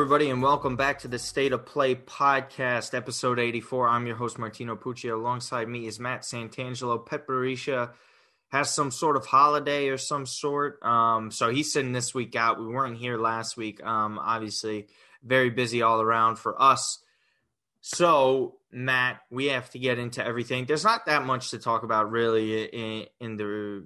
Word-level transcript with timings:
Everybody, 0.00 0.30
and 0.30 0.42
welcome 0.42 0.76
back 0.76 1.00
to 1.00 1.08
the 1.08 1.18
State 1.18 1.52
of 1.52 1.66
Play 1.66 1.94
podcast, 1.94 2.94
episode 2.94 3.38
84. 3.38 3.86
I'm 3.86 4.06
your 4.06 4.16
host, 4.16 4.38
Martino 4.38 4.74
Pucci. 4.74 5.12
Alongside 5.12 5.68
me 5.68 5.86
is 5.86 6.00
Matt 6.00 6.22
Santangelo. 6.22 7.04
Pet 7.04 7.26
Barisha 7.26 7.90
has 8.48 8.72
some 8.74 8.90
sort 8.90 9.16
of 9.16 9.26
holiday 9.26 9.88
or 9.88 9.98
some 9.98 10.24
sort. 10.24 10.82
Um, 10.82 11.30
so 11.30 11.50
he's 11.50 11.70
sitting 11.70 11.92
this 11.92 12.14
week 12.14 12.34
out. 12.34 12.58
We 12.58 12.66
weren't 12.66 12.96
here 12.96 13.18
last 13.18 13.58
week. 13.58 13.84
Um, 13.84 14.18
obviously, 14.18 14.86
very 15.22 15.50
busy 15.50 15.82
all 15.82 16.00
around 16.00 16.36
for 16.36 16.60
us. 16.60 17.00
So, 17.82 18.56
Matt, 18.72 19.20
we 19.30 19.48
have 19.48 19.68
to 19.72 19.78
get 19.78 19.98
into 19.98 20.24
everything. 20.24 20.64
There's 20.64 20.82
not 20.82 21.04
that 21.06 21.26
much 21.26 21.50
to 21.50 21.58
talk 21.58 21.82
about 21.82 22.10
really 22.10 22.64
in, 22.64 23.06
in 23.20 23.36
the 23.36 23.84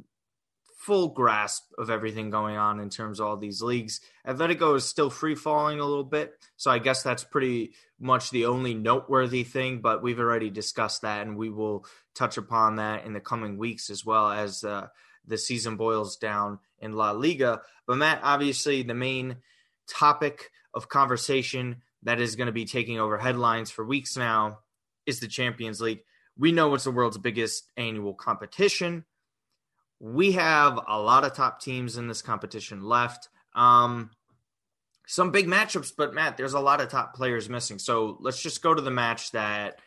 full 0.85 1.09
grasp 1.09 1.73
of 1.79 1.89
everything 1.89 2.29
going 2.29 2.59
on 2.59 2.79
in 2.79 2.91
terms 2.91 3.19
of 3.19 3.27
all 3.27 3.37
these 3.39 3.63
leagues. 3.63 4.03
Atletico 4.27 4.77
is 4.77 4.85
still 4.85 5.09
free 5.09 5.35
falling 5.35 5.81
a 5.81 5.85
little 5.85 6.05
bit, 6.05 6.35
so 6.57 6.71
I 6.71 6.79
guess 6.79 7.03
that's 7.03 7.25
pretty 7.25 7.73
much 7.99 8.31
the 8.31 8.45
only 8.45 8.75
noteworthy 8.75 9.45
thing. 9.45 9.81
But 9.81 10.03
we've 10.03 10.21
already 10.21 10.51
discussed 10.51 11.01
that, 11.01 11.27
and 11.27 11.39
we 11.39 11.49
will 11.49 11.87
touch 12.15 12.37
upon 12.37 12.77
that 12.77 13.07
in 13.07 13.15
the 13.15 13.21
coming 13.21 13.57
weeks 13.57 13.89
as 13.89 14.05
well 14.05 14.31
as 14.31 14.63
uh, 14.63 14.89
the 15.27 15.39
season 15.39 15.77
boils 15.77 16.19
down 16.19 16.59
in 16.81 16.93
La 16.93 17.13
Liga. 17.13 17.63
But 17.87 17.97
Matt, 17.97 18.21
obviously, 18.23 18.83
the 18.83 18.95
main 18.95 19.37
topic 19.89 20.51
of 20.75 20.91
conversation 20.91 21.83
that 22.03 22.21
is 22.21 22.37
going 22.37 22.47
to 22.47 22.53
be 22.53 22.67
taking 22.67 23.01
over 23.01 23.17
headlines 23.17 23.71
for 23.71 23.87
weeks 23.87 24.19
now 24.19 24.59
is 25.07 25.21
the 25.21 25.29
Champions 25.29 25.81
League. 25.81 26.03
We 26.37 26.53
know 26.53 26.75
it's 26.75 26.85
the 26.85 26.91
world's 26.91 27.17
biggest 27.17 27.71
annual 27.79 28.13
competition 28.13 29.07
we 30.01 30.33
have 30.33 30.79
a 30.89 30.99
lot 30.99 31.25
of 31.25 31.35
top 31.35 31.61
teams 31.61 31.97
in 31.97 32.09
this 32.09 32.23
competition 32.23 32.83
left. 32.83 33.29
Um, 33.55 34.11
some 35.07 35.31
big 35.31 35.47
matchups, 35.47 35.93
but 35.97 36.15
Matt, 36.15 36.37
there's 36.37 36.55
a 36.55 36.61
lot 36.61 36.81
of 36.81 36.89
top 36.89 37.15
players 37.15 37.49
missing. 37.49 37.79
So 37.79 38.17
let's 38.21 38.43
just 38.43 38.63
go 38.63 38.75
to 38.75 38.83
the 38.83 38.91
match 38.91 39.33
that 39.33 39.81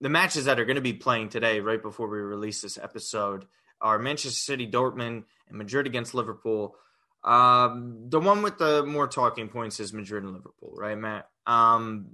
the 0.00 0.08
matches 0.08 0.46
that 0.46 0.58
are 0.58 0.64
going 0.64 0.76
to 0.76 0.82
be 0.82 0.92
playing 0.92 1.28
today, 1.28 1.60
right 1.60 1.80
before 1.80 2.08
we 2.08 2.18
release 2.18 2.60
this 2.60 2.78
episode, 2.78 3.46
are 3.80 3.98
Manchester 3.98 4.30
City, 4.30 4.70
Dortmund, 4.70 5.24
and 5.48 5.58
Madrid 5.58 5.86
against 5.86 6.14
Liverpool. 6.14 6.76
Um, 7.22 8.06
the 8.08 8.20
one 8.20 8.42
with 8.42 8.58
the 8.58 8.84
more 8.84 9.08
talking 9.08 9.48
points 9.48 9.80
is 9.80 9.92
Madrid 9.92 10.24
and 10.24 10.32
Liverpool, 10.32 10.74
right, 10.76 10.98
Matt? 10.98 11.28
Um, 11.46 12.06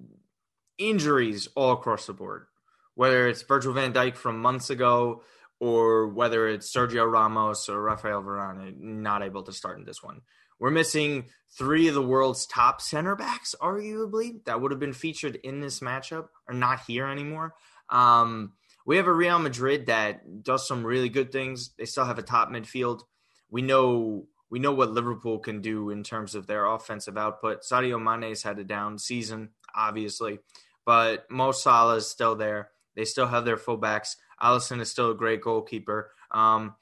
injuries 0.79 1.49
all 1.55 1.73
across 1.73 2.07
the 2.07 2.13
board, 2.13 2.47
whether 2.95 3.27
it's 3.29 3.43
Virgil 3.43 3.73
van 3.73 3.93
Dijk 3.93 4.17
from 4.17 4.41
months 4.41 4.71
ago 4.71 5.23
or 5.61 6.09
whether 6.09 6.49
it's 6.49 6.75
Sergio 6.75 7.11
Ramos 7.11 7.69
or 7.69 7.81
Rafael 7.81 8.23
Varane 8.23 8.77
not 8.81 9.23
able 9.23 9.43
to 9.45 9.53
start 9.53 9.79
in 9.79 9.85
this 9.85 10.03
one. 10.03 10.23
We're 10.59 10.71
missing 10.71 11.27
three 11.57 11.89
of 11.89 11.95
the 11.95 12.03
world's 12.03 12.47
top 12.47 12.81
center 12.81 13.15
backs, 13.15 13.55
arguably, 13.61 14.45
that 14.45 14.61
would 14.61 14.73
have 14.73 14.81
been 14.81 14.93
featured 14.93 15.37
in 15.37 15.61
this 15.61 15.81
matchup 15.81 16.29
are 16.49 16.55
not 16.55 16.81
here 16.87 17.07
anymore. 17.07 17.55
Um, 17.89 18.53
we 18.87 18.97
have 18.97 19.07
a 19.07 19.13
Real 19.13 19.39
Madrid 19.39 19.87
that 19.87 20.43
does 20.43 20.67
some 20.67 20.85
really 20.85 21.09
good 21.09 21.33
things. 21.33 21.71
They 21.79 21.85
still 21.85 22.05
have 22.05 22.19
a 22.19 22.23
top 22.23 22.51
midfield. 22.51 23.03
We 23.51 23.63
know 23.63 24.27
we 24.51 24.59
know 24.59 24.73
what 24.73 24.91
Liverpool 24.91 25.39
can 25.39 25.61
do 25.61 25.91
in 25.91 26.03
terms 26.03 26.35
of 26.35 26.47
their 26.47 26.67
offensive 26.67 27.17
output. 27.17 27.63
Sadio 27.63 28.01
Mane's 28.01 28.43
had 28.43 28.59
a 28.59 28.65
down 28.65 28.99
season, 28.99 29.51
obviously, 29.75 30.41
but 30.85 31.31
Mo 31.31 31.53
Salah 31.53 31.97
is 31.97 32.09
still 32.09 32.35
there. 32.35 32.71
They 32.97 33.05
still 33.05 33.29
have 33.29 33.45
their 33.45 33.57
fullbacks. 33.57 34.17
Alisson 34.43 34.81
is 34.81 34.91
still 34.91 35.11
a 35.11 35.15
great 35.15 35.41
goalkeeper. 35.41 36.13
Um, 36.31 36.75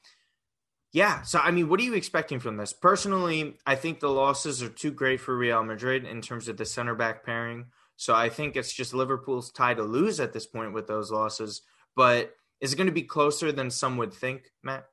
yeah, 0.91 1.21
so 1.21 1.39
I 1.39 1.51
mean, 1.51 1.69
what 1.69 1.79
are 1.79 1.83
you 1.83 1.93
expecting 1.93 2.39
from 2.39 2.57
this? 2.57 2.73
Personally, 2.73 3.57
I 3.65 3.75
think 3.75 3.99
the 3.99 4.09
losses 4.09 4.63
are 4.63 4.69
too 4.69 4.91
great 4.91 5.19
for 5.19 5.37
Real 5.37 5.63
Madrid 5.63 6.05
in 6.05 6.21
terms 6.21 6.47
of 6.47 6.57
the 6.57 6.65
center 6.65 6.95
back 6.95 7.23
pairing. 7.23 7.65
So 7.95 8.15
I 8.15 8.29
think 8.29 8.55
it's 8.55 8.73
just 8.73 8.93
Liverpool's 8.93 9.51
tie 9.51 9.73
to 9.73 9.83
lose 9.83 10.19
at 10.19 10.33
this 10.33 10.47
point 10.47 10.73
with 10.73 10.87
those 10.87 11.11
losses. 11.11 11.61
But 11.95 12.33
is 12.61 12.73
it 12.73 12.77
going 12.77 12.87
to 12.87 12.93
be 12.93 13.03
closer 13.03 13.51
than 13.51 13.69
some 13.69 13.97
would 13.97 14.13
think, 14.13 14.51
Matt? 14.63 14.85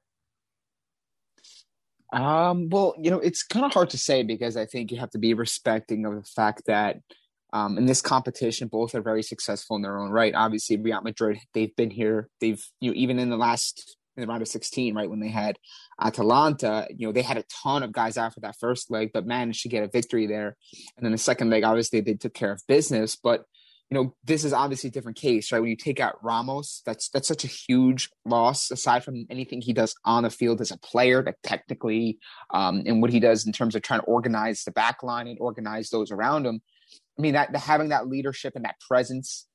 Um, 2.12 2.68
well, 2.68 2.94
you 2.98 3.10
know, 3.10 3.18
it's 3.18 3.42
kind 3.42 3.64
of 3.64 3.72
hard 3.72 3.90
to 3.90 3.98
say 3.98 4.22
because 4.22 4.56
I 4.56 4.66
think 4.66 4.90
you 4.90 4.98
have 4.98 5.10
to 5.10 5.18
be 5.18 5.34
respecting 5.34 6.04
of 6.04 6.14
the 6.14 6.22
fact 6.22 6.62
that 6.66 6.98
um, 7.56 7.78
in 7.78 7.86
this 7.86 8.02
competition, 8.02 8.68
both 8.68 8.94
are 8.94 9.00
very 9.00 9.22
successful 9.22 9.76
in 9.76 9.82
their 9.82 9.98
own 9.98 10.10
right. 10.10 10.34
Obviously, 10.34 10.76
Real 10.76 11.00
Madrid, 11.00 11.38
they've 11.54 11.74
been 11.74 11.90
here. 11.90 12.28
They've, 12.38 12.62
you 12.80 12.90
know, 12.90 12.96
even 12.96 13.18
in 13.18 13.30
the 13.30 13.36
last 13.38 13.96
in 14.14 14.20
the 14.20 14.26
round 14.26 14.42
of 14.42 14.48
16, 14.48 14.94
right 14.94 15.08
when 15.08 15.20
they 15.20 15.28
had 15.28 15.58
Atalanta, 16.00 16.86
you 16.94 17.06
know, 17.06 17.12
they 17.12 17.22
had 17.22 17.38
a 17.38 17.44
ton 17.62 17.82
of 17.82 17.92
guys 17.92 18.18
out 18.18 18.34
for 18.34 18.40
that 18.40 18.56
first 18.58 18.90
leg, 18.90 19.10
but 19.12 19.26
managed 19.26 19.62
to 19.62 19.68
get 19.70 19.84
a 19.84 19.88
victory 19.88 20.26
there. 20.26 20.56
And 20.96 21.04
then 21.04 21.12
the 21.12 21.18
second 21.18 21.48
leg, 21.48 21.64
obviously, 21.64 22.00
they 22.00 22.14
took 22.14 22.34
care 22.34 22.52
of 22.52 22.60
business. 22.68 23.16
But 23.16 23.44
you 23.90 23.94
know, 23.94 24.14
this 24.24 24.44
is 24.44 24.52
obviously 24.52 24.88
a 24.88 24.92
different 24.92 25.16
case, 25.16 25.52
right? 25.52 25.60
When 25.60 25.70
you 25.70 25.76
take 25.76 26.00
out 26.00 26.22
Ramos, 26.22 26.82
that's 26.84 27.08
that's 27.08 27.28
such 27.28 27.44
a 27.44 27.46
huge 27.46 28.10
loss. 28.24 28.70
Aside 28.70 29.04
from 29.04 29.26
anything 29.30 29.62
he 29.62 29.72
does 29.72 29.94
on 30.04 30.24
the 30.24 30.30
field 30.30 30.60
as 30.60 30.72
a 30.72 30.78
player, 30.78 31.22
that 31.22 31.36
technically, 31.42 32.18
um, 32.52 32.82
and 32.84 33.00
what 33.00 33.12
he 33.12 33.20
does 33.20 33.46
in 33.46 33.52
terms 33.52 33.76
of 33.76 33.82
trying 33.82 34.00
to 34.00 34.06
organize 34.06 34.64
the 34.64 34.72
back 34.72 35.04
line 35.04 35.28
and 35.28 35.38
organize 35.40 35.90
those 35.90 36.10
around 36.10 36.46
him, 36.46 36.60
I 37.18 37.22
mean, 37.22 37.34
that 37.34 37.54
having 37.56 37.88
that 37.90 38.08
leadership 38.08 38.54
and 38.56 38.64
that 38.64 38.80
presence, 38.80 39.46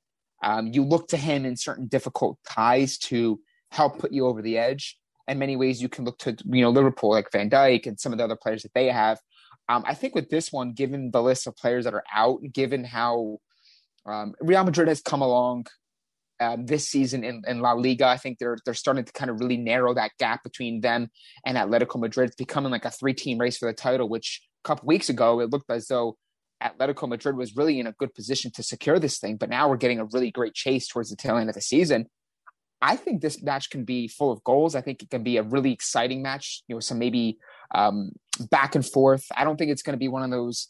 um, 0.43 0.67
you 0.67 0.83
look 0.83 1.09
to 1.09 1.17
him 1.17 1.45
in 1.45 1.55
certain 1.55 1.87
difficult 1.87 2.37
ties 2.47 2.97
to 2.99 3.39
help 3.69 3.99
put 3.99 4.11
you 4.11 4.25
over 4.25 4.41
the 4.41 4.57
edge. 4.57 4.97
In 5.27 5.39
many 5.39 5.55
ways, 5.55 5.81
you 5.81 5.87
can 5.87 6.03
look 6.03 6.17
to 6.19 6.35
you 6.45 6.61
know 6.61 6.71
Liverpool 6.71 7.11
like 7.11 7.31
Van 7.31 7.49
Dijk 7.49 7.85
and 7.85 7.99
some 7.99 8.11
of 8.11 8.17
the 8.17 8.23
other 8.23 8.35
players 8.35 8.63
that 8.63 8.73
they 8.73 8.87
have. 8.87 9.19
Um, 9.69 9.83
I 9.87 9.93
think 9.93 10.15
with 10.15 10.29
this 10.29 10.51
one, 10.51 10.73
given 10.73 11.11
the 11.11 11.21
list 11.21 11.47
of 11.47 11.55
players 11.55 11.85
that 11.85 11.93
are 11.93 12.03
out, 12.13 12.41
given 12.51 12.83
how 12.83 13.37
um, 14.05 14.33
Real 14.41 14.63
Madrid 14.63 14.87
has 14.87 15.01
come 15.01 15.21
along 15.21 15.67
um, 16.41 16.65
this 16.65 16.89
season 16.89 17.23
in, 17.23 17.43
in, 17.47 17.61
La 17.61 17.73
Liga. 17.73 18.07
I 18.07 18.17
think 18.17 18.39
they're 18.39 18.57
they're 18.65 18.73
starting 18.73 19.05
to 19.05 19.13
kind 19.13 19.29
of 19.29 19.39
really 19.39 19.57
narrow 19.57 19.93
that 19.93 20.11
gap 20.17 20.43
between 20.43 20.81
them 20.81 21.09
and 21.45 21.55
Atletico 21.55 21.99
Madrid. 21.99 22.29
It's 22.29 22.35
becoming 22.35 22.71
like 22.71 22.85
a 22.85 22.89
three 22.91 23.13
team 23.13 23.37
race 23.37 23.57
for 23.57 23.67
the 23.67 23.73
title. 23.73 24.09
Which 24.09 24.41
a 24.65 24.67
couple 24.67 24.87
weeks 24.87 25.09
ago 25.09 25.39
it 25.39 25.51
looked 25.51 25.69
as 25.69 25.87
though 25.87 26.17
Atletico 26.61 27.07
Madrid 27.07 27.35
was 27.35 27.55
really 27.55 27.79
in 27.79 27.87
a 27.87 27.93
good 27.93 28.13
position 28.13 28.51
to 28.51 28.63
secure 28.63 28.99
this 28.99 29.19
thing, 29.19 29.37
but 29.37 29.49
now 29.49 29.69
we're 29.69 29.77
getting 29.77 29.99
a 29.99 30.05
really 30.05 30.31
great 30.31 30.53
chase 30.53 30.87
towards 30.87 31.09
the 31.09 31.15
tail 31.15 31.37
end 31.37 31.49
of 31.49 31.55
the 31.55 31.61
season. 31.61 32.07
I 32.81 32.95
think 32.95 33.21
this 33.21 33.41
match 33.43 33.69
can 33.69 33.85
be 33.85 34.07
full 34.07 34.31
of 34.31 34.43
goals. 34.43 34.75
I 34.75 34.81
think 34.81 35.03
it 35.03 35.09
can 35.09 35.23
be 35.23 35.37
a 35.37 35.43
really 35.43 35.71
exciting 35.71 36.21
match. 36.21 36.63
You 36.67 36.75
know, 36.75 36.79
some 36.79 36.97
maybe 36.97 37.37
um, 37.75 38.11
back 38.49 38.75
and 38.75 38.85
forth. 38.85 39.25
I 39.35 39.43
don't 39.43 39.57
think 39.57 39.71
it's 39.71 39.83
going 39.83 39.93
to 39.93 39.99
be 39.99 40.07
one 40.07 40.23
of 40.23 40.31
those. 40.31 40.67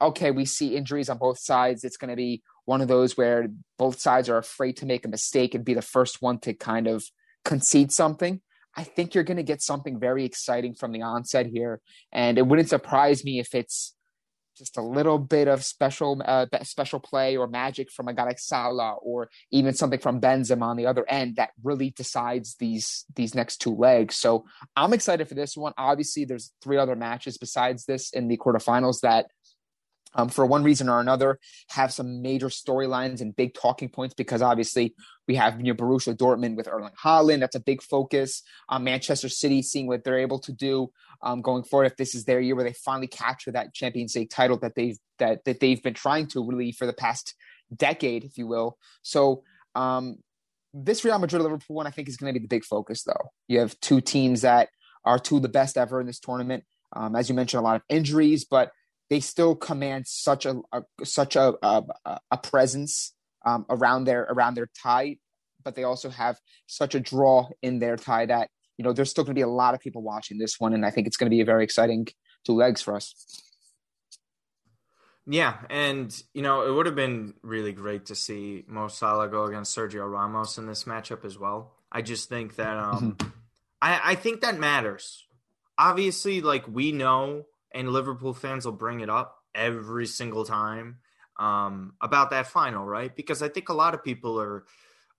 Okay, 0.00 0.30
we 0.30 0.46
see 0.46 0.74
injuries 0.74 1.10
on 1.10 1.18
both 1.18 1.38
sides. 1.38 1.84
It's 1.84 1.98
going 1.98 2.10
to 2.10 2.16
be 2.16 2.42
one 2.64 2.80
of 2.80 2.88
those 2.88 3.16
where 3.16 3.48
both 3.78 4.00
sides 4.00 4.28
are 4.28 4.38
afraid 4.38 4.78
to 4.78 4.86
make 4.86 5.04
a 5.04 5.08
mistake 5.08 5.54
and 5.54 5.64
be 5.64 5.74
the 5.74 5.82
first 5.82 6.22
one 6.22 6.38
to 6.40 6.54
kind 6.54 6.86
of 6.86 7.04
concede 7.44 7.92
something. 7.92 8.40
I 8.76 8.82
think 8.82 9.14
you're 9.14 9.24
going 9.24 9.36
to 9.36 9.42
get 9.42 9.62
something 9.62 10.00
very 10.00 10.24
exciting 10.24 10.74
from 10.74 10.92
the 10.92 11.02
onset 11.02 11.46
here, 11.46 11.80
and 12.10 12.38
it 12.38 12.46
wouldn't 12.46 12.70
surprise 12.70 13.24
me 13.24 13.38
if 13.38 13.54
it's 13.54 13.93
just 14.56 14.76
a 14.76 14.82
little 14.82 15.18
bit 15.18 15.48
of 15.48 15.64
special 15.64 16.22
uh, 16.24 16.46
special 16.62 17.00
play 17.00 17.36
or 17.36 17.46
magic 17.46 17.90
from 17.90 18.08
a 18.08 18.14
guy 18.14 18.24
like 18.24 18.38
Salah 18.38 18.94
or 19.02 19.28
even 19.50 19.74
something 19.74 19.98
from 19.98 20.20
Benzema 20.20 20.62
on 20.62 20.76
the 20.76 20.86
other 20.86 21.04
end 21.08 21.36
that 21.36 21.50
really 21.62 21.90
decides 21.90 22.56
these 22.56 23.04
these 23.14 23.34
next 23.34 23.58
two 23.58 23.74
legs. 23.74 24.16
So 24.16 24.44
I'm 24.76 24.92
excited 24.92 25.28
for 25.28 25.34
this 25.34 25.56
one. 25.56 25.72
Obviously, 25.76 26.24
there's 26.24 26.52
three 26.62 26.76
other 26.76 26.96
matches 26.96 27.38
besides 27.38 27.84
this 27.84 28.10
in 28.10 28.28
the 28.28 28.36
quarterfinals 28.36 29.00
that 29.00 29.26
um, 30.14 30.28
for 30.28 30.46
one 30.46 30.62
reason 30.62 30.88
or 30.88 31.00
another, 31.00 31.38
have 31.70 31.92
some 31.92 32.22
major 32.22 32.48
storylines 32.48 33.20
and 33.20 33.34
big 33.34 33.54
talking 33.54 33.88
points 33.88 34.14
because 34.14 34.42
obviously 34.42 34.94
we 35.26 35.34
have 35.34 35.58
you 35.58 35.72
know, 35.72 35.74
Borussia 35.74 36.16
Dortmund 36.16 36.56
with 36.56 36.68
Erling 36.68 36.92
Haaland. 37.02 37.40
That's 37.40 37.56
a 37.56 37.60
big 37.60 37.82
focus. 37.82 38.42
Um, 38.68 38.84
Manchester 38.84 39.28
City 39.28 39.62
seeing 39.62 39.86
what 39.86 40.04
they're 40.04 40.18
able 40.18 40.38
to 40.40 40.52
do 40.52 40.92
um, 41.24 41.40
going 41.42 41.64
forward. 41.64 41.86
If 41.86 41.96
this 41.96 42.14
is 42.14 42.24
their 42.24 42.40
year 42.40 42.54
where 42.54 42.64
they 42.64 42.74
finally 42.74 43.08
capture 43.08 43.50
that 43.52 43.74
Champions 43.74 44.14
League 44.14 44.30
title 44.30 44.58
that 44.58 44.74
they've 44.76 44.98
that 45.18 45.44
that 45.46 45.58
they've 45.58 45.82
been 45.82 45.94
trying 45.94 46.28
to 46.28 46.46
really 46.46 46.70
for 46.70 46.86
the 46.86 46.92
past 46.92 47.34
decade, 47.74 48.22
if 48.24 48.38
you 48.38 48.46
will. 48.46 48.78
So 49.02 49.42
um, 49.74 50.18
this 50.72 51.04
Real 51.04 51.18
Madrid 51.18 51.42
Liverpool 51.42 51.74
one, 51.74 51.86
I 51.86 51.90
think, 51.90 52.08
is 52.08 52.16
going 52.16 52.32
to 52.32 52.38
be 52.38 52.44
the 52.44 52.48
big 52.48 52.64
focus. 52.64 53.02
Though 53.02 53.32
you 53.48 53.58
have 53.58 53.78
two 53.80 54.00
teams 54.00 54.42
that 54.42 54.68
are 55.04 55.18
two 55.18 55.36
of 55.36 55.42
the 55.42 55.48
best 55.48 55.76
ever 55.76 56.00
in 56.00 56.06
this 56.06 56.20
tournament. 56.20 56.64
Um, 56.94 57.16
as 57.16 57.28
you 57.28 57.34
mentioned, 57.34 57.60
a 57.60 57.64
lot 57.64 57.76
of 57.76 57.82
injuries, 57.88 58.44
but 58.44 58.70
they 59.10 59.20
still 59.20 59.56
command 59.56 60.06
such 60.06 60.46
a, 60.46 60.60
a 60.72 60.82
such 61.04 61.36
a 61.36 61.54
a, 61.62 61.82
a 62.30 62.38
presence 62.38 63.14
um, 63.46 63.64
around 63.68 64.04
their 64.04 64.22
around 64.22 64.54
their 64.54 64.68
tie, 64.82 65.16
but 65.64 65.74
they 65.74 65.84
also 65.84 66.10
have 66.10 66.38
such 66.66 66.94
a 66.94 67.00
draw 67.00 67.48
in 67.62 67.78
their 67.78 67.96
tie 67.96 68.26
that 68.26 68.50
you 68.76 68.84
know 68.84 68.92
there's 68.92 69.10
still 69.10 69.24
going 69.24 69.34
to 69.34 69.38
be 69.38 69.42
a 69.42 69.48
lot 69.48 69.74
of 69.74 69.80
people 69.80 70.02
watching 70.02 70.38
this 70.38 70.58
one, 70.58 70.74
and 70.74 70.84
I 70.84 70.90
think 70.90 71.06
it's 71.06 71.16
going 71.16 71.30
to 71.30 71.34
be 71.34 71.40
a 71.40 71.44
very 71.44 71.64
exciting 71.64 72.06
two 72.44 72.54
legs 72.54 72.82
for 72.82 72.94
us. 72.94 73.14
Yeah, 75.26 75.56
and 75.70 76.14
you 76.34 76.42
know 76.42 76.66
it 76.66 76.72
would 76.72 76.86
have 76.86 76.94
been 76.94 77.34
really 77.42 77.72
great 77.72 78.06
to 78.06 78.14
see 78.14 78.64
Mo 78.66 78.88
Salah 78.88 79.28
go 79.28 79.44
against 79.44 79.76
Sergio 79.76 80.10
Ramos 80.10 80.58
in 80.58 80.66
this 80.66 80.84
matchup 80.84 81.24
as 81.24 81.38
well. 81.38 81.72
I 81.90 82.02
just 82.02 82.28
think 82.28 82.56
that 82.56 82.76
um, 82.76 83.12
mm-hmm. 83.12 83.28
I, 83.80 84.00
I 84.04 84.14
think 84.16 84.42
that 84.42 84.58
matters. 84.58 85.26
Obviously, 85.78 86.40
like 86.40 86.68
we 86.68 86.92
know 86.92 87.46
and 87.74 87.88
Liverpool 87.88 88.32
fans 88.32 88.64
will 88.64 88.72
bring 88.72 89.00
it 89.00 89.10
up 89.10 89.36
every 89.54 90.06
single 90.06 90.44
time 90.44 90.98
um, 91.38 91.94
about 92.00 92.30
that 92.30 92.46
final, 92.46 92.84
right? 92.84 93.14
Because 93.14 93.42
I 93.42 93.48
think 93.48 93.68
a 93.68 93.74
lot 93.74 93.94
of 93.94 94.04
people 94.04 94.40
are 94.40 94.64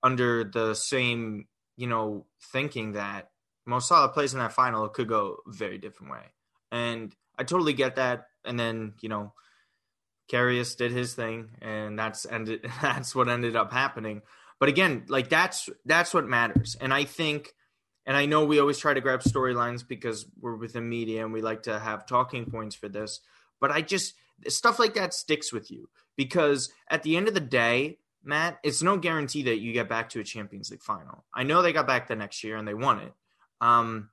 under 0.01 0.43
the 0.45 0.73
same, 0.73 1.47
you 1.75 1.87
know, 1.87 2.25
thinking 2.51 2.93
that 2.93 3.29
Mo 3.65 3.79
Salah 3.79 4.09
plays 4.09 4.33
in 4.33 4.39
that 4.39 4.53
final, 4.53 4.85
it 4.85 4.93
could 4.93 5.07
go 5.07 5.37
a 5.47 5.51
very 5.51 5.77
different 5.77 6.11
way. 6.11 6.33
And 6.71 7.15
I 7.37 7.43
totally 7.43 7.73
get 7.73 7.95
that. 7.95 8.27
And 8.43 8.59
then, 8.59 8.93
you 9.01 9.09
know, 9.09 9.33
Karius 10.31 10.75
did 10.77 10.91
his 10.91 11.13
thing, 11.13 11.49
and 11.61 11.97
that's 11.97 12.25
ended. 12.25 12.67
That's 12.81 13.15
what 13.15 13.29
ended 13.29 13.55
up 13.55 13.71
happening. 13.71 14.21
But 14.59 14.69
again, 14.69 15.05
like 15.07 15.29
that's 15.29 15.69
that's 15.85 16.13
what 16.13 16.27
matters. 16.27 16.75
And 16.79 16.93
I 16.93 17.03
think, 17.03 17.53
and 18.05 18.15
I 18.15 18.25
know 18.25 18.45
we 18.45 18.59
always 18.59 18.79
try 18.79 18.93
to 18.93 19.01
grab 19.01 19.21
storylines 19.21 19.87
because 19.87 20.25
we're 20.39 20.55
within 20.55 20.87
media 20.87 21.23
and 21.23 21.33
we 21.33 21.41
like 21.41 21.63
to 21.63 21.77
have 21.77 22.07
talking 22.07 22.45
points 22.45 22.75
for 22.75 22.87
this. 22.87 23.19
But 23.59 23.71
I 23.71 23.81
just 23.81 24.13
stuff 24.47 24.79
like 24.79 24.93
that 24.95 25.13
sticks 25.13 25.53
with 25.53 25.69
you 25.69 25.89
because 26.15 26.71
at 26.89 27.03
the 27.03 27.17
end 27.17 27.27
of 27.27 27.33
the 27.33 27.39
day, 27.39 27.99
Matt, 28.23 28.59
it's 28.63 28.81
no 28.81 28.97
guarantee 28.97 29.43
that 29.43 29.59
you 29.59 29.73
get 29.73 29.89
back 29.89 30.09
to 30.09 30.19
a 30.19 30.23
Champions 30.23 30.71
League 30.71 30.81
final. 30.81 31.25
I 31.33 31.43
know 31.43 31.61
they 31.61 31.73
got 31.73 31.87
back 31.87 32.07
the 32.07 32.15
next 32.15 32.43
year 32.43 32.57
and 32.57 32.67
they 32.67 32.73
won 32.73 32.99
it. 32.99 33.13
Um, 33.61 34.09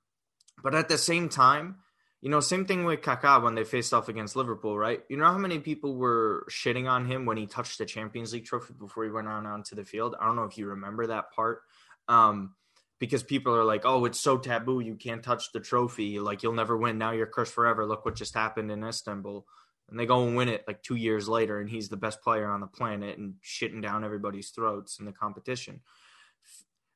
but 0.62 0.74
at 0.74 0.88
the 0.88 0.98
same 0.98 1.28
time, 1.28 1.76
you 2.20 2.30
know, 2.30 2.38
same 2.38 2.66
thing 2.66 2.84
with 2.84 3.00
Kaká 3.00 3.42
when 3.42 3.56
they 3.56 3.64
faced 3.64 3.92
off 3.92 4.08
against 4.08 4.36
Liverpool, 4.36 4.78
right? 4.78 5.02
You 5.08 5.16
know 5.16 5.24
how 5.24 5.38
many 5.38 5.58
people 5.58 5.96
were 5.96 6.46
shitting 6.48 6.88
on 6.88 7.04
him 7.04 7.26
when 7.26 7.36
he 7.36 7.46
touched 7.46 7.78
the 7.78 7.84
Champions 7.84 8.32
League 8.32 8.44
trophy 8.44 8.74
before 8.78 9.04
he 9.04 9.10
went 9.10 9.26
on 9.26 9.44
onto 9.44 9.74
the 9.74 9.84
field? 9.84 10.14
I 10.20 10.26
don't 10.26 10.36
know 10.36 10.44
if 10.44 10.56
you 10.56 10.66
remember 10.66 11.08
that 11.08 11.32
part. 11.32 11.62
Um, 12.08 12.54
because 13.00 13.24
people 13.24 13.52
are 13.56 13.64
like, 13.64 13.82
"Oh, 13.84 14.04
it's 14.04 14.20
so 14.20 14.38
taboo. 14.38 14.78
You 14.78 14.94
can't 14.94 15.24
touch 15.24 15.50
the 15.50 15.58
trophy. 15.58 16.20
Like 16.20 16.44
you'll 16.44 16.52
never 16.52 16.76
win. 16.76 16.98
Now 16.98 17.10
you're 17.10 17.26
cursed 17.26 17.52
forever. 17.52 17.84
Look 17.84 18.04
what 18.04 18.14
just 18.14 18.34
happened 18.34 18.70
in 18.70 18.84
Istanbul." 18.84 19.44
And 19.88 19.98
they 19.98 20.06
go 20.06 20.24
and 20.24 20.36
win 20.36 20.48
it 20.48 20.64
like 20.66 20.82
2 20.82 20.94
years 20.94 21.28
later 21.28 21.60
and 21.60 21.68
he's 21.68 21.88
the 21.90 21.98
best 21.98 22.22
player 22.22 22.48
on 22.48 22.60
the 22.60 22.66
planet 22.66 23.18
and 23.18 23.34
shitting 23.44 23.82
down 23.82 24.04
everybody's 24.04 24.50
throats 24.50 24.98
in 24.98 25.04
the 25.04 25.12
competition. 25.12 25.80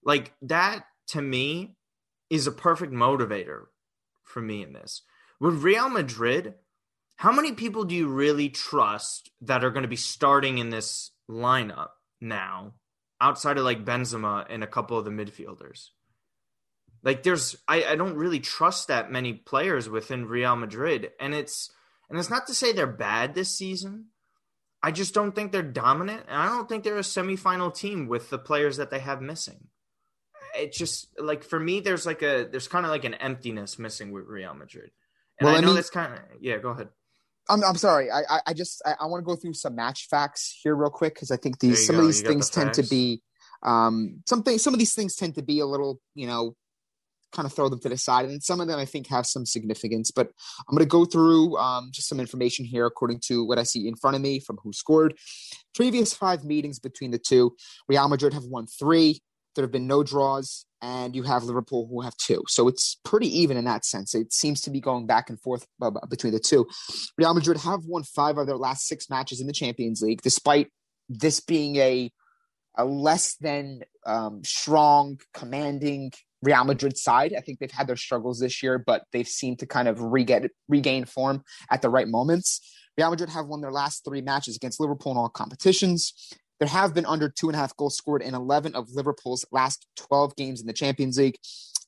Like 0.03 0.33
that 0.43 0.87
to 1.09 1.21
me 1.21 1.75
is 2.31 2.46
a 2.46 2.52
perfect 2.52 2.93
motivator 2.93 3.67
for 4.23 4.40
me 4.40 4.62
in 4.62 4.73
this 4.73 5.02
with 5.40 5.62
Real 5.62 5.88
Madrid, 5.88 6.55
how 7.17 7.32
many 7.32 7.52
people 7.52 7.84
do 7.84 7.94
you 7.94 8.08
really 8.08 8.49
trust 8.49 9.31
that 9.43 9.64
are 9.64 9.70
going 9.70 9.82
to 9.82 9.88
be 9.88 9.96
starting 9.96 10.58
in 10.58 10.70
this 10.70 11.11
lineup 11.31 11.90
now, 12.20 12.75
outside 13.20 13.58
of 13.58 13.64
like 13.64 13.84
Benzema 13.84 14.46
and 14.49 14.62
a 14.62 14.69
couple 14.69 14.99
of 14.99 15.05
the 15.05 15.11
midfielders? 15.11 15.88
Like, 17.02 17.23
there's, 17.23 17.56
I, 17.69 17.84
I 17.84 17.96
don't 17.96 18.17
really 18.17 18.40
trust 18.40 18.88
that 18.88 19.12
many 19.12 19.32
players 19.32 19.88
within 19.88 20.26
Real 20.26 20.56
Madrid, 20.56 21.12
and 21.20 21.34
it's, 21.34 21.70
and 22.11 22.19
it's 22.19 22.31
not 22.31 22.46
to 22.49 22.55
say 22.55 22.73
they're 22.73 22.87
bad 22.87 23.34
this 23.34 23.56
season. 23.56 24.06
I 24.82 24.90
just 24.90 25.14
don't 25.14 25.32
think 25.34 25.52
they're 25.52 25.62
dominant, 25.62 26.25
and 26.28 26.37
I 26.37 26.46
don't 26.46 26.69
think 26.69 26.82
they're 26.82 26.96
a 26.96 27.02
semifinal 27.02 27.75
team 27.75 28.08
with 28.08 28.31
the 28.31 28.38
players 28.38 28.76
that 28.78 28.90
they 28.90 28.99
have 28.99 29.20
missing. 29.20 29.69
It's 30.56 30.79
just 30.79 31.08
like 31.19 31.44
for 31.44 31.58
me, 31.58 31.81
there's 31.81 32.06
like 32.06 32.23
a 32.23 32.49
there's 32.50 32.69
kind 32.69 32.87
of 32.87 32.91
like 32.91 33.05
an 33.05 33.14
emptiness 33.14 33.79
missing 33.79 34.12
with 34.12 34.26
Real 34.26 34.55
Madrid. 34.55 34.91
And 35.38 35.47
well, 35.47 35.56
I 35.56 35.61
know 35.61 35.67
I 35.67 35.67
mean, 35.69 35.75
that's 35.76 35.91
kind 35.91 36.14
of 36.14 36.20
yeah. 36.41 36.58
Go 36.58 36.70
ahead. 36.70 36.88
I'm 37.49 37.62
I'm 37.62 37.76
sorry. 37.76 38.11
I 38.11 38.41
I 38.47 38.53
just 38.53 38.82
I, 38.85 38.94
I 39.00 39.06
want 39.06 39.23
to 39.23 39.26
go 39.26 39.37
through 39.37 39.55
some 39.55 39.76
match 39.76 40.08
facts 40.11 40.58
here 40.62 40.75
real 40.75 40.91
quick 40.91 41.14
because 41.14 41.31
I 41.31 41.37
think 41.37 41.58
these 41.61 41.87
some 41.87 41.97
go. 41.97 42.00
of 42.00 42.06
these 42.06 42.23
you 42.23 42.29
things 42.29 42.50
the 42.50 42.61
tend 42.61 42.75
to 42.75 42.82
be 42.82 43.23
um 43.62 44.23
something 44.26 44.58
some 44.58 44.75
of 44.75 44.79
these 44.79 44.94
things 44.94 45.14
tend 45.14 45.35
to 45.37 45.43
be 45.43 45.61
a 45.61 45.67
little 45.67 46.00
you 46.14 46.26
know 46.26 46.55
kind 47.32 47.47
of 47.47 47.52
throw 47.52 47.69
them 47.69 47.81
to 47.81 47.88
the 47.88 47.99
side 47.99 48.25
and 48.25 48.43
some 48.43 48.61
of 48.61 48.69
them 48.69 48.79
I 48.79 48.85
think 48.85 49.09
have 49.09 49.26
some 49.26 49.47
significance. 49.47 50.11
But 50.11 50.29
I'm 50.69 50.75
going 50.75 50.85
to 50.85 50.88
go 50.88 51.05
through 51.05 51.56
um, 51.59 51.91
just 51.93 52.09
some 52.09 52.20
information 52.20 52.64
here 52.64 52.87
according 52.87 53.20
to 53.26 53.44
what 53.44 53.59
I 53.59 53.62
see 53.62 53.87
in 53.87 53.97
front 53.97 54.17
of 54.17 54.23
me 54.23 54.41
from 54.41 54.59
WhoScored. 54.64 55.12
Previous 55.75 56.14
five 56.14 56.44
meetings 56.44 56.79
between 56.79 57.11
the 57.11 57.19
two, 57.19 57.55
Real 57.88 58.09
Madrid 58.09 58.32
have 58.32 58.44
won 58.44 58.67
three. 58.67 59.20
There 59.56 59.64
have 59.64 59.73
been 59.73 59.88
no 59.88 60.05
draws, 60.05 60.64
and 60.81 61.17
you 61.17 61.25
have 61.25 61.43
Liverpool 61.43 61.88
who 61.91 62.03
have 62.03 62.17
two. 62.17 62.44
So 62.47 62.69
it's 62.69 62.99
pretty 63.05 63.26
even 63.41 63.56
in 63.56 63.64
that 63.64 63.85
sense. 63.85 64.14
It 64.14 64.32
seems 64.32 64.61
to 64.62 64.70
be 64.70 64.81
going 64.81 65.06
back 65.06 65.29
and 65.29 65.41
forth 65.41 65.67
between 66.08 66.32
the 66.32 66.38
two. 66.38 66.69
Real 67.19 67.35
Madrid 67.35 67.58
have 67.58 67.85
won 67.85 68.05
five 68.05 68.38
of 68.38 68.47
their 68.47 68.56
last 68.56 68.87
six 68.87 69.11
matches 69.11 69.41
in 69.41 69.49
the 69.49 69.53
Champions 69.53 70.03
League, 70.03 70.23
despite 70.23 70.69
this 71.08 71.41
being 71.41 71.76
a 71.76 72.12
a 72.79 72.85
less 72.85 73.37
than 73.37 73.81
um, 74.05 74.44
strong, 74.44 75.19
commanding 75.32 76.12
Real 76.43 76.64
Madrid 76.64 76.99
side. 76.99 77.35
I 77.37 77.41
think 77.41 77.59
they've 77.59 77.70
had 77.70 77.87
their 77.87 77.97
struggles 77.97 78.38
this 78.38 78.62
year, 78.62 78.79
but 78.79 79.05
they've 79.12 79.26
seemed 79.26 79.61
to 79.61 79.67
kind 79.67 79.88
of 79.88 79.99
regain 80.00 81.05
form 81.06 81.43
at 81.70 81.82
the 81.82 81.88
right 81.88 82.06
moments. 82.06 82.61
Real 82.99 83.11
Madrid 83.11 83.31
have 83.31 83.47
won 83.47 83.61
their 83.61 83.73
last 83.73 84.05
three 84.05 84.23
matches 84.23 84.56
against 84.56 84.81
Liverpool 84.81 85.12
in 85.12 85.19
all 85.19 85.29
competitions. 85.29 86.12
There 86.58 86.69
have 86.69 86.94
been 86.94 87.06
under 87.06 87.29
two 87.29 87.49
and 87.49 87.56
a 87.56 87.58
half 87.58 87.76
goals 87.76 87.97
scored 87.97 88.23
in 88.23 88.35
11 88.35 88.75
of 88.75 88.91
Liverpool's 88.91 89.44
last 89.53 89.87
12 89.97 90.37
games 90.37 90.61
in 90.61 90.67
the 90.67 90.73
Champions 90.73 91.19
League. 91.19 91.38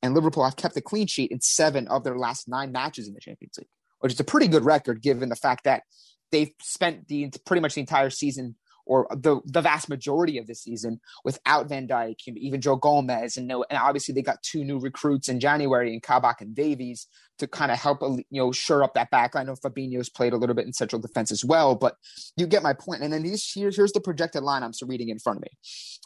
And 0.03 0.15
Liverpool 0.15 0.44
have 0.44 0.56
kept 0.56 0.76
a 0.76 0.81
clean 0.81 1.06
sheet 1.06 1.31
in 1.31 1.41
seven 1.41 1.88
of 1.88 2.05
their 2.05 2.17
last 2.17 2.49
nine 2.49 2.70
matches 2.70 3.09
in 3.09 3.15
the 3.15 3.20
Champions 3.20 3.55
League, 3.59 3.69
which 4.00 4.12
is 4.12 4.20
a 4.20 4.25
pretty 4.25 4.47
good 4.47 4.65
record 4.65 5.03
given 5.03 5.29
the 5.29 5.37
fact 5.37 5.65
that 5.65 5.82
they've 6.31 6.53
spent 6.61 7.09
the 7.09 7.31
pretty 7.44 7.61
much 7.61 7.75
the 7.75 7.81
entire 7.81 8.11
season 8.11 8.55
or 8.88 9.06
the 9.11 9.40
the 9.44 9.61
vast 9.61 9.88
majority 9.88 10.38
of 10.38 10.46
the 10.46 10.55
season 10.55 10.99
without 11.23 11.69
Van 11.69 11.87
Dijk, 11.87 12.26
even 12.26 12.61
Joe 12.61 12.76
Gomez, 12.76 13.37
and 13.37 13.46
no, 13.46 13.64
and 13.70 13.79
obviously 13.79 14.14
they 14.14 14.23
got 14.23 14.43
two 14.43 14.64
new 14.64 14.81
recruits 14.81 15.29
in 15.29 15.38
January 15.38 15.93
in 15.93 16.00
Kabak 16.00 16.40
and 16.40 16.55
Davies 16.55 17.06
to 17.38 17.46
kind 17.46 17.70
of 17.70 17.79
help 17.79 18.00
you 18.02 18.25
know 18.31 18.50
shore 18.50 18.82
up 18.82 18.94
that 18.94 19.11
back. 19.11 19.37
I 19.37 19.44
know 19.44 19.55
Fabinho's 19.55 20.08
played 20.08 20.32
a 20.32 20.37
little 20.37 20.56
bit 20.56 20.67
in 20.67 20.73
central 20.73 21.00
defense 21.00 21.31
as 21.31 21.44
well, 21.44 21.75
but 21.75 21.96
you 22.37 22.46
get 22.46 22.62
my 22.62 22.73
point. 22.73 23.02
And 23.02 23.12
then 23.12 23.23
these 23.23 23.52
here's 23.55 23.76
here's 23.76 23.93
the 23.93 24.00
projected 24.00 24.43
line 24.43 24.62
I'm 24.62 24.73
reading 24.87 25.11
in 25.11 25.19
front 25.19 25.38
of 25.38 25.43
me. 25.43 25.50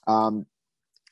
Um, 0.06 0.46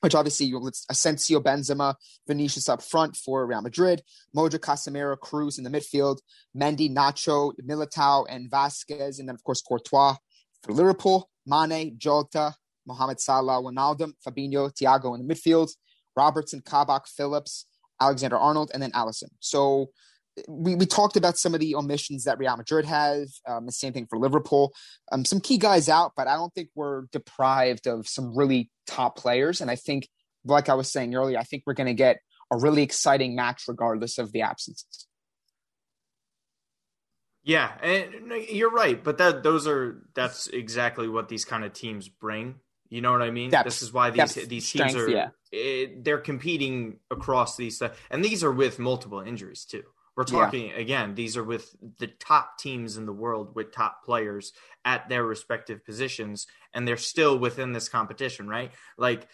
which 0.00 0.14
obviously 0.14 0.46
you 0.46 0.70
Asensio, 0.88 1.40
Benzema, 1.40 1.94
Vinicius 2.26 2.69
up 2.69 2.82
front 2.82 3.17
for 3.17 3.46
Real 3.46 3.61
Madrid, 3.61 4.02
Moja, 4.34 4.58
Casemiro, 4.58 5.17
Kroos 5.17 5.58
in 5.58 5.64
the 5.64 5.70
midfield, 5.70 6.19
Mendy, 6.56 6.90
Nacho, 6.90 7.52
Militao, 7.62 8.25
and 8.28 8.50
Vasquez, 8.50 9.19
and 9.19 9.28
then 9.28 9.34
of 9.34 9.44
course 9.44 9.62
Courtois 9.62 10.17
for 10.62 10.72
Liverpool. 10.72 11.31
Mane, 11.47 11.94
Jota, 11.97 12.55
Mohamed 12.87 13.20
Salah, 13.20 13.63
Wijnaldum, 13.63 14.13
Fabinho, 14.27 14.73
Thiago 14.73 15.15
in 15.19 15.27
the 15.27 15.35
midfield, 15.35 15.70
Robertson, 16.17 16.61
Kabak, 16.61 17.06
Phillips, 17.06 17.67
Alexander 18.01 18.37
Arnold, 18.37 18.70
and 18.73 18.82
then 18.82 18.91
Alisson. 18.93 19.29
So 19.41 19.91
we, 20.49 20.75
we 20.75 20.87
talked 20.87 21.17
about 21.17 21.37
some 21.37 21.55
of 21.55 21.61
the 21.61 21.75
omissions 21.75 22.25
that 22.25 22.39
Real 22.39 22.56
Madrid 22.56 22.85
has. 22.85 23.41
Um, 23.47 23.67
the 23.67 23.73
same 23.73 23.93
thing 23.93 24.06
for 24.09 24.19
Liverpool. 24.19 24.73
Um, 25.13 25.25
some 25.25 25.41
key 25.41 25.59
guys 25.59 25.89
out, 25.89 26.13
but 26.17 26.27
I 26.27 26.35
don't 26.35 26.53
think 26.55 26.70
we're 26.75 27.05
deprived 27.13 27.87
of 27.87 28.09
some 28.09 28.37
really 28.37 28.70
top 28.87 29.17
players. 29.17 29.61
And 29.61 29.70
I 29.70 29.77
think, 29.77 30.09
like 30.44 30.69
I 30.69 30.75
was 30.75 30.91
saying 30.91 31.15
earlier, 31.15 31.39
I 31.39 31.43
think 31.43 31.65
we're 31.67 31.75
going 31.75 31.87
to 31.89 31.94
get 31.94 32.20
a 32.51 32.56
really 32.56 32.82
exciting 32.82 33.35
match 33.35 33.65
regardless 33.69 34.19
of 34.19 34.32
the 34.32 34.43
absences. 34.43 35.06
Yeah, 37.43 37.73
and 37.82 38.32
you're 38.51 38.70
right, 38.70 39.03
but 39.03 39.19
that 39.19 39.43
those 39.43 39.67
are 39.67 40.03
that's 40.15 40.49
exactly 40.49 41.09
what 41.09 41.29
these 41.29 41.44
kind 41.44 41.65
of 41.65 41.73
teams 41.73 42.09
bring. 42.09 42.56
You 42.91 43.01
know 43.01 43.13
what 43.13 43.23
I 43.23 43.31
mean? 43.31 43.51
Depth, 43.51 43.65
this 43.65 43.82
is 43.82 43.93
why 43.93 44.11
these 44.11 44.35
these 44.35 44.70
teams 44.70 44.91
strength, 44.91 44.97
are 44.97 45.09
yeah. 45.09 45.29
it, 45.51 46.05
they're 46.05 46.19
competing 46.19 46.99
across 47.11 47.56
these 47.56 47.82
and 48.11 48.25
these 48.25 48.44
are 48.44 48.53
with 48.53 48.79
multiple 48.79 49.20
injuries 49.20 49.65
too. 49.65 49.85
We're 50.17 50.25
talking 50.25 50.67
yeah. 50.67 50.77
again; 50.77 51.15
these 51.15 51.37
are 51.39 51.44
with 51.44 51.75
the 51.99 52.09
top 52.09 52.59
teams 52.59 52.99
in 52.99 53.06
the 53.06 53.13
world 53.13 53.55
with 53.55 53.73
top 53.73 54.05
players 54.05 54.53
at 54.85 55.09
their 55.09 55.25
respective 55.25 55.82
positions, 55.85 56.47
and 56.75 56.87
they're 56.87 56.99
still 56.99 57.39
within 57.39 57.73
this 57.73 57.89
competition, 57.89 58.49
right? 58.49 58.73
Like, 58.99 59.29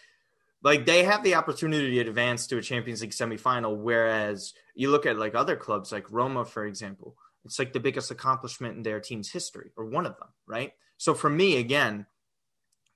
like 0.63 0.85
they 0.85 1.03
have 1.03 1.23
the 1.23 1.35
opportunity 1.35 1.95
to 1.95 2.09
advance 2.09 2.47
to 2.47 2.57
a 2.57 2.61
Champions 2.61 3.01
League 3.01 3.11
semifinal, 3.11 3.75
whereas 3.75 4.53
you 4.75 4.91
look 4.91 5.05
at 5.05 5.17
like 5.17 5.35
other 5.35 5.57
clubs, 5.57 5.91
like 5.91 6.09
Roma, 6.09 6.45
for 6.45 6.65
example 6.65 7.17
it's 7.47 7.59
like 7.59 7.73
the 7.73 7.79
biggest 7.79 8.11
accomplishment 8.11 8.77
in 8.77 8.83
their 8.83 8.99
team's 8.99 9.31
history, 9.31 9.71
or 9.75 9.85
one 9.85 10.05
of 10.05 10.17
them, 10.17 10.29
right? 10.45 10.73
So 10.97 11.13
for 11.13 11.29
me, 11.29 11.57
again, 11.57 12.05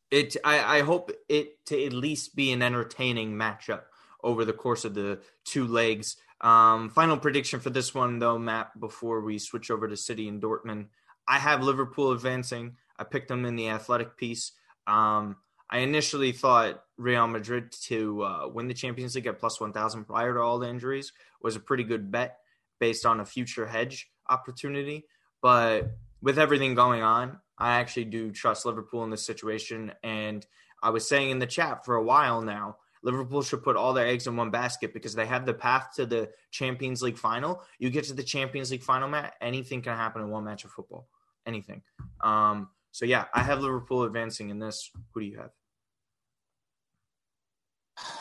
it 0.10 0.36
I, 0.43 0.77
I 0.77 0.81
hope 0.81 1.12
it 1.29 1.65
to 1.67 1.86
at 1.86 1.93
least 1.93 2.36
be 2.36 2.51
an 2.51 2.62
entertaining 2.62 3.31
matchup 3.31 3.84
over 4.24 4.46
the 4.46 4.53
course 4.53 4.86
of 4.86 4.93
the 4.93 5.20
two 5.46 5.67
legs. 5.67 6.17
Um, 6.41 6.89
final 6.89 7.17
prediction 7.17 7.60
for 7.60 7.70
this 7.70 7.93
one, 7.96 8.20
though, 8.20 8.38
Matt, 8.38 8.79
before 8.79 9.22
we 9.22 9.39
switch 9.39 9.72
over 9.72 9.88
to 9.88 9.98
City 9.98 10.27
and 10.27 10.41
Dortmund. 10.41 10.88
I 11.27 11.38
have 11.39 11.63
Liverpool 11.63 12.12
advancing. 12.12 12.75
I 13.00 13.03
picked 13.03 13.29
them 13.29 13.46
in 13.46 13.55
the 13.55 13.70
athletic 13.70 14.17
piece. 14.17 14.51
Um, 14.86 15.38
I 15.70 15.79
initially 15.79 16.34
thought 16.34 16.84
Real 16.98 17.27
Madrid 17.27 17.72
to 17.84 18.24
uh, 18.24 18.48
win 18.50 18.67
the 18.67 18.74
Champions 18.74 19.15
League 19.15 19.27
at 19.27 19.39
plus 19.39 19.62
1,000 19.62 20.03
prior 20.03 20.34
to 20.34 20.41
all 20.41 20.60
the 20.60 20.67
injuries 20.67 21.13
was 21.41 21.55
a 21.55 21.62
pretty 21.62 21.84
good 21.84 22.12
bet 22.12 22.39
based 22.79 23.05
on 23.05 23.22
a 23.22 23.25
future 23.25 23.65
hedge 23.65 24.11
opportunity. 24.31 25.05
But 25.41 25.91
with 26.21 26.39
everything 26.39 26.73
going 26.75 27.03
on, 27.03 27.39
I 27.57 27.79
actually 27.79 28.05
do 28.05 28.31
trust 28.31 28.65
Liverpool 28.65 29.03
in 29.03 29.09
this 29.11 29.25
situation. 29.25 29.91
And 30.03 30.45
I 30.81 30.89
was 30.89 31.07
saying 31.07 31.29
in 31.29 31.39
the 31.39 31.45
chat 31.45 31.85
for 31.85 31.95
a 31.95 32.03
while 32.03 32.41
now, 32.41 32.77
Liverpool 33.03 33.41
should 33.41 33.63
put 33.63 33.75
all 33.75 33.93
their 33.93 34.05
eggs 34.05 34.27
in 34.27 34.35
one 34.35 34.51
basket 34.51 34.93
because 34.93 35.15
they 35.15 35.25
have 35.25 35.45
the 35.45 35.53
path 35.53 35.89
to 35.95 36.05
the 36.05 36.29
Champions 36.51 37.01
League 37.01 37.17
final. 37.17 37.63
You 37.79 37.89
get 37.89 38.03
to 38.05 38.13
the 38.13 38.23
Champions 38.23 38.71
League 38.71 38.83
final, 38.83 39.09
Matt, 39.09 39.33
anything 39.41 39.81
can 39.81 39.97
happen 39.97 40.21
in 40.21 40.29
one 40.29 40.43
match 40.43 40.65
of 40.65 40.71
football. 40.71 41.07
anything. 41.45 41.81
Um, 42.23 42.69
so 42.91 43.05
yeah, 43.05 43.25
I 43.33 43.41
have 43.41 43.61
Liverpool 43.61 44.03
advancing 44.03 44.50
in 44.50 44.59
this. 44.59 44.91
Who 45.13 45.21
do 45.21 45.25
you 45.25 45.38
have? 45.38 45.51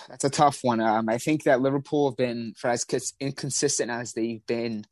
That's 0.09 0.25
a 0.25 0.31
tough 0.31 0.61
one. 0.63 0.81
Um, 0.81 1.09
I 1.09 1.19
think 1.19 1.45
that 1.45 1.61
Liverpool 1.61 2.11
have 2.11 2.17
been 2.17 2.55
for 2.57 2.69
as 2.69 2.85
inconsistent 3.21 3.91
as 3.91 4.13
they've 4.13 4.45
been 4.47 4.85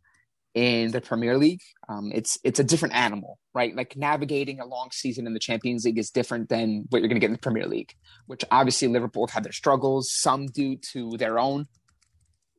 in 0.54 0.90
the 0.90 1.00
Premier 1.00 1.36
League. 1.36 1.60
Um, 1.88 2.10
it's 2.14 2.38
it's 2.44 2.58
a 2.58 2.64
different 2.64 2.94
animal, 2.94 3.38
right? 3.54 3.74
Like 3.74 3.96
navigating 3.96 4.60
a 4.60 4.66
long 4.66 4.88
season 4.92 5.26
in 5.26 5.34
the 5.34 5.40
Champions 5.40 5.84
League 5.84 5.98
is 5.98 6.10
different 6.10 6.48
than 6.48 6.84
what 6.90 7.00
you're 7.00 7.08
going 7.08 7.16
to 7.16 7.20
get 7.20 7.26
in 7.26 7.32
the 7.32 7.38
Premier 7.38 7.66
League, 7.66 7.94
which 8.26 8.44
obviously 8.50 8.88
Liverpool 8.88 9.26
have 9.26 9.34
had 9.34 9.44
their 9.44 9.52
struggles, 9.52 10.10
some 10.12 10.46
due 10.46 10.76
to 10.92 11.16
their 11.16 11.38
own, 11.38 11.66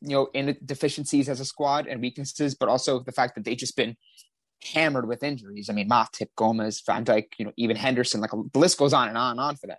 you 0.02 0.10
know, 0.10 0.30
in 0.34 0.58
deficiencies 0.64 1.30
as 1.30 1.40
a 1.40 1.46
squad 1.46 1.88
and 1.88 2.02
weaknesses, 2.02 2.56
but 2.56 2.70
also 2.70 3.00
the 3.00 3.12
fact 3.12 3.36
that 3.36 3.44
they've 3.44 3.58
just 3.58 3.76
been 3.76 3.96
hammered 4.74 5.08
with 5.08 5.24
injuries. 5.24 5.70
I 5.70 5.74
mean, 5.74 5.90
Matip, 5.90 6.28
Gomez, 6.36 6.82
Van 6.86 7.06
Dijk, 7.06 7.26
you 7.38 7.46
know, 7.46 7.54
even 7.58 7.76
Henderson, 7.76 8.22
like 8.22 8.32
the 8.32 8.60
list 8.60 8.78
goes 8.78 8.94
on 8.94 9.08
and 9.08 9.18
on 9.18 9.32
and 9.32 9.40
on 9.40 9.56
for 9.56 9.68
them. 9.68 9.78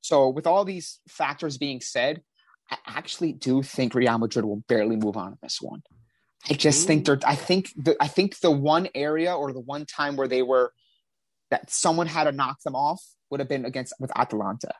So 0.00 0.28
with 0.28 0.46
all 0.46 0.64
these 0.64 1.00
factors 1.08 1.58
being 1.58 1.80
said, 1.80 2.22
I 2.70 2.78
actually 2.86 3.32
do 3.32 3.62
think 3.62 3.94
Real 3.94 4.18
Madrid 4.18 4.44
will 4.44 4.62
barely 4.68 4.96
move 4.96 5.16
on 5.16 5.32
in 5.32 5.38
this 5.42 5.58
one. 5.60 5.82
I 6.48 6.54
just 6.54 6.84
Ooh. 6.84 6.86
think 6.86 7.04
they're. 7.04 7.20
I 7.26 7.34
think 7.34 7.70
the. 7.76 7.96
I 8.00 8.08
think 8.08 8.38
the 8.40 8.50
one 8.50 8.88
area 8.94 9.34
or 9.34 9.52
the 9.52 9.60
one 9.60 9.86
time 9.86 10.16
where 10.16 10.28
they 10.28 10.42
were 10.42 10.72
that 11.50 11.70
someone 11.70 12.06
had 12.06 12.24
to 12.24 12.32
knock 12.32 12.60
them 12.62 12.74
off 12.74 13.02
would 13.30 13.40
have 13.40 13.48
been 13.48 13.64
against 13.64 13.94
with 13.98 14.10
Atalanta 14.16 14.72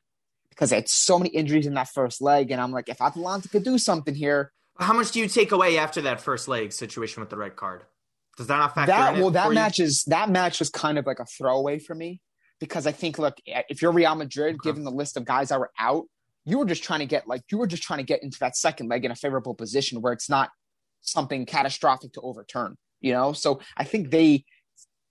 because 0.50 0.70
they 0.70 0.76
had 0.76 0.88
so 0.88 1.18
many 1.18 1.30
injuries 1.30 1.66
in 1.66 1.74
that 1.74 1.88
first 1.88 2.20
leg, 2.20 2.50
and 2.50 2.60
I'm 2.60 2.72
like, 2.72 2.88
if 2.88 3.00
Atalanta 3.00 3.48
could 3.48 3.64
do 3.64 3.78
something 3.78 4.14
here. 4.14 4.52
How 4.78 4.94
much 4.94 5.10
do 5.10 5.20
you 5.20 5.28
take 5.28 5.52
away 5.52 5.76
after 5.78 6.00
that 6.02 6.20
first 6.20 6.48
leg 6.48 6.72
situation 6.72 7.20
with 7.20 7.28
the 7.28 7.36
red 7.36 7.56
card? 7.56 7.84
Does 8.36 8.46
that 8.46 8.56
not 8.56 8.74
factor 8.74 8.92
that? 8.92 9.16
Well, 9.16 9.30
that 9.30 9.52
match 9.52 9.78
you? 9.78 9.84
is 9.84 10.04
that 10.04 10.30
match 10.30 10.60
was 10.60 10.70
kind 10.70 10.98
of 10.98 11.06
like 11.06 11.18
a 11.18 11.26
throwaway 11.26 11.78
for 11.78 11.94
me 11.94 12.20
because 12.58 12.86
I 12.86 12.92
think, 12.92 13.18
look, 13.18 13.36
if 13.44 13.82
you're 13.82 13.92
Real 13.92 14.14
Madrid, 14.14 14.54
okay. 14.54 14.70
given 14.70 14.84
the 14.84 14.90
list 14.90 15.16
of 15.18 15.26
guys 15.26 15.50
that 15.50 15.60
were 15.60 15.70
out, 15.78 16.06
you 16.44 16.58
were 16.58 16.64
just 16.64 16.82
trying 16.82 17.00
to 17.00 17.06
get 17.06 17.28
like 17.28 17.42
you 17.50 17.58
were 17.58 17.66
just 17.66 17.82
trying 17.82 17.98
to 17.98 18.04
get 18.04 18.22
into 18.22 18.38
that 18.40 18.56
second 18.56 18.88
leg 18.88 19.04
in 19.04 19.10
a 19.10 19.14
favorable 19.14 19.54
position 19.54 20.00
where 20.00 20.12
it's 20.12 20.30
not 20.30 20.50
something 21.02 21.46
catastrophic 21.46 22.12
to 22.14 22.20
overturn. 22.20 22.76
You 23.00 23.12
know, 23.12 23.32
so 23.32 23.60
I 23.76 23.84
think 23.84 24.10
they 24.10 24.44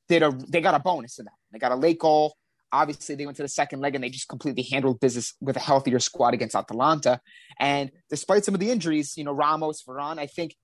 did 0.08 0.24
a 0.24 0.32
they 0.48 0.62
got 0.62 0.76
a 0.76 0.80
bonus 0.80 1.20
in 1.20 1.26
that. 1.26 1.34
They 1.52 1.60
got 1.60 1.72
a 1.72 1.76
late 1.76 2.00
goal. 2.00 2.36
Obviously, 2.72 3.16
they 3.16 3.26
went 3.26 3.38
to 3.38 3.44
the 3.44 3.50
second 3.50 3.80
leg 3.80 3.96
and 3.96 4.04
they 4.04 4.10
just 4.10 4.28
completely 4.28 4.62
handled 4.62 5.00
business 5.00 5.34
with 5.42 5.58
a 5.58 5.60
healthier 5.60 6.00
squad 6.00 6.36
against 6.36 6.56
Atalanta. 6.56 7.20
And 7.60 7.90
despite 8.12 8.46
some 8.46 8.54
of 8.54 8.60
the 8.60 8.70
injuries, 8.70 9.18
you 9.18 9.24
know, 9.24 9.32
Ramos, 9.32 9.84
Varane, 9.84 10.20
I 10.20 10.28
think 10.28 10.56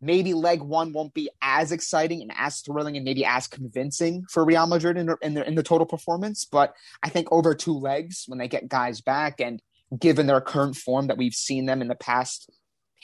maybe 0.00 0.34
leg 0.34 0.60
one 0.60 0.92
won't 0.92 1.14
be 1.14 1.30
as 1.40 1.72
exciting 1.72 2.20
and 2.20 2.30
as 2.36 2.60
thrilling 2.60 2.96
and 2.96 3.04
maybe 3.04 3.24
as 3.24 3.46
convincing 3.46 4.24
for 4.30 4.44
Real 4.44 4.66
Madrid 4.66 4.98
in, 4.98 5.08
in, 5.22 5.34
the, 5.34 5.46
in 5.48 5.54
the 5.54 5.62
total 5.62 5.86
performance. 5.86 6.44
But 6.44 6.74
I 7.02 7.08
think 7.08 7.28
over 7.30 7.54
two 7.54 7.78
legs, 7.78 8.24
when 8.26 8.38
they 8.38 8.48
get 8.48 8.68
guys 8.68 9.00
back 9.00 9.40
and 9.40 9.62
given 9.98 10.26
their 10.26 10.40
current 10.40 10.76
form 10.76 11.06
that 11.06 11.16
we've 11.16 11.34
seen 11.34 11.66
them 11.66 11.80
in 11.80 11.88
the 11.88 11.94
past 11.94 12.50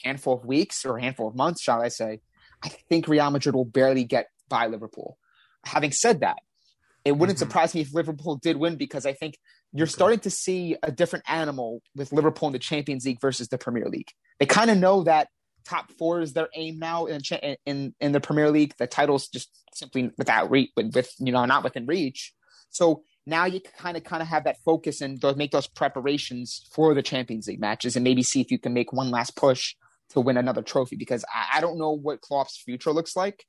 handful 0.05 0.35
of 0.35 0.45
weeks 0.45 0.85
or 0.85 0.97
a 0.97 1.03
handful 1.03 1.29
of 1.29 1.35
months, 1.35 1.63
shall 1.63 1.81
I 1.81 1.89
say, 1.89 2.21
I 2.63 2.69
think 2.69 3.09
Real 3.09 3.31
Madrid 3.31 3.55
will 3.55 3.65
barely 3.65 4.05
get 4.05 4.29
by 4.49 4.67
Liverpool. 4.67 5.17
Having 5.65 5.93
said 5.93 6.21
that, 6.21 6.39
it 7.05 7.13
wouldn't 7.13 7.39
mm-hmm. 7.39 7.49
surprise 7.49 7.75
me 7.75 7.81
if 7.81 7.95
Liverpool 7.95 8.37
did 8.37 8.57
win 8.57 8.77
because 8.77 9.07
I 9.07 9.13
think 9.13 9.39
you're 9.73 9.85
okay. 9.85 9.93
starting 9.93 10.19
to 10.21 10.31
see 10.31 10.77
a 10.83 10.91
different 10.91 11.25
animal 11.29 11.83
with 11.95 12.13
Liverpool 12.13 12.49
in 12.49 12.53
the 12.53 12.59
Champions 12.59 13.05
League 13.07 13.21
versus 13.21 13.49
the 13.49 13.59
Premier 13.59 13.87
League. 13.87 14.11
They 14.39 14.47
kind 14.47 14.71
of 14.71 14.79
know 14.79 15.05
that 15.05 15.29
top 15.65 15.93
four 15.93 16.21
is 16.21 16.33
their 16.33 16.49
aim 16.55 16.79
now 16.79 17.07
in 17.07 17.21
in 17.67 17.95
in 18.01 18.13
the 18.13 18.21
Premier 18.21 18.51
League. 18.51 18.75
The 18.79 18.87
title's 18.87 19.29
just 19.29 19.51
simply 19.75 20.11
without 20.19 20.51
reach, 20.51 20.71
with, 20.77 20.95
with 20.95 21.13
you 21.19 21.33
know 21.33 21.45
not 21.45 21.65
within 21.65 21.87
reach. 21.87 22.33
So 22.71 23.03
now 23.27 23.45
you 23.47 23.61
kind 23.79 23.97
of 23.97 24.05
kind 24.05 24.23
of 24.23 24.29
have 24.29 24.45
that 24.45 24.59
focus 24.65 25.01
and 25.01 25.23
make 25.37 25.53
those 25.53 25.67
preparations 25.67 26.67
for 26.73 26.95
the 26.95 27.03
Champions 27.03 27.47
League 27.47 27.61
matches, 27.61 27.97
and 27.97 28.05
maybe 28.05 28.23
see 28.23 28.41
if 28.41 28.51
you 28.51 28.59
can 28.59 28.75
make 28.75 28.93
one 28.93 29.11
last 29.11 29.37
push 29.37 29.75
to 30.11 30.21
win 30.21 30.37
another 30.37 30.63
trophy. 30.63 30.97
Because 30.97 31.25
I, 31.33 31.59
I 31.59 31.61
don't 31.61 31.79
know 31.79 31.93
what 31.93 32.21
Klopp's 32.21 32.57
future 32.57 32.93
looks 32.93 33.17
like, 33.17 33.45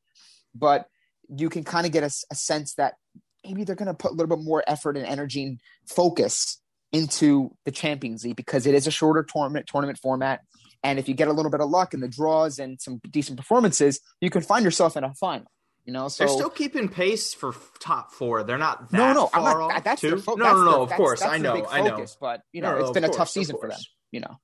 but 0.55 0.87
you 1.29 1.49
can 1.49 1.63
kind 1.63 1.85
of 1.85 1.91
get 1.91 2.03
a, 2.03 2.11
a 2.31 2.35
sense 2.35 2.75
that 2.75 2.95
maybe 3.43 3.63
they're 3.63 3.75
going 3.75 3.87
to 3.87 3.93
put 3.93 4.11
a 4.11 4.13
little 4.13 4.35
bit 4.35 4.43
more 4.43 4.63
effort 4.67 4.97
and 4.97 5.05
energy 5.05 5.43
and 5.43 5.59
focus 5.87 6.61
into 6.91 7.55
the 7.65 7.71
Champions 7.71 8.23
League 8.23 8.35
because 8.35 8.65
it 8.65 8.75
is 8.75 8.87
a 8.87 8.91
shorter 8.91 9.23
tournament 9.23 9.67
tournament 9.67 9.97
format. 9.97 10.41
And 10.83 10.97
if 10.97 11.07
you 11.07 11.13
get 11.13 11.27
a 11.27 11.33
little 11.33 11.51
bit 11.51 11.61
of 11.61 11.69
luck 11.69 11.93
in 11.93 11.99
the 11.99 12.07
draws 12.07 12.57
and 12.57 12.81
some 12.81 12.99
decent 13.09 13.37
performances, 13.37 13.99
you 14.19 14.29
can 14.29 14.41
find 14.41 14.65
yourself 14.65 14.97
in 14.97 15.03
a 15.03 15.13
final. 15.13 15.47
You 15.85 15.93
know, 15.93 16.09
so 16.09 16.25
they're 16.25 16.33
still 16.33 16.49
keeping 16.49 16.89
pace 16.89 17.33
for 17.33 17.55
top 17.79 18.11
four. 18.11 18.43
They're 18.43 18.59
not 18.59 18.93
no, 18.93 19.13
no. 19.13 19.29
I'm 19.33 19.43
not. 19.43 19.57
Off, 19.57 19.83
that's 19.83 20.01
fo- 20.01 20.35
no, 20.35 20.53
no, 20.53 20.63
no. 20.63 20.71
Their, 20.71 20.81
of 20.81 20.89
course, 20.91 21.23
I 21.23 21.39
know, 21.39 21.65
I 21.65 21.81
know. 21.81 22.05
But 22.19 22.41
you 22.51 22.61
know, 22.61 22.77
no, 22.77 22.81
it's 22.81 22.91
been 22.91 23.03
course, 23.03 23.15
a 23.15 23.17
tough 23.17 23.29
season 23.29 23.57
for 23.59 23.67
them. 23.67 23.79
You 24.11 24.19
know, 24.19 24.39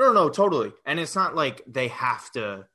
no, 0.00 0.12
no, 0.12 0.28
totally. 0.28 0.72
And 0.86 0.98
it's 0.98 1.14
not 1.14 1.34
like 1.34 1.62
they 1.66 1.88
have 1.88 2.30
to 2.32 2.66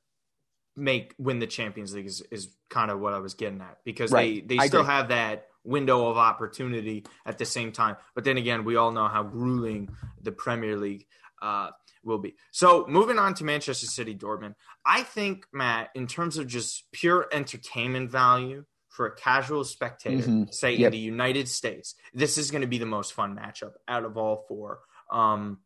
make 0.75 1.13
win 1.17 1.39
the 1.39 1.47
Champions 1.47 1.93
League. 1.93 2.05
Is, 2.05 2.21
is 2.31 2.49
kind 2.69 2.91
of 2.91 2.99
what 2.99 3.13
I 3.13 3.19
was 3.19 3.33
getting 3.33 3.61
at 3.61 3.77
because 3.83 4.11
right. 4.11 4.47
they 4.47 4.57
they 4.57 4.67
still 4.67 4.83
have 4.83 5.09
that 5.09 5.47
window 5.63 6.07
of 6.07 6.17
opportunity 6.17 7.05
at 7.25 7.37
the 7.37 7.45
same 7.45 7.71
time. 7.71 7.97
But 8.13 8.23
then 8.23 8.37
again, 8.37 8.63
we 8.63 8.75
all 8.75 8.91
know 8.91 9.07
how 9.07 9.23
grueling 9.23 9.89
the 10.21 10.31
Premier 10.31 10.77
League 10.77 11.07
uh, 11.41 11.69
will 12.03 12.19
be. 12.19 12.35
So 12.51 12.85
moving 12.87 13.17
on 13.17 13.33
to 13.35 13.43
Manchester 13.43 13.87
City 13.87 14.15
Dortmund, 14.15 14.53
I 14.85 15.03
think 15.03 15.47
Matt, 15.51 15.89
in 15.95 16.07
terms 16.07 16.37
of 16.37 16.47
just 16.47 16.83
pure 16.91 17.27
entertainment 17.31 18.11
value 18.11 18.65
for 18.89 19.07
a 19.07 19.15
casual 19.15 19.63
spectator, 19.63 20.21
mm-hmm. 20.21 20.43
say 20.51 20.75
yep. 20.75 20.87
in 20.87 20.91
the 20.91 20.97
United 20.99 21.49
States, 21.49 21.95
this 22.13 22.37
is 22.37 22.51
going 22.51 22.61
to 22.61 22.67
be 22.67 22.77
the 22.77 22.85
most 22.85 23.13
fun 23.13 23.35
matchup 23.35 23.73
out 23.87 24.05
of 24.05 24.17
all 24.17 24.45
four 24.47 24.79
um, 25.11 25.59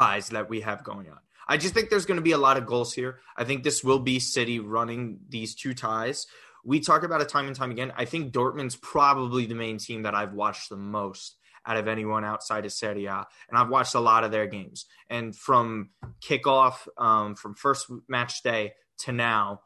ties 0.00 0.28
that 0.30 0.48
we 0.48 0.62
have 0.62 0.82
going 0.82 1.08
on. 1.10 1.18
I 1.46 1.56
just 1.56 1.74
think 1.74 1.90
there's 1.90 2.06
going 2.06 2.16
to 2.16 2.22
be 2.22 2.32
a 2.32 2.38
lot 2.38 2.56
of 2.56 2.66
goals 2.66 2.94
here. 2.94 3.18
I 3.36 3.44
think 3.44 3.64
this 3.64 3.82
will 3.82 3.98
be 3.98 4.20
City 4.20 4.60
running 4.60 5.18
these 5.28 5.54
two 5.54 5.74
ties. 5.74 6.26
We 6.64 6.80
talk 6.80 7.02
about 7.02 7.22
it 7.22 7.28
time 7.28 7.46
and 7.46 7.56
time 7.56 7.70
again. 7.70 7.92
I 7.96 8.04
think 8.04 8.32
Dortmund's 8.32 8.76
probably 8.76 9.46
the 9.46 9.54
main 9.54 9.78
team 9.78 10.02
that 10.02 10.14
I've 10.14 10.32
watched 10.32 10.68
the 10.68 10.76
most 10.76 11.36
out 11.66 11.76
of 11.76 11.88
anyone 11.88 12.24
outside 12.24 12.64
of 12.64 12.72
Serie 12.72 13.06
A. 13.06 13.26
And 13.48 13.58
I've 13.58 13.68
watched 13.68 13.94
a 13.94 14.00
lot 14.00 14.24
of 14.24 14.30
their 14.30 14.46
games. 14.46 14.86
And 15.08 15.34
from 15.34 15.90
kickoff, 16.22 16.86
um, 16.96 17.34
from 17.34 17.54
first 17.54 17.90
match 18.08 18.42
day 18.42 18.74
to 19.00 19.12
now, 19.12 19.62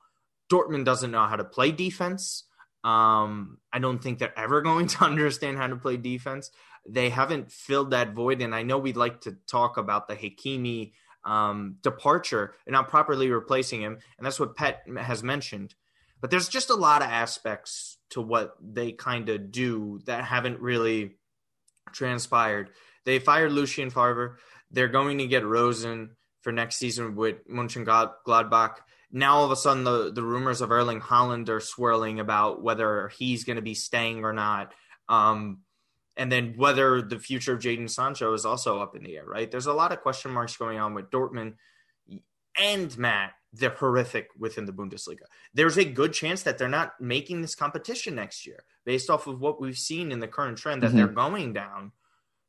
Dortmund 0.50 0.84
doesn't 0.84 1.10
know 1.10 1.26
how 1.26 1.36
to 1.36 1.44
play 1.44 1.70
defense. 1.70 2.44
Um, 2.82 3.58
I 3.72 3.78
don't 3.78 4.02
think 4.02 4.18
they're 4.18 4.38
ever 4.38 4.60
going 4.68 4.86
to 4.88 5.04
understand 5.04 5.58
how 5.58 5.66
to 5.66 5.76
play 5.76 5.96
defense. 5.96 6.50
They 6.88 7.08
haven't 7.08 7.50
filled 7.50 7.90
that 7.90 8.12
void. 8.12 8.42
And 8.42 8.54
I 8.54 8.62
know 8.62 8.78
we'd 8.78 8.96
like 8.96 9.22
to 9.22 9.36
talk 9.46 9.76
about 9.76 10.08
the 10.08 10.16
Hakimi 10.16 10.92
um, 11.24 11.76
departure 11.82 12.54
and 12.66 12.72
not 12.72 12.88
properly 12.88 13.30
replacing 13.30 13.80
him. 13.80 13.98
And 14.18 14.26
that's 14.26 14.40
what 14.40 14.56
Pet 14.56 14.82
has 14.98 15.22
mentioned. 15.22 15.74
But 16.20 16.30
there's 16.30 16.48
just 16.48 16.70
a 16.70 16.74
lot 16.74 17.02
of 17.02 17.08
aspects 17.08 17.98
to 18.10 18.20
what 18.20 18.56
they 18.62 18.92
kind 18.92 19.28
of 19.28 19.50
do 19.50 20.00
that 20.06 20.24
haven't 20.24 20.60
really 20.60 21.16
transpired. 21.92 22.70
They 23.04 23.18
fired 23.18 23.52
Lucien 23.52 23.90
Favre. 23.90 24.38
They're 24.70 24.88
going 24.88 25.18
to 25.18 25.26
get 25.26 25.44
Rosen 25.44 26.16
for 26.40 26.52
next 26.52 26.76
season 26.76 27.16
with 27.16 27.46
Mönchengladbach. 27.48 28.76
Now 29.10 29.36
all 29.36 29.44
of 29.44 29.50
a 29.50 29.56
sudden 29.56 29.84
the, 29.84 30.12
the 30.12 30.22
rumors 30.22 30.60
of 30.60 30.70
Erling 30.70 31.00
Haaland 31.00 31.48
are 31.48 31.60
swirling 31.60 32.20
about 32.20 32.62
whether 32.62 33.08
he's 33.08 33.44
going 33.44 33.56
to 33.56 33.62
be 33.62 33.74
staying 33.74 34.24
or 34.24 34.32
not. 34.32 34.72
Um, 35.08 35.60
and 36.16 36.30
then 36.30 36.54
whether 36.56 37.02
the 37.02 37.18
future 37.18 37.54
of 37.54 37.60
Jadon 37.60 37.90
Sancho 37.90 38.32
is 38.34 38.44
also 38.44 38.80
up 38.80 38.94
in 38.94 39.02
the 39.02 39.16
air, 39.16 39.24
right? 39.26 39.50
There's 39.50 39.66
a 39.66 39.72
lot 39.72 39.92
of 39.92 40.00
question 40.00 40.30
marks 40.30 40.56
going 40.56 40.78
on 40.78 40.94
with 40.94 41.10
Dortmund 41.10 41.54
and 42.60 42.96
Matt. 42.96 43.32
They're 43.52 43.70
horrific 43.70 44.30
within 44.38 44.64
the 44.64 44.72
Bundesliga. 44.72 45.24
There's 45.54 45.76
a 45.76 45.84
good 45.84 46.12
chance 46.12 46.42
that 46.42 46.58
they're 46.58 46.68
not 46.68 47.00
making 47.00 47.40
this 47.40 47.54
competition 47.54 48.16
next 48.16 48.46
year 48.46 48.64
based 48.84 49.10
off 49.10 49.26
of 49.26 49.40
what 49.40 49.60
we've 49.60 49.78
seen 49.78 50.12
in 50.12 50.20
the 50.20 50.28
current 50.28 50.58
trend 50.58 50.82
that 50.82 50.88
mm-hmm. 50.88 50.96
they're 50.96 51.06
going 51.08 51.52
down. 51.52 51.92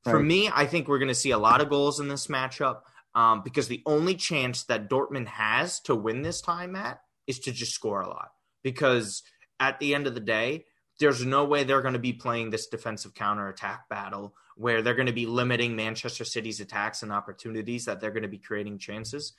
For 0.03 0.17
right. 0.17 0.25
me, 0.25 0.49
I 0.53 0.65
think 0.65 0.87
we're 0.87 0.99
going 0.99 1.09
to 1.09 1.15
see 1.15 1.31
a 1.31 1.37
lot 1.37 1.61
of 1.61 1.69
goals 1.69 1.99
in 1.99 2.07
this 2.07 2.27
matchup 2.27 2.81
um, 3.13 3.41
because 3.43 3.67
the 3.67 3.81
only 3.85 4.15
chance 4.15 4.63
that 4.63 4.89
Dortmund 4.89 5.27
has 5.27 5.79
to 5.81 5.95
win 5.95 6.21
this 6.21 6.41
time, 6.41 6.73
Matt, 6.73 7.01
is 7.27 7.39
to 7.39 7.51
just 7.51 7.73
score 7.73 8.01
a 8.01 8.07
lot. 8.07 8.29
Because 8.63 9.23
at 9.59 9.79
the 9.79 9.95
end 9.95 10.05
of 10.05 10.13
the 10.13 10.19
day, 10.19 10.65
there's 10.99 11.25
no 11.25 11.45
way 11.45 11.63
they're 11.63 11.81
going 11.81 11.93
to 11.93 11.99
be 11.99 12.13
playing 12.13 12.49
this 12.49 12.67
defensive 12.67 13.13
counter 13.13 13.49
attack 13.49 13.89
battle 13.89 14.33
where 14.55 14.81
they're 14.81 14.95
going 14.95 15.07
to 15.07 15.13
be 15.13 15.25
limiting 15.25 15.75
Manchester 15.75 16.23
City's 16.23 16.59
attacks 16.59 17.03
and 17.03 17.11
opportunities 17.11 17.85
that 17.85 17.99
they're 17.99 18.11
going 18.11 18.23
to 18.23 18.29
be 18.29 18.37
creating 18.37 18.77
chances 18.77 19.33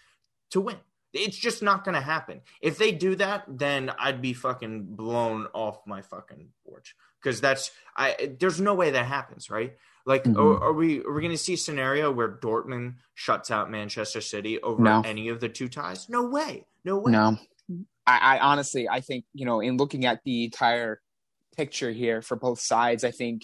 to 0.51 0.61
win. 0.61 0.77
It's 1.13 1.37
just 1.37 1.63
not 1.63 1.85
going 1.85 1.95
to 1.95 2.01
happen. 2.01 2.43
If 2.61 2.77
they 2.77 2.93
do 2.93 3.15
that, 3.17 3.45
then 3.49 3.91
I'd 3.99 4.21
be 4.21 4.35
fucking 4.35 4.85
blown 4.97 5.47
off 5.55 5.87
my 5.87 6.03
fucking 6.03 6.49
porch 6.67 6.95
because 7.23 7.41
that's 7.41 7.71
I. 7.97 8.35
There's 8.39 8.61
no 8.61 8.75
way 8.75 8.91
that 8.91 9.07
happens, 9.07 9.49
right? 9.49 9.77
Like, 10.05 10.25
mm-hmm. 10.25 10.39
are, 10.39 10.65
are, 10.65 10.73
we 10.73 11.01
are 11.03 11.13
we 11.13 11.23
going 11.23 11.33
to 11.33 11.39
see 11.39 11.55
a 11.55 11.59
scenario 11.59 12.13
where 12.13 12.29
Dortmund 12.29 12.97
shuts 13.15 13.51
out 13.51 13.71
Manchester 13.71 14.21
City 14.21 14.61
over 14.61 14.83
no. 14.83 15.03
any 15.05 15.29
of 15.29 15.41
the 15.41 15.49
two 15.49 15.69
ties? 15.69 16.09
No 16.11 16.27
way, 16.27 16.67
no 16.85 16.99
way. 16.99 17.13
No, 17.13 17.39
I, 18.07 18.37
I 18.37 18.39
honestly 18.39 18.89
I 18.89 19.01
think 19.01 19.25
you 19.33 19.47
know 19.47 19.61
in 19.61 19.79
looking 19.79 20.05
at 20.05 20.23
the 20.25 20.45
entire 20.45 21.01
picture 21.57 21.91
here 21.91 22.23
for 22.23 22.37
both 22.37 22.61
sides. 22.61 23.05
I 23.05 23.11
think 23.11 23.43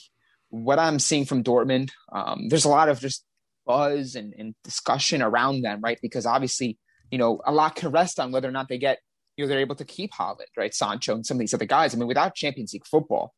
what 0.50 0.78
I'm 0.78 0.98
seeing 0.98 1.24
from 1.24 1.42
Dortmund, 1.42 1.90
um, 2.12 2.48
there's 2.48 2.64
a 2.64 2.70
lot 2.70 2.88
of 2.88 3.00
just 3.00 3.24
buzz 3.66 4.14
and, 4.14 4.34
and 4.38 4.54
discussion 4.64 5.22
around 5.22 5.62
them, 5.62 5.80
right? 5.80 5.98
Because 6.02 6.26
obviously, 6.26 6.78
you 7.10 7.18
know, 7.18 7.40
a 7.44 7.52
lot 7.52 7.76
can 7.76 7.90
rest 7.90 8.20
on 8.20 8.32
whether 8.32 8.48
or 8.48 8.52
not 8.52 8.68
they 8.68 8.78
get, 8.78 8.98
you 9.36 9.44
know, 9.44 9.48
they're 9.48 9.60
able 9.60 9.76
to 9.76 9.84
keep 9.84 10.12
Haaland, 10.12 10.52
right? 10.56 10.74
Sancho 10.74 11.14
and 11.14 11.24
some 11.24 11.36
of 11.36 11.40
these 11.40 11.54
other 11.54 11.64
guys. 11.64 11.94
I 11.94 11.98
mean, 11.98 12.08
without 12.08 12.34
Champions 12.34 12.72
League 12.72 12.86
football, 12.86 13.32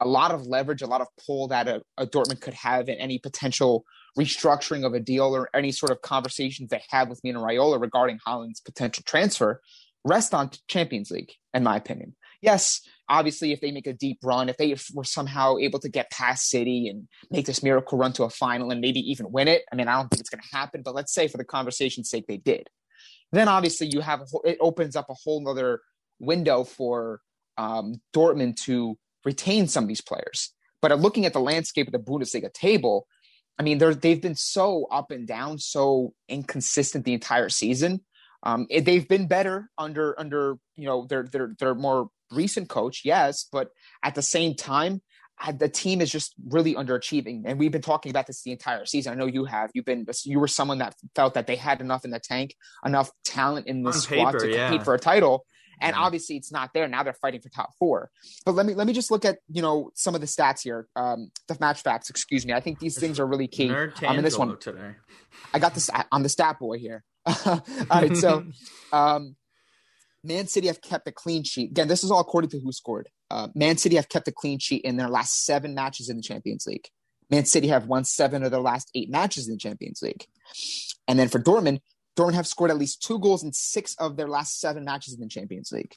a 0.00 0.06
lot 0.06 0.32
of 0.32 0.46
leverage, 0.46 0.82
a 0.82 0.86
lot 0.86 1.00
of 1.00 1.08
pull 1.26 1.48
that 1.48 1.68
a, 1.68 1.82
a 1.96 2.06
Dortmund 2.06 2.40
could 2.40 2.54
have 2.54 2.88
in 2.88 2.96
any 2.96 3.18
potential 3.18 3.84
restructuring 4.18 4.84
of 4.84 4.94
a 4.94 5.00
deal 5.00 5.34
or 5.34 5.48
any 5.54 5.72
sort 5.72 5.92
of 5.92 6.02
conversations 6.02 6.70
they 6.70 6.82
have 6.90 7.08
with 7.08 7.22
Mino 7.22 7.42
Raiola 7.42 7.80
regarding 7.80 8.18
Haaland's 8.26 8.60
potential 8.60 9.02
transfer 9.06 9.60
rest 10.04 10.34
on 10.34 10.50
Champions 10.68 11.10
League, 11.10 11.32
in 11.54 11.62
my 11.62 11.76
opinion. 11.76 12.16
Yes, 12.40 12.80
obviously, 13.08 13.52
if 13.52 13.60
they 13.60 13.70
make 13.70 13.86
a 13.86 13.92
deep 13.92 14.18
run, 14.22 14.48
if 14.48 14.56
they 14.56 14.76
were 14.94 15.04
somehow 15.04 15.56
able 15.58 15.78
to 15.80 15.88
get 15.88 16.10
past 16.10 16.48
City 16.48 16.88
and 16.88 17.08
make 17.30 17.46
this 17.46 17.62
miracle 17.62 17.98
run 17.98 18.12
to 18.14 18.24
a 18.24 18.30
final 18.30 18.70
and 18.70 18.80
maybe 18.80 19.00
even 19.00 19.30
win 19.32 19.48
it, 19.48 19.62
I 19.72 19.76
mean, 19.76 19.88
I 19.88 19.96
don't 19.96 20.08
think 20.08 20.20
it's 20.20 20.30
going 20.30 20.42
to 20.42 20.56
happen, 20.56 20.82
but 20.84 20.94
let's 20.94 21.12
say 21.12 21.28
for 21.28 21.38
the 21.38 21.44
conversation's 21.44 22.10
sake, 22.10 22.26
they 22.26 22.36
did. 22.36 22.68
Then 23.32 23.48
obviously, 23.48 23.88
you 23.88 24.00
have 24.00 24.20
a, 24.20 24.24
it 24.44 24.58
opens 24.60 24.96
up 24.96 25.06
a 25.10 25.14
whole 25.14 25.46
other 25.48 25.80
window 26.18 26.64
for 26.64 27.20
um, 27.56 28.00
Dortmund 28.14 28.56
to 28.64 28.96
retain 29.24 29.68
some 29.68 29.84
of 29.84 29.88
these 29.88 30.00
players. 30.00 30.52
But 30.80 30.98
looking 31.00 31.26
at 31.26 31.32
the 31.32 31.40
landscape 31.40 31.88
of 31.88 31.92
the 31.92 31.98
Bundesliga 31.98 32.52
table, 32.52 33.06
I 33.58 33.62
mean, 33.64 33.78
they're, 33.78 33.94
they've 33.94 34.22
been 34.22 34.36
so 34.36 34.86
up 34.90 35.10
and 35.10 35.26
down, 35.26 35.58
so 35.58 36.14
inconsistent 36.28 37.04
the 37.04 37.14
entire 37.14 37.48
season. 37.48 38.00
Um, 38.44 38.66
it, 38.70 38.84
they've 38.84 39.06
been 39.06 39.26
better 39.26 39.68
under 39.76 40.18
under 40.18 40.58
you 40.76 40.84
know 40.84 41.06
their 41.06 41.24
their 41.24 41.56
their 41.58 41.74
more 41.74 42.08
recent 42.32 42.68
coach, 42.68 43.02
yes, 43.04 43.46
but 43.50 43.70
at 44.02 44.14
the 44.14 44.22
same 44.22 44.54
time, 44.54 45.02
the 45.56 45.68
team 45.68 46.00
is 46.00 46.10
just 46.10 46.34
really 46.48 46.74
underachieving. 46.74 47.42
And 47.44 47.58
we've 47.58 47.70
been 47.70 47.82
talking 47.82 48.10
about 48.10 48.26
this 48.26 48.42
the 48.42 48.52
entire 48.52 48.84
season. 48.84 49.12
I 49.12 49.16
know 49.16 49.26
you 49.26 49.44
have. 49.44 49.70
You've 49.74 49.84
been 49.84 50.06
you 50.24 50.40
were 50.40 50.48
someone 50.48 50.78
that 50.78 50.94
felt 51.14 51.34
that 51.34 51.46
they 51.46 51.56
had 51.56 51.80
enough 51.80 52.04
in 52.04 52.10
the 52.10 52.20
tank, 52.20 52.54
enough 52.84 53.10
talent 53.24 53.66
in 53.66 53.82
the 53.82 53.92
squad 53.92 54.32
paper, 54.32 54.38
to 54.40 54.46
compete 54.46 54.80
yeah. 54.80 54.82
for 54.82 54.94
a 54.94 54.98
title. 54.98 55.44
And 55.80 55.94
yeah. 55.94 56.02
obviously, 56.02 56.36
it's 56.36 56.50
not 56.50 56.70
there 56.74 56.88
now. 56.88 57.04
They're 57.04 57.12
fighting 57.12 57.40
for 57.40 57.50
top 57.50 57.70
four. 57.78 58.10
But 58.44 58.56
let 58.56 58.66
me 58.66 58.74
let 58.74 58.86
me 58.86 58.92
just 58.92 59.12
look 59.12 59.24
at 59.24 59.38
you 59.48 59.62
know 59.62 59.90
some 59.94 60.14
of 60.14 60.20
the 60.20 60.26
stats 60.26 60.62
here, 60.62 60.88
um, 60.96 61.30
the 61.46 61.56
match 61.60 61.82
facts. 61.82 62.10
Excuse 62.10 62.44
me. 62.44 62.52
I 62.52 62.60
think 62.60 62.80
these 62.80 62.98
things 62.98 63.20
are 63.20 63.26
really 63.26 63.46
key. 63.46 63.70
Um, 63.70 63.92
in 64.16 64.24
this 64.24 64.36
one 64.36 64.58
today, 64.58 64.96
I 65.54 65.60
got 65.60 65.74
this 65.74 65.88
on 66.10 66.24
the 66.24 66.28
stat 66.28 66.58
boy 66.58 66.78
here. 66.78 67.04
all 67.46 67.62
right, 67.90 68.16
so 68.16 68.44
um, 68.92 69.36
Man 70.28 70.46
City 70.46 70.66
have 70.66 70.82
kept 70.82 71.08
a 71.08 71.12
clean 71.12 71.42
sheet. 71.42 71.70
Again, 71.70 71.88
this 71.88 72.04
is 72.04 72.10
all 72.10 72.20
according 72.20 72.50
to 72.50 72.60
WhoScored. 72.60 73.04
Uh, 73.30 73.48
Man 73.54 73.78
City 73.78 73.96
have 73.96 74.10
kept 74.10 74.28
a 74.28 74.32
clean 74.32 74.58
sheet 74.58 74.82
in 74.84 74.96
their 74.98 75.08
last 75.08 75.44
seven 75.44 75.74
matches 75.74 76.10
in 76.10 76.18
the 76.18 76.22
Champions 76.22 76.66
League. 76.66 76.88
Man 77.30 77.46
City 77.46 77.68
have 77.68 77.86
won 77.86 78.04
seven 78.04 78.42
of 78.42 78.50
their 78.50 78.60
last 78.60 78.90
eight 78.94 79.10
matches 79.10 79.48
in 79.48 79.54
the 79.54 79.58
Champions 79.58 80.02
League. 80.02 80.26
And 81.08 81.18
then 81.18 81.28
for 81.28 81.38
Dortmund, 81.38 81.80
Dortmund 82.16 82.34
have 82.34 82.46
scored 82.46 82.70
at 82.70 82.78
least 82.78 83.02
two 83.02 83.18
goals 83.18 83.42
in 83.42 83.52
six 83.52 83.94
of 83.96 84.16
their 84.16 84.28
last 84.28 84.60
seven 84.60 84.84
matches 84.84 85.14
in 85.14 85.20
the 85.20 85.28
Champions 85.28 85.72
League. 85.72 85.94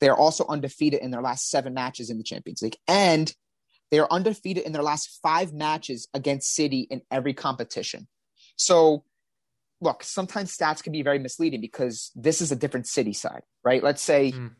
They 0.00 0.08
are 0.08 0.16
also 0.16 0.44
undefeated 0.48 1.00
in 1.00 1.10
their 1.10 1.22
last 1.22 1.48
seven 1.48 1.72
matches 1.74 2.10
in 2.10 2.18
the 2.18 2.24
Champions 2.24 2.62
League. 2.62 2.76
And 2.88 3.32
they 3.90 4.00
are 4.00 4.08
undefeated 4.10 4.64
in 4.64 4.72
their 4.72 4.82
last 4.82 5.20
five 5.22 5.52
matches 5.52 6.08
against 6.14 6.54
City 6.54 6.86
in 6.90 7.02
every 7.10 7.32
competition. 7.32 8.08
So, 8.56 9.04
look, 9.80 10.02
sometimes 10.02 10.56
stats 10.56 10.82
can 10.82 10.92
be 10.92 11.02
very 11.02 11.18
misleading 11.18 11.60
because 11.60 12.10
this 12.14 12.40
is 12.40 12.52
a 12.52 12.56
different 12.56 12.86
City 12.86 13.12
side, 13.12 13.42
right? 13.64 13.82
Let's 13.82 14.02
say 14.02 14.32
mm. 14.32 14.52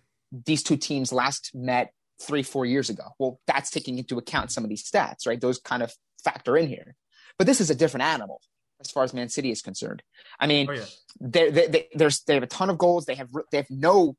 these 0.47 0.63
two 0.63 0.77
teams 0.77 1.13
last 1.13 1.53
met 1.55 1.93
three, 2.21 2.43
four 2.43 2.67
years 2.67 2.91
ago. 2.91 3.05
Well, 3.19 3.41
that's 3.47 3.71
taking 3.71 3.99
into 3.99 4.19
account 4.19 4.53
some 4.53 4.65
of 4.65 4.71
these 4.71 4.89
stats, 4.89 5.27
right? 5.27 5.41
Those 5.41 5.59
kind 5.59 5.83
of 5.83 5.93
factor 6.23 6.57
in 6.57 6.69
here. 6.69 6.95
But 7.39 7.47
this 7.47 7.61
is 7.61 7.71
a 7.71 7.75
different 7.75 8.05
animal 8.05 8.41
as 8.81 8.91
far 8.91 9.05
as 9.05 9.15
Man 9.15 9.29
City 9.29 9.51
is 9.51 9.63
concerned. 9.63 10.03
I 10.39 10.47
mean, 10.47 10.69
oh, 10.71 10.73
yeah. 10.73 10.85
they, 11.21 11.51
they, 11.51 11.67
they, 11.67 11.89
there's 11.95 12.21
they 12.23 12.35
have 12.35 12.43
a 12.43 12.49
ton 12.49 12.71
of 12.71 12.79
goals. 12.79 13.07
They 13.07 13.15
have 13.17 13.29
they 13.51 13.59
have 13.59 13.71
no 13.71 14.17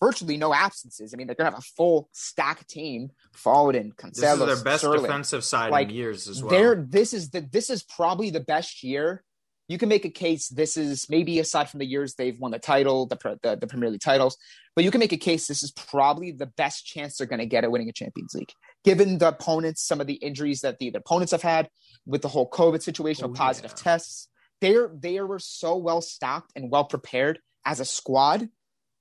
virtually 0.00 0.36
no 0.36 0.54
absences. 0.54 1.12
I 1.12 1.16
mean, 1.16 1.26
they're 1.26 1.36
gonna 1.36 1.50
have 1.50 1.58
a 1.58 1.62
full 1.76 2.08
stack 2.12 2.66
team. 2.66 3.10
Foden, 3.36 3.94
Cancelo, 3.94 4.12
this 4.12 4.32
is 4.32 4.46
their 4.46 4.64
best 4.64 4.80
Sterling. 4.80 5.02
defensive 5.02 5.44
side 5.44 5.70
like, 5.70 5.88
in 5.88 5.94
years 5.94 6.28
as 6.28 6.42
well. 6.42 6.50
They're 6.50 6.86
this 6.88 7.12
is 7.12 7.30
the 7.30 7.40
this 7.40 7.70
is 7.70 7.82
probably 7.82 8.30
the 8.30 8.40
best 8.40 8.82
year. 8.82 9.24
You 9.68 9.76
can 9.76 9.88
make 9.90 10.06
a 10.06 10.10
case. 10.10 10.48
This 10.48 10.76
is 10.76 11.06
maybe 11.10 11.38
aside 11.38 11.68
from 11.68 11.78
the 11.78 11.86
years 11.86 12.14
they've 12.14 12.38
won 12.40 12.50
the 12.50 12.58
title, 12.58 13.06
the 13.06 13.38
the, 13.42 13.56
the 13.56 13.66
Premier 13.66 13.90
League 13.90 14.00
titles, 14.00 14.36
but 14.74 14.84
you 14.84 14.90
can 14.90 14.98
make 14.98 15.12
a 15.12 15.18
case. 15.18 15.46
This 15.46 15.62
is 15.62 15.70
probably 15.72 16.32
the 16.32 16.46
best 16.46 16.86
chance 16.86 17.16
they're 17.16 17.26
going 17.26 17.40
to 17.40 17.46
get 17.46 17.64
at 17.64 17.70
winning 17.70 17.88
a 17.88 17.92
Champions 17.92 18.34
League, 18.34 18.52
given 18.82 19.18
the 19.18 19.28
opponents, 19.28 19.82
some 19.82 20.00
of 20.00 20.06
the 20.06 20.14
injuries 20.14 20.62
that 20.62 20.78
the, 20.78 20.90
the 20.90 20.98
opponents 20.98 21.32
have 21.32 21.42
had 21.42 21.68
with 22.06 22.22
the 22.22 22.28
whole 22.28 22.48
COVID 22.48 22.82
situation, 22.82 23.26
oh, 23.26 23.32
positive 23.32 23.72
yeah. 23.76 23.82
tests. 23.82 24.28
They're 24.60 24.90
they 24.92 25.20
were 25.20 25.38
so 25.38 25.76
well 25.76 26.00
stocked 26.00 26.52
and 26.56 26.70
well 26.70 26.84
prepared 26.84 27.38
as 27.64 27.78
a 27.78 27.84
squad 27.84 28.48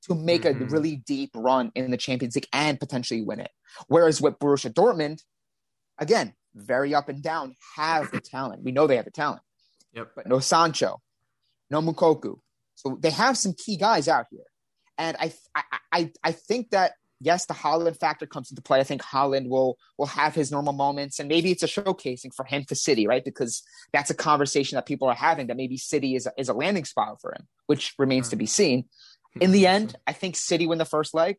to 0.04 0.16
make 0.16 0.44
mm-hmm. 0.44 0.64
a 0.64 0.68
really 0.68 0.98
deep 0.98 1.32
run 1.34 1.72
in 1.76 1.92
the 1.92 1.98
Champions 1.98 2.36
League 2.36 2.48
and 2.52 2.80
potentially 2.80 3.22
win 3.22 3.40
it. 3.40 3.52
Whereas 3.88 4.22
with 4.22 4.38
Borussia 4.40 4.74
Dortmund, 4.74 5.22
again, 5.98 6.34
very 6.54 6.94
up 6.94 7.10
and 7.10 7.22
down, 7.22 7.56
have 7.76 8.12
the 8.12 8.20
talent. 8.20 8.64
We 8.64 8.72
know 8.72 8.88
they 8.88 8.96
have 8.98 9.06
the 9.06 9.12
talent. 9.12 9.42
Yep. 9.98 10.12
But 10.16 10.28
no 10.28 10.40
Sancho, 10.40 11.02
no 11.70 11.82
Moukoko. 11.82 12.40
So 12.76 12.98
they 13.02 13.10
have 13.10 13.38
some 13.38 13.54
key 13.54 13.76
guys 13.78 14.08
out 14.08 14.28
here. 14.32 14.46
And 14.98 15.18
I 15.20 15.34
I 15.56 15.64
I, 15.92 16.12
I 16.24 16.32
think 16.32 16.70
that 16.70 16.94
yes, 17.20 17.46
the 17.46 17.54
Haaland 17.54 17.98
factor 18.00 18.26
comes 18.26 18.52
into 18.52 18.62
play. 18.62 18.80
I 18.80 18.84
think 18.84 19.02
Haaland 19.02 19.50
will 19.50 19.78
will 19.98 20.08
have 20.08 20.36
his 20.36 20.52
normal 20.52 20.74
moments, 20.74 21.20
and 21.20 21.28
maybe 21.28 21.52
it's 21.52 21.64
a 21.64 21.68
showcasing 21.68 22.34
for 22.36 22.46
him 22.46 22.64
to 22.66 22.76
City, 22.76 23.08
right? 23.08 23.26
Because 23.26 23.64
that's 23.92 24.10
a 24.10 24.16
conversation 24.16 24.76
that 24.76 24.86
people 24.86 25.08
are 25.08 25.16
having 25.16 25.48
that 25.48 25.58
maybe 25.58 25.78
City 25.78 26.16
is 26.16 26.28
a, 26.28 26.32
is 26.38 26.50
a 26.50 26.54
landing 26.54 26.86
spot 26.86 27.20
for 27.22 27.32
him, 27.32 27.48
which 27.66 27.94
remains 27.98 28.30
to 28.30 28.36
be 28.36 28.46
seen. 28.46 28.86
In 29.40 29.52
the 29.52 29.68
end, 29.68 29.96
I 30.08 30.14
think 30.14 30.36
City 30.36 30.66
win 30.68 30.78
the 30.78 30.86
first 30.86 31.14
leg. 31.14 31.38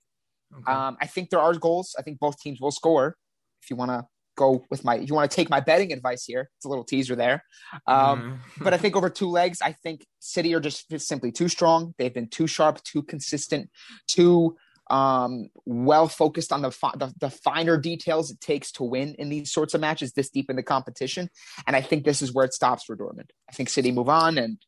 Okay. 0.56 0.72
Um, 0.72 0.96
I 1.00 1.06
think 1.06 1.30
there 1.30 1.40
are 1.40 1.54
goals. 1.54 1.94
I 1.98 2.02
think 2.02 2.18
both 2.18 2.38
teams 2.38 2.60
will 2.60 2.70
score. 2.70 3.16
If 3.62 3.70
you 3.70 3.76
want 3.76 3.90
to 3.90 4.06
go 4.38 4.64
with 4.70 4.84
my, 4.84 4.96
you 4.96 5.14
want 5.14 5.30
to 5.30 5.34
take 5.34 5.50
my 5.50 5.60
betting 5.60 5.92
advice 5.92 6.24
here, 6.24 6.48
it's 6.56 6.64
a 6.64 6.68
little 6.68 6.84
teaser 6.84 7.14
there. 7.14 7.44
Um, 7.86 8.40
mm. 8.58 8.64
but 8.64 8.72
I 8.72 8.78
think 8.78 8.96
over 8.96 9.10
two 9.10 9.28
legs, 9.28 9.58
I 9.60 9.72
think 9.72 10.06
City 10.20 10.54
are 10.54 10.60
just 10.60 10.86
simply 11.00 11.32
too 11.32 11.48
strong. 11.48 11.94
They've 11.98 12.14
been 12.14 12.28
too 12.28 12.46
sharp, 12.46 12.82
too 12.84 13.02
consistent, 13.02 13.68
too 14.06 14.56
um, 14.90 15.48
well 15.66 16.08
focused 16.08 16.52
on 16.52 16.62
the, 16.62 16.70
fi- 16.70 16.94
the, 16.96 17.12
the 17.20 17.30
finer 17.30 17.76
details 17.76 18.30
it 18.30 18.40
takes 18.40 18.72
to 18.72 18.84
win 18.84 19.14
in 19.18 19.28
these 19.28 19.52
sorts 19.52 19.74
of 19.74 19.80
matches 19.80 20.12
this 20.12 20.30
deep 20.30 20.48
in 20.48 20.56
the 20.56 20.62
competition. 20.62 21.28
And 21.66 21.76
I 21.76 21.82
think 21.82 22.04
this 22.04 22.22
is 22.22 22.32
where 22.32 22.46
it 22.46 22.54
stops 22.54 22.84
for 22.84 22.96
Dortmund. 22.96 23.30
I 23.48 23.52
think 23.52 23.68
City 23.68 23.92
move 23.92 24.08
on, 24.08 24.38
and 24.38 24.58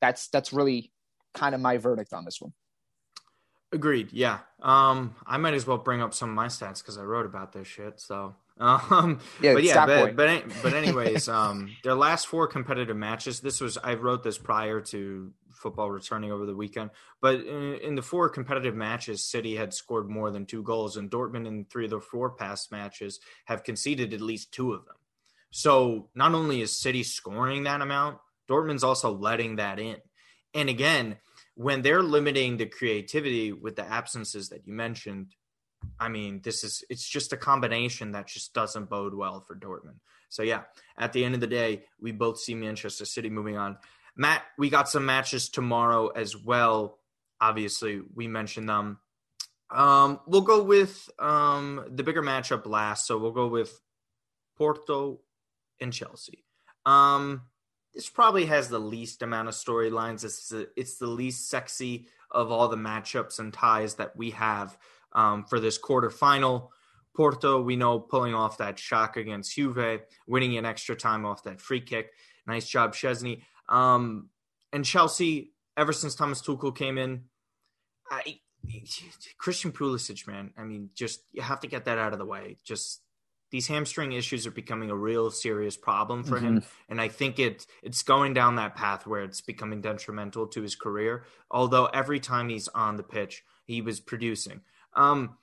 that's 0.00 0.28
that's 0.28 0.52
really 0.52 0.92
kind 1.32 1.54
of 1.54 1.60
my 1.60 1.78
verdict 1.78 2.12
on 2.12 2.24
this 2.24 2.40
one. 2.40 2.52
Agreed. 3.72 4.12
Yeah. 4.12 4.40
Um, 4.60 5.14
I 5.26 5.38
might 5.38 5.54
as 5.54 5.66
well 5.66 5.78
bring 5.78 6.02
up 6.02 6.12
some 6.12 6.28
of 6.28 6.34
my 6.34 6.48
stats 6.48 6.82
because 6.82 6.98
I 6.98 7.04
wrote 7.04 7.24
about 7.24 7.52
this 7.52 7.66
shit. 7.66 8.00
So, 8.00 8.36
um, 8.62 9.18
yeah, 9.40 9.54
but 9.54 9.64
yeah, 9.64 9.86
but, 9.86 10.16
but, 10.16 10.44
but 10.62 10.72
anyways, 10.74 11.28
um, 11.28 11.70
their 11.82 11.94
last 11.94 12.28
four 12.28 12.46
competitive 12.46 12.96
matches. 12.96 13.40
This 13.40 13.60
was 13.60 13.76
I 13.76 13.94
wrote 13.94 14.22
this 14.22 14.38
prior 14.38 14.80
to 14.80 15.32
football 15.52 15.90
returning 15.90 16.32
over 16.32 16.46
the 16.46 16.54
weekend. 16.54 16.90
But 17.20 17.36
in, 17.36 17.74
in, 17.74 17.94
the 17.94 18.02
four 18.02 18.28
competitive 18.28 18.74
matches, 18.74 19.24
City 19.24 19.54
had 19.54 19.72
scored 19.72 20.08
more 20.08 20.30
than 20.30 20.44
two 20.44 20.62
goals, 20.62 20.96
and 20.96 21.10
Dortmund 21.10 21.46
in 21.46 21.64
three 21.64 21.84
of 21.84 21.90
the 21.90 22.00
four 22.00 22.30
past 22.30 22.72
matches 22.72 23.20
have 23.46 23.64
conceded 23.64 24.12
at 24.12 24.20
least 24.20 24.52
two 24.52 24.72
of 24.72 24.84
them. 24.84 24.96
So 25.50 26.08
not 26.14 26.34
only 26.34 26.62
is 26.62 26.76
City 26.76 27.02
scoring 27.02 27.64
that 27.64 27.80
amount, 27.80 28.18
Dortmund's 28.48 28.84
also 28.84 29.12
letting 29.12 29.56
that 29.56 29.78
in. 29.78 29.96
And 30.54 30.68
again, 30.68 31.16
when 31.54 31.82
they're 31.82 32.02
limiting 32.02 32.56
the 32.56 32.66
creativity 32.66 33.52
with 33.52 33.76
the 33.76 33.86
absences 33.86 34.48
that 34.48 34.66
you 34.66 34.72
mentioned, 34.72 35.34
I 35.98 36.08
mean, 36.08 36.40
this 36.42 36.64
is 36.64 36.84
it's 36.88 37.08
just 37.08 37.32
a 37.32 37.36
combination 37.36 38.12
that 38.12 38.26
just 38.26 38.54
doesn't 38.54 38.90
bode 38.90 39.14
well 39.14 39.40
for 39.40 39.54
Dortmund. 39.54 40.00
So 40.28 40.42
yeah, 40.42 40.62
at 40.98 41.12
the 41.12 41.24
end 41.24 41.34
of 41.34 41.40
the 41.40 41.46
day, 41.46 41.84
we 42.00 42.12
both 42.12 42.38
see 42.38 42.54
Manchester 42.54 43.04
City 43.04 43.30
moving 43.30 43.56
on. 43.56 43.78
Matt, 44.16 44.42
we 44.58 44.70
got 44.70 44.88
some 44.88 45.06
matches 45.06 45.48
tomorrow 45.48 46.08
as 46.08 46.36
well. 46.36 46.98
Obviously, 47.40 48.00
we 48.14 48.28
mentioned 48.28 48.68
them. 48.68 48.98
Um, 49.70 50.20
we'll 50.26 50.42
go 50.42 50.62
with 50.62 51.08
um, 51.18 51.84
the 51.88 52.02
bigger 52.02 52.22
matchup 52.22 52.66
last. 52.66 53.06
So 53.06 53.18
we'll 53.18 53.32
go 53.32 53.48
with 53.48 53.80
Porto 54.56 55.20
and 55.80 55.92
Chelsea. 55.92 56.44
Um, 56.84 57.42
this 57.94 58.08
probably 58.08 58.46
has 58.46 58.68
the 58.68 58.78
least 58.78 59.22
amount 59.22 59.48
of 59.48 59.54
storylines. 59.54 60.24
It's 60.24 60.52
it's 60.76 60.96
the 60.96 61.06
least 61.06 61.48
sexy 61.48 62.06
of 62.30 62.50
all 62.50 62.68
the 62.68 62.76
matchups 62.76 63.38
and 63.38 63.52
ties 63.52 63.96
that 63.96 64.16
we 64.16 64.30
have 64.30 64.76
um, 65.14 65.44
for 65.44 65.60
this 65.60 65.78
quarterfinal. 65.78 66.68
Porto, 67.14 67.60
we 67.60 67.76
know, 67.76 68.00
pulling 68.00 68.34
off 68.34 68.58
that 68.58 68.78
shock 68.78 69.16
against 69.16 69.54
Juve, 69.54 70.00
winning 70.26 70.54
in 70.54 70.64
extra 70.64 70.96
time 70.96 71.26
off 71.26 71.42
that 71.44 71.60
free 71.60 71.80
kick. 71.80 72.10
Nice 72.46 72.66
job, 72.66 72.94
Szczesny. 72.94 73.42
Um, 73.68 74.30
and 74.72 74.84
Chelsea, 74.84 75.52
ever 75.76 75.92
since 75.92 76.14
Thomas 76.14 76.40
Tuchel 76.40 76.74
came 76.74 76.96
in, 76.96 77.24
I 78.10 78.40
Christian 79.38 79.72
Pulisic, 79.72 80.26
man. 80.26 80.52
I 80.56 80.64
mean, 80.64 80.90
just 80.94 81.22
you 81.32 81.42
have 81.42 81.60
to 81.60 81.66
get 81.66 81.84
that 81.86 81.98
out 81.98 82.12
of 82.12 82.18
the 82.18 82.24
way. 82.24 82.56
Just 82.64 83.02
these 83.50 83.66
hamstring 83.66 84.12
issues 84.12 84.46
are 84.46 84.52
becoming 84.52 84.90
a 84.90 84.96
real 84.96 85.30
serious 85.30 85.76
problem 85.76 86.24
for 86.24 86.36
mm-hmm. 86.36 86.58
him, 86.58 86.62
and 86.88 87.00
I 87.00 87.08
think 87.08 87.38
it 87.38 87.66
it's 87.82 88.02
going 88.02 88.34
down 88.34 88.56
that 88.56 88.74
path 88.74 89.06
where 89.06 89.22
it's 89.22 89.40
becoming 89.40 89.80
detrimental 89.80 90.46
to 90.48 90.62
his 90.62 90.76
career. 90.76 91.24
Although 91.50 91.86
every 91.86 92.20
time 92.20 92.48
he's 92.48 92.68
on 92.68 92.96
the 92.96 93.02
pitch, 93.02 93.44
he 93.64 93.82
was 93.82 94.00
producing. 94.00 94.62
Um, 94.94 95.36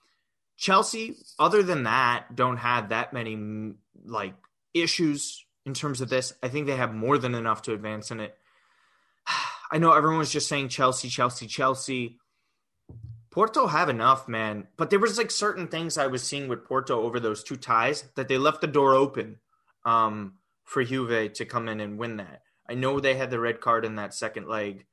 Chelsea, 0.57 1.15
other 1.37 1.63
than 1.63 1.83
that, 1.83 2.35
don't 2.35 2.57
have 2.57 2.89
that 2.89 3.13
many 3.13 3.73
like 4.05 4.33
issues 4.73 5.45
in 5.65 5.73
terms 5.73 6.01
of 6.01 6.09
this. 6.09 6.33
I 6.43 6.49
think 6.49 6.67
they 6.67 6.75
have 6.75 6.93
more 6.93 7.17
than 7.17 7.35
enough 7.35 7.61
to 7.63 7.73
advance 7.73 8.11
in 8.11 8.19
it. 8.19 8.37
I 9.71 9.77
know 9.77 9.93
everyone 9.93 10.19
was 10.19 10.31
just 10.31 10.49
saying 10.49 10.69
Chelsea, 10.69 11.09
Chelsea, 11.09 11.47
Chelsea. 11.47 12.19
Porto 13.31 13.67
have 13.67 13.89
enough, 13.89 14.27
man. 14.27 14.67
But 14.77 14.89
there 14.89 14.99
was 14.99 15.17
like 15.17 15.31
certain 15.31 15.67
things 15.67 15.97
I 15.97 16.07
was 16.07 16.23
seeing 16.23 16.47
with 16.47 16.65
Porto 16.65 17.03
over 17.03 17.19
those 17.19 17.43
two 17.43 17.55
ties 17.55 18.03
that 18.15 18.27
they 18.27 18.37
left 18.37 18.61
the 18.61 18.67
door 18.67 18.95
open 18.95 19.37
um, 19.85 20.33
for 20.63 20.83
Juve 20.83 21.33
to 21.33 21.45
come 21.45 21.69
in 21.69 21.79
and 21.79 21.97
win 21.97 22.17
that. 22.17 22.41
I 22.67 22.73
know 22.73 22.99
they 22.99 23.15
had 23.15 23.29
the 23.29 23.39
red 23.39 23.61
card 23.61 23.85
in 23.85 23.95
that 23.95 24.13
second 24.13 24.47
leg, 24.47 24.85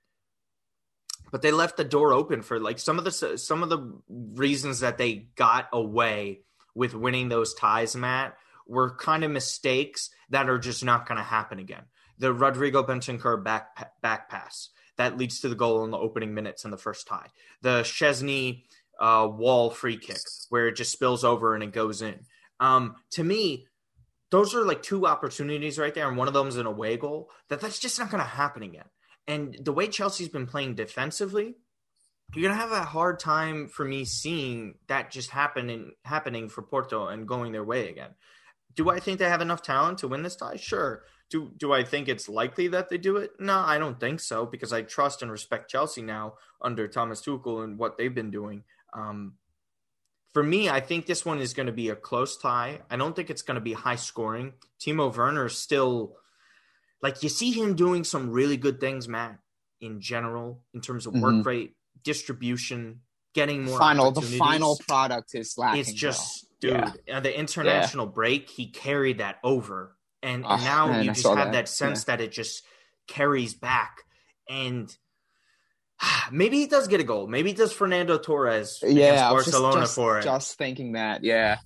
but 1.30 1.42
they 1.42 1.50
left 1.50 1.76
the 1.76 1.84
door 1.84 2.12
open 2.12 2.42
for 2.42 2.58
like 2.60 2.78
some 2.78 2.98
of 2.98 3.04
the 3.04 3.38
some 3.38 3.62
of 3.62 3.68
the 3.68 3.92
reasons 4.08 4.80
that 4.80 4.98
they 4.98 5.28
got 5.36 5.68
away 5.72 6.40
with 6.74 6.94
winning 6.94 7.28
those 7.28 7.54
ties, 7.54 7.96
Matt, 7.96 8.36
were 8.66 8.96
kind 8.96 9.24
of 9.24 9.30
mistakes 9.30 10.10
that 10.30 10.48
are 10.48 10.58
just 10.58 10.84
not 10.84 11.06
going 11.06 11.18
to 11.18 11.24
happen 11.24 11.58
again. 11.58 11.84
The 12.18 12.32
Rodrigo 12.32 12.82
Bentancur 12.82 13.42
back 13.42 13.90
back 14.02 14.28
pass 14.28 14.70
that 14.96 15.18
leads 15.18 15.40
to 15.40 15.48
the 15.48 15.54
goal 15.54 15.84
in 15.84 15.90
the 15.90 15.98
opening 15.98 16.34
minutes 16.34 16.64
in 16.64 16.70
the 16.70 16.78
first 16.78 17.06
tie. 17.06 17.28
The 17.62 17.82
Szczesny 17.82 18.64
uh, 18.98 19.28
wall 19.30 19.70
free 19.70 19.98
kick 19.98 20.20
where 20.48 20.68
it 20.68 20.76
just 20.76 20.92
spills 20.92 21.24
over 21.24 21.54
and 21.54 21.62
it 21.62 21.72
goes 21.72 22.02
in. 22.02 22.20
Um, 22.60 22.96
to 23.12 23.24
me, 23.24 23.66
those 24.30 24.54
are 24.54 24.64
like 24.64 24.82
two 24.82 25.06
opportunities 25.06 25.78
right 25.78 25.94
there, 25.94 26.08
and 26.08 26.16
one 26.16 26.28
of 26.28 26.34
them 26.34 26.48
is 26.48 26.56
an 26.56 26.66
away 26.66 26.96
goal. 26.96 27.30
That 27.48 27.60
that's 27.60 27.78
just 27.78 27.98
not 27.98 28.10
going 28.10 28.22
to 28.22 28.28
happen 28.28 28.62
again. 28.62 28.86
And 29.28 29.56
the 29.60 29.72
way 29.72 29.88
Chelsea's 29.88 30.28
been 30.28 30.46
playing 30.46 30.74
defensively, 30.74 31.56
you're 32.34 32.48
gonna 32.48 32.60
have 32.60 32.72
a 32.72 32.84
hard 32.84 33.18
time 33.18 33.68
for 33.68 33.84
me 33.84 34.04
seeing 34.04 34.74
that 34.88 35.10
just 35.10 35.30
happening 35.30 35.92
happening 36.04 36.48
for 36.48 36.62
Porto 36.62 37.06
and 37.06 37.26
going 37.26 37.52
their 37.52 37.64
way 37.64 37.88
again. 37.88 38.10
Do 38.74 38.90
I 38.90 39.00
think 39.00 39.18
they 39.18 39.28
have 39.28 39.40
enough 39.40 39.62
talent 39.62 39.98
to 39.98 40.08
win 40.08 40.22
this 40.22 40.36
tie? 40.36 40.56
Sure. 40.56 41.04
Do 41.30 41.50
do 41.56 41.72
I 41.72 41.82
think 41.82 42.08
it's 42.08 42.28
likely 42.28 42.68
that 42.68 42.88
they 42.88 42.98
do 42.98 43.16
it? 43.16 43.32
No, 43.38 43.58
I 43.58 43.78
don't 43.78 43.98
think 43.98 44.20
so 44.20 44.46
because 44.46 44.72
I 44.72 44.82
trust 44.82 45.22
and 45.22 45.30
respect 45.30 45.70
Chelsea 45.70 46.02
now 46.02 46.34
under 46.60 46.86
Thomas 46.86 47.20
Tuchel 47.20 47.64
and 47.64 47.78
what 47.78 47.96
they've 47.96 48.14
been 48.14 48.30
doing. 48.30 48.64
Um, 48.92 49.34
for 50.32 50.42
me, 50.42 50.68
I 50.68 50.80
think 50.80 51.06
this 51.06 51.24
one 51.24 51.40
is 51.40 51.54
going 51.54 51.66
to 51.66 51.72
be 51.72 51.88
a 51.88 51.96
close 51.96 52.36
tie. 52.36 52.80
I 52.90 52.96
don't 52.96 53.16
think 53.16 53.30
it's 53.30 53.40
going 53.40 53.54
to 53.54 53.60
be 53.62 53.72
high 53.72 53.96
scoring. 53.96 54.52
Timo 54.78 55.14
Werner 55.16 55.48
still 55.48 56.16
like 57.02 57.22
you 57.22 57.28
see 57.28 57.52
him 57.52 57.74
doing 57.74 58.04
some 58.04 58.30
really 58.30 58.56
good 58.56 58.80
things, 58.80 59.08
Matt, 59.08 59.38
in 59.80 60.00
general 60.00 60.62
in 60.74 60.80
terms 60.80 61.06
of 61.06 61.14
work 61.14 61.34
mm-hmm. 61.34 61.48
rate, 61.48 61.76
distribution, 62.02 63.00
getting 63.34 63.64
more 63.64 63.78
final. 63.78 64.10
The 64.10 64.22
final 64.22 64.78
product 64.88 65.34
is 65.34 65.54
lacking. 65.56 65.80
It's 65.80 65.92
just, 65.92 66.46
dude, 66.60 66.92
yeah. 67.06 67.20
the 67.20 67.38
international 67.38 68.06
yeah. 68.06 68.12
break, 68.12 68.50
he 68.50 68.70
carried 68.70 69.18
that 69.18 69.36
over 69.44 69.96
and, 70.22 70.44
oh, 70.44 70.56
now 70.56 70.88
man, 70.88 71.04
you 71.04 71.12
just 71.12 71.26
have 71.26 71.36
that, 71.36 71.52
that 71.52 71.68
sense 71.68 72.04
yeah. 72.06 72.16
that 72.16 72.24
it 72.24 72.32
just 72.32 72.64
carries 73.06 73.54
back 73.54 74.02
and 74.48 74.96
maybe 76.32 76.58
he 76.58 76.66
does 76.66 76.88
get 76.88 77.00
a 77.00 77.04
goal 77.04 77.26
maybe 77.26 77.52
does 77.52 77.72
fernando 77.72 78.18
torres 78.18 78.80
yeah 78.82 79.30
barcelona 79.30 79.80
just, 79.80 79.82
just, 79.82 79.94
for 79.94 80.18
it 80.18 80.24
just 80.24 80.58
thinking 80.58 80.92
that 80.92 81.22
yeah 81.22 81.58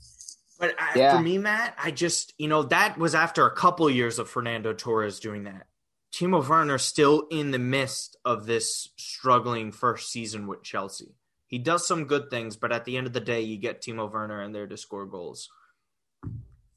but 0.61 0.75
I, 0.79 0.99
yeah. 0.99 1.17
for 1.17 1.23
me 1.23 1.39
matt 1.39 1.75
i 1.83 1.91
just 1.91 2.33
you 2.39 2.47
know 2.47 2.63
that 2.65 2.99
was 2.99 3.15
after 3.15 3.47
a 3.47 3.55
couple 3.55 3.91
years 3.91 4.19
of 4.19 4.29
fernando 4.29 4.73
torres 4.73 5.19
doing 5.19 5.45
that 5.45 5.67
timo 6.15 6.47
werner 6.47 6.79
still 6.79 7.27
in 7.31 7.51
the 7.51 7.59
midst 7.59 8.17
of 8.25 8.47
this 8.47 8.91
struggling 8.97 9.73
first 9.73 10.13
season 10.13 10.47
with 10.47 10.63
chelsea 10.63 11.17
he 11.47 11.59
does 11.59 11.87
some 11.87 12.05
good 12.05 12.31
things 12.31 12.57
but 12.57 12.71
at 12.71 12.85
the 12.85 12.97
end 12.97 13.07
of 13.07 13.13
the 13.13 13.21
day 13.21 13.41
you 13.41 13.57
get 13.57 13.83
timo 13.83 14.11
werner 14.13 14.43
in 14.43 14.53
there 14.53 14.67
to 14.67 14.77
score 14.77 15.07
goals 15.07 15.49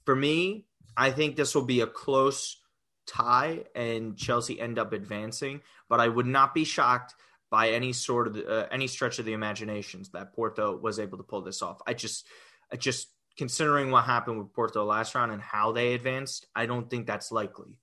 for 0.06 0.16
me 0.16 0.66
I 0.96 1.12
think 1.12 1.36
this 1.36 1.56
will 1.56 1.66
be 1.66 1.82
a 1.82 1.88
close 1.88 2.60
tie 3.06 3.64
and 3.76 4.18
Chelsea 4.18 4.60
end 4.60 4.80
up 4.80 4.94
advancing, 4.94 5.62
but 5.90 6.00
I 6.00 6.08
would 6.08 6.28
not 6.28 6.54
be 6.54 6.64
shocked 6.64 7.16
by 7.50 7.70
any 7.70 7.94
sort 7.94 8.28
of 8.28 8.38
uh, 8.38 8.68
any 8.72 8.88
stretch 8.88 9.20
of 9.20 9.26
the 9.26 9.34
imaginations 9.34 10.10
that 10.10 10.34
Porto 10.34 10.76
was 10.76 11.00
able 11.00 11.18
to 11.18 11.24
pull 11.24 11.42
this 11.42 11.62
off. 11.62 11.80
I 11.86 11.94
just 11.94 12.26
I 12.72 12.76
just 12.76 13.10
considering 13.38 13.92
what 13.92 14.06
happened 14.06 14.40
with 14.40 14.54
Porto 14.54 14.84
last 14.84 15.16
round 15.16 15.32
and 15.32 15.42
how 15.42 15.72
they 15.72 15.94
advanced, 15.94 16.48
I 16.56 16.66
don't 16.66 16.90
think 16.90 17.08
that's 17.08 17.32
likely 17.32 17.78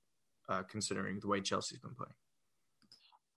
uh, 0.48 0.62
considering 0.62 1.20
the 1.20 1.28
way 1.28 1.40
Chelsea's 1.40 1.78
been 1.78 1.94
playing. 1.94 2.14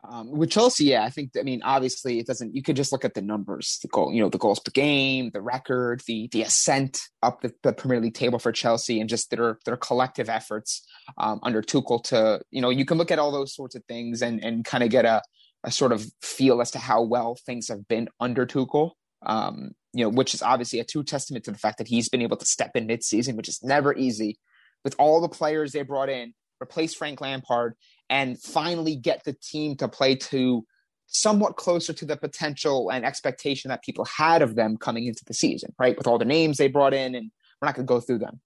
Um, 0.06 0.32
with 0.32 0.52
Chelsea, 0.52 0.86
yeah, 0.86 1.04
I 1.04 1.10
think. 1.10 1.32
I 1.40 1.44
mean, 1.44 1.62
obviously, 1.64 2.20
it 2.20 2.28
doesn't. 2.28 2.54
You 2.54 2.62
could 2.62 2.76
just 2.76 2.92
look 2.92 3.06
at 3.06 3.14
the 3.14 3.22
numbers, 3.22 3.80
the 3.82 3.88
goal, 3.88 4.12
you 4.12 4.22
know, 4.22 4.28
the 4.28 4.38
goals 4.38 4.60
per 4.60 4.72
game, 4.72 5.30
the 5.32 5.42
record, 5.42 6.02
the 6.08 6.28
the 6.34 6.42
ascent 6.42 7.04
up 7.22 7.42
the, 7.42 7.54
the 7.64 7.72
Premier 7.72 8.02
League 8.02 8.14
table 8.14 8.38
for 8.38 8.52
Chelsea, 8.52 9.00
and 9.00 9.10
just 9.10 9.30
their 9.30 9.60
their 9.66 9.78
collective 9.78 10.30
efforts 10.30 10.86
um, 11.18 11.40
under 11.42 11.62
Tuchel. 11.62 12.04
To 12.06 12.42
you 12.52 12.62
know, 12.62 12.70
you 12.70 12.84
can 12.84 12.98
look 12.98 13.12
at 13.12 13.20
all 13.20 13.32
those 13.32 13.56
sorts 13.56 13.76
of 13.76 13.86
things 13.86 14.22
and 14.22 14.44
and 14.44 14.66
kind 14.66 14.84
of 14.84 14.90
get 14.90 15.06
a 15.06 15.22
a 15.64 15.72
sort 15.72 15.94
of 15.94 16.06
feel 16.22 16.60
as 16.60 16.72
to 16.72 16.80
how 16.80 17.02
well 17.02 17.38
things 17.46 17.70
have 17.70 17.88
been 17.88 18.10
under 18.20 18.46
Tuchel. 18.46 18.92
Um, 19.26 19.72
you 19.94 20.04
know, 20.04 20.10
which 20.10 20.34
is 20.34 20.42
obviously 20.42 20.80
a 20.80 20.86
true 20.86 21.04
testament 21.04 21.46
to 21.46 21.52
the 21.52 21.58
fact 21.58 21.78
that 21.78 21.88
he's 21.88 22.10
been 22.10 22.22
able 22.22 22.38
to 22.38 22.46
step 22.46 22.76
in 22.76 22.88
mid-season, 22.88 23.36
which 23.36 23.48
is 23.48 23.64
never 23.64 23.96
easy, 23.96 24.40
with 24.84 24.96
all 24.98 25.22
the 25.22 25.30
players 25.30 25.72
they 25.72 25.84
brought 25.84 26.10
in, 26.10 26.34
replace 26.62 26.94
Frank 26.94 27.22
Lampard, 27.22 27.76
and 28.10 28.40
finally 28.40 28.96
get 28.96 29.24
the 29.24 29.34
team 29.34 29.76
to 29.78 29.88
play 29.88 30.16
to 30.16 30.66
somewhat 31.08 31.58
closer 31.58 31.94
to 31.94 32.06
the 32.06 32.18
potential 32.18 32.90
and 32.92 33.06
expectation 33.06 33.70
that 33.70 33.84
people 33.84 34.06
had 34.06 34.42
of 34.42 34.56
them 34.56 34.78
coming 34.78 35.06
into 35.06 35.24
the 35.26 35.34
season, 35.34 35.74
right? 35.78 35.98
With 35.98 36.08
all 36.08 36.18
the 36.18 36.26
names 36.26 36.58
they 36.58 36.68
brought 36.68 36.94
in, 36.94 37.16
and 37.16 37.32
we're 37.62 37.68
not 37.68 37.76
going 37.76 37.86
to 37.86 37.94
go 37.94 38.00
through 38.00 38.20
them. 38.20 38.42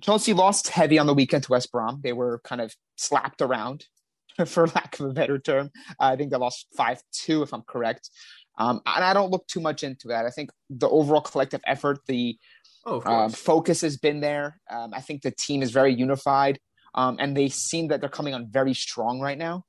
Chelsea 0.00 0.32
lost 0.32 0.68
heavy 0.68 0.98
on 0.98 1.06
the 1.06 1.14
weekend 1.14 1.44
to 1.44 1.52
West 1.52 1.70
Brom. 1.70 2.00
They 2.02 2.12
were 2.12 2.40
kind 2.44 2.60
of 2.60 2.74
slapped 2.96 3.40
around, 3.40 3.86
for 4.46 4.66
lack 4.68 4.98
of 4.98 5.06
a 5.06 5.12
better 5.12 5.38
term. 5.38 5.70
I 6.00 6.16
think 6.16 6.30
they 6.30 6.36
lost 6.36 6.66
5 6.76 7.00
2, 7.12 7.42
if 7.42 7.54
I'm 7.54 7.62
correct. 7.62 8.10
Um, 8.58 8.80
and 8.86 9.04
I 9.04 9.12
don't 9.12 9.30
look 9.30 9.46
too 9.46 9.60
much 9.60 9.82
into 9.82 10.08
that. 10.08 10.26
I 10.26 10.30
think 10.30 10.50
the 10.70 10.88
overall 10.88 11.20
collective 11.20 11.60
effort, 11.66 11.98
the 12.06 12.38
oh, 12.86 13.02
um, 13.04 13.30
focus 13.30 13.80
has 13.80 13.96
been 13.96 14.20
there. 14.20 14.60
Um, 14.70 14.92
I 14.94 15.00
think 15.00 15.22
the 15.22 15.32
team 15.32 15.62
is 15.62 15.70
very 15.70 15.92
unified 15.92 16.58
um, 16.94 17.16
and 17.18 17.36
they 17.36 17.48
seem 17.48 17.88
that 17.88 18.00
they're 18.00 18.08
coming 18.08 18.34
on 18.34 18.48
very 18.50 18.74
strong 18.74 19.20
right 19.20 19.38
now. 19.38 19.64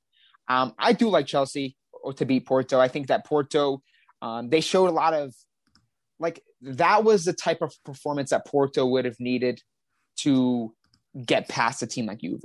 Um, 0.48 0.74
I 0.78 0.92
do 0.92 1.08
like 1.08 1.26
Chelsea 1.26 1.76
to 2.14 2.24
beat 2.24 2.46
Porto. 2.46 2.78
I 2.78 2.88
think 2.88 3.08
that 3.08 3.26
Porto 3.26 3.82
um, 4.22 4.48
they 4.48 4.60
showed 4.60 4.88
a 4.88 4.92
lot 4.92 5.12
of 5.14 5.34
like 6.18 6.42
that 6.62 7.04
was 7.04 7.24
the 7.24 7.32
type 7.32 7.62
of 7.62 7.74
performance 7.84 8.30
that 8.30 8.46
Porto 8.46 8.86
would 8.86 9.04
have 9.04 9.16
needed 9.18 9.60
to 10.20 10.74
get 11.24 11.48
past 11.48 11.82
a 11.82 11.86
team 11.86 12.06
like 12.06 12.20
Juve. 12.20 12.40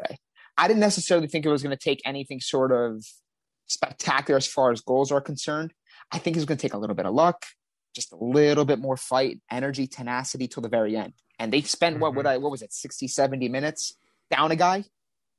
I 0.57 0.67
didn't 0.67 0.81
necessarily 0.81 1.27
think 1.27 1.45
it 1.45 1.49
was 1.49 1.63
going 1.63 1.75
to 1.75 1.81
take 1.81 2.01
anything 2.05 2.39
sort 2.41 2.71
of 2.71 3.03
spectacular 3.67 4.37
as 4.37 4.47
far 4.47 4.71
as 4.71 4.81
goals 4.81 5.11
are 5.11 5.21
concerned. 5.21 5.73
I 6.11 6.17
think 6.17 6.35
it's 6.35 6.45
going 6.45 6.57
to 6.57 6.61
take 6.61 6.73
a 6.73 6.77
little 6.77 6.95
bit 6.95 7.05
of 7.05 7.13
luck, 7.13 7.45
just 7.95 8.11
a 8.11 8.17
little 8.17 8.65
bit 8.65 8.79
more 8.79 8.97
fight, 8.97 9.39
energy, 9.49 9.87
tenacity 9.87 10.47
till 10.47 10.61
the 10.61 10.69
very 10.69 10.95
end. 10.95 11.13
And 11.39 11.51
they 11.51 11.61
spent 11.61 11.95
mm-hmm. 11.95 12.01
what 12.01 12.15
would 12.15 12.25
I 12.25 12.37
what 12.37 12.51
was 12.51 12.61
it 12.61 12.73
60 12.73 13.07
70 13.07 13.49
minutes 13.49 13.95
down 14.29 14.51
a 14.51 14.55
guy, 14.55 14.85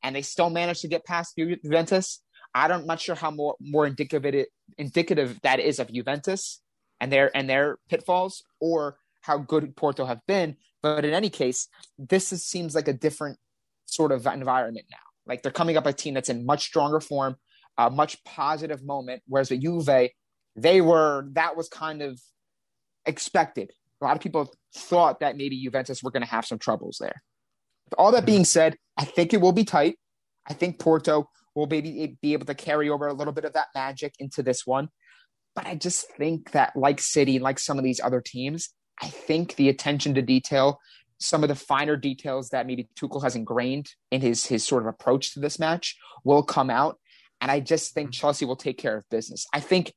and 0.02 0.16
they 0.16 0.22
still 0.22 0.50
managed 0.50 0.82
to 0.82 0.88
get 0.88 1.04
past 1.04 1.36
Juventus. 1.36 2.22
I 2.54 2.68
don't, 2.68 2.86
not 2.86 3.00
sure 3.00 3.14
how 3.14 3.30
more 3.30 3.56
more 3.60 3.86
indicative 3.86 4.46
indicative 4.78 5.40
that 5.42 5.60
is 5.60 5.78
of 5.78 5.92
Juventus 5.92 6.60
and 7.00 7.12
their 7.12 7.34
and 7.36 7.48
their 7.48 7.78
pitfalls, 7.88 8.42
or 8.60 8.98
how 9.22 9.38
good 9.38 9.74
Porto 9.76 10.04
have 10.04 10.20
been. 10.26 10.56
But 10.82 11.04
in 11.04 11.14
any 11.14 11.30
case, 11.30 11.68
this 11.98 12.32
is, 12.32 12.44
seems 12.44 12.74
like 12.74 12.88
a 12.88 12.92
different 12.92 13.38
sort 13.86 14.12
of 14.12 14.26
environment 14.26 14.86
now. 14.90 14.96
Like 15.26 15.42
they're 15.42 15.52
coming 15.52 15.76
up 15.76 15.86
a 15.86 15.92
team 15.92 16.14
that's 16.14 16.28
in 16.28 16.44
much 16.44 16.64
stronger 16.64 17.00
form, 17.00 17.36
a 17.78 17.90
much 17.90 18.22
positive 18.24 18.82
moment. 18.82 19.22
Whereas 19.26 19.50
with 19.50 19.62
Juve, 19.62 20.10
they 20.56 20.80
were 20.80 21.28
that 21.32 21.56
was 21.56 21.68
kind 21.68 22.02
of 22.02 22.20
expected. 23.06 23.72
A 24.00 24.04
lot 24.04 24.16
of 24.16 24.22
people 24.22 24.52
thought 24.74 25.20
that 25.20 25.36
maybe 25.36 25.62
Juventus 25.62 26.02
were 26.02 26.10
going 26.10 26.22
to 26.22 26.28
have 26.28 26.44
some 26.44 26.58
troubles 26.58 26.98
there. 27.00 27.22
All 27.98 28.12
that 28.12 28.26
being 28.26 28.44
said, 28.44 28.76
I 28.96 29.04
think 29.04 29.32
it 29.32 29.40
will 29.40 29.52
be 29.52 29.64
tight. 29.64 29.98
I 30.48 30.54
think 30.54 30.78
Porto 30.78 31.28
will 31.54 31.66
maybe 31.66 32.16
be 32.20 32.32
able 32.32 32.46
to 32.46 32.54
carry 32.54 32.88
over 32.88 33.06
a 33.06 33.12
little 33.12 33.32
bit 33.32 33.44
of 33.44 33.52
that 33.52 33.68
magic 33.74 34.14
into 34.18 34.42
this 34.42 34.66
one. 34.66 34.88
But 35.54 35.66
I 35.66 35.74
just 35.74 36.10
think 36.12 36.52
that, 36.52 36.74
like 36.74 37.00
City, 37.00 37.38
like 37.38 37.58
some 37.58 37.78
of 37.78 37.84
these 37.84 38.00
other 38.00 38.22
teams, 38.22 38.70
I 39.00 39.08
think 39.08 39.56
the 39.56 39.68
attention 39.68 40.14
to 40.14 40.22
detail, 40.22 40.80
some 41.18 41.42
of 41.42 41.48
the 41.48 41.54
finer 41.54 41.96
details 41.96 42.48
that 42.50 42.66
maybe 42.66 42.88
Tuchel 42.96 43.22
has 43.22 43.36
ingrained 43.36 43.90
in 44.10 44.20
his 44.20 44.46
his 44.46 44.66
sort 44.66 44.82
of 44.82 44.88
approach 44.88 45.34
to 45.34 45.40
this 45.40 45.58
match 45.58 45.96
will 46.24 46.42
come 46.42 46.70
out. 46.70 46.98
And 47.40 47.50
I 47.50 47.60
just 47.60 47.92
think 47.92 48.08
mm-hmm. 48.08 48.20
Chelsea 48.20 48.44
will 48.44 48.56
take 48.56 48.78
care 48.78 48.96
of 48.96 49.08
business. 49.10 49.46
I 49.52 49.60
think 49.60 49.92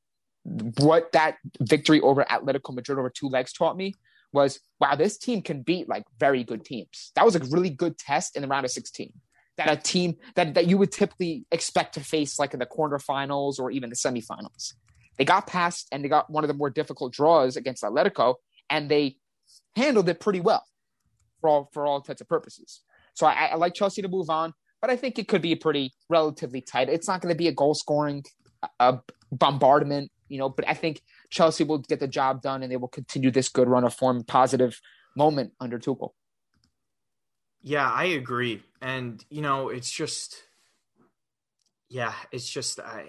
what 0.78 1.12
that 1.12 1.38
victory 1.60 2.00
over 2.00 2.24
Atletico 2.24 2.74
Madrid 2.74 2.98
over 2.98 3.10
two 3.10 3.28
legs 3.28 3.52
taught 3.52 3.76
me 3.76 3.94
was 4.32 4.60
wow, 4.80 4.94
this 4.94 5.16
team 5.18 5.42
can 5.42 5.62
beat 5.62 5.88
like 5.88 6.04
very 6.18 6.44
good 6.44 6.64
teams. 6.64 7.10
That 7.16 7.24
was 7.24 7.34
a 7.36 7.40
really 7.40 7.70
good 7.70 7.98
test 7.98 8.36
in 8.36 8.42
the 8.42 8.48
round 8.48 8.64
of 8.64 8.70
16. 8.70 9.12
That 9.56 9.70
a 9.70 9.76
team 9.76 10.16
that, 10.34 10.54
that 10.54 10.66
you 10.66 10.76
would 10.76 10.92
typically 10.92 11.46
expect 11.50 11.94
to 11.94 12.00
face 12.00 12.38
like 12.38 12.52
in 12.52 12.60
the 12.60 12.66
quarterfinals 12.66 13.58
or 13.58 13.70
even 13.70 13.88
the 13.88 13.96
semifinals. 13.96 14.74
They 15.16 15.24
got 15.24 15.46
past 15.46 15.88
and 15.90 16.04
they 16.04 16.08
got 16.08 16.28
one 16.28 16.44
of 16.44 16.48
the 16.48 16.54
more 16.54 16.68
difficult 16.68 17.14
draws 17.14 17.56
against 17.56 17.82
Atletico, 17.82 18.34
and 18.68 18.90
they 18.90 19.16
handled 19.74 20.10
it 20.10 20.20
pretty 20.20 20.40
well 20.40 20.64
for 21.40 21.48
all 21.48 21.70
for 21.72 21.86
all 21.86 21.96
intents 21.96 22.20
and 22.20 22.28
purposes. 22.28 22.82
So 23.14 23.26
I, 23.26 23.46
I 23.46 23.54
like 23.54 23.72
Chelsea 23.72 24.02
to 24.02 24.08
move 24.08 24.28
on, 24.28 24.52
but 24.82 24.90
I 24.90 24.96
think 24.96 25.18
it 25.18 25.26
could 25.26 25.40
be 25.40 25.56
pretty 25.56 25.92
relatively 26.10 26.60
tight. 26.60 26.90
It's 26.90 27.08
not 27.08 27.22
going 27.22 27.32
to 27.32 27.38
be 27.38 27.48
a 27.48 27.52
goal 27.52 27.74
scoring 27.74 28.24
a 28.78 28.98
bombardment, 29.32 30.10
you 30.28 30.38
know, 30.38 30.48
but 30.48 30.68
I 30.68 30.74
think 30.74 31.02
Chelsea 31.30 31.64
will 31.64 31.78
get 31.78 32.00
the 32.00 32.08
job 32.08 32.42
done 32.42 32.62
and 32.62 32.70
they 32.70 32.76
will 32.76 32.88
continue 32.88 33.30
this 33.30 33.48
good 33.48 33.68
run 33.68 33.84
of 33.84 33.94
form, 33.94 34.24
positive 34.24 34.80
moment 35.16 35.52
under 35.60 35.78
Tuchel. 35.78 36.10
Yeah, 37.62 37.90
I 37.90 38.04
agree. 38.04 38.62
And, 38.80 39.24
you 39.30 39.42
know, 39.42 39.68
it's 39.70 39.90
just, 39.90 40.36
yeah, 41.88 42.12
it's 42.30 42.48
just, 42.48 42.78
I, 42.78 43.06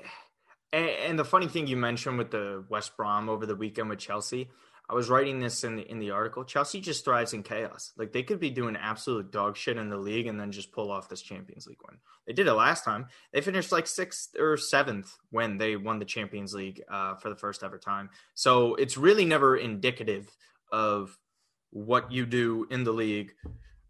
and, 0.74 0.90
and 0.90 1.20
the 1.20 1.26
funny 1.26 1.48
thing 1.48 1.68
you 1.68 1.78
mentioned 1.78 2.18
with 2.18 2.32
the 2.32 2.64
West 2.70 2.98
Brom 2.98 3.30
over 3.30 3.46
the 3.46 3.56
weekend 3.56 3.90
with 3.90 4.00
Chelsea, 4.00 4.50
I 4.90 4.94
was 4.94 5.10
writing 5.10 5.40
this 5.40 5.64
in 5.66 5.76
the 5.76 5.90
in 5.90 6.00
the 6.00 6.12
article. 6.12 6.46
Chelsea 6.46 6.80
just 6.80 7.04
thrives 7.04 7.34
in 7.34 7.44
chaos. 7.44 7.92
Like 7.98 8.14
they 8.14 8.24
could 8.24 8.40
be 8.40 8.50
doing 8.50 8.78
absolute 8.78 9.32
dog 9.32 9.58
shit 9.58 9.78
in 9.78 9.90
the 9.90 9.98
league 9.98 10.28
and 10.28 10.40
then 10.40 10.52
just 10.52 10.72
pull 10.72 10.92
off 10.92 11.10
this 11.10 11.22
Champions 11.22 11.68
League 11.68 11.82
win. 11.86 11.98
They 12.26 12.34
did 12.34 12.48
it 12.48 12.54
last 12.54 12.86
time. 12.86 13.08
They 13.34 13.42
finished 13.42 13.72
like 13.72 13.86
sixth 13.86 14.30
or 14.40 14.56
seventh 14.56 15.14
when 15.30 15.58
they 15.58 15.76
won 15.76 16.00
the 16.00 16.06
Champions 16.06 16.54
League 16.54 16.82
uh, 16.90 17.16
for 17.16 17.30
the 17.30 17.36
first 17.36 17.64
ever 17.64 17.78
time. 17.78 18.10
So 18.34 18.76
it's 18.76 18.98
really 18.98 19.26
never 19.26 19.58
indicative 19.58 20.30
of 20.72 21.18
what 21.72 22.12
you 22.12 22.26
do 22.26 22.66
in 22.72 22.86
the 22.86 22.94
league 22.94 23.34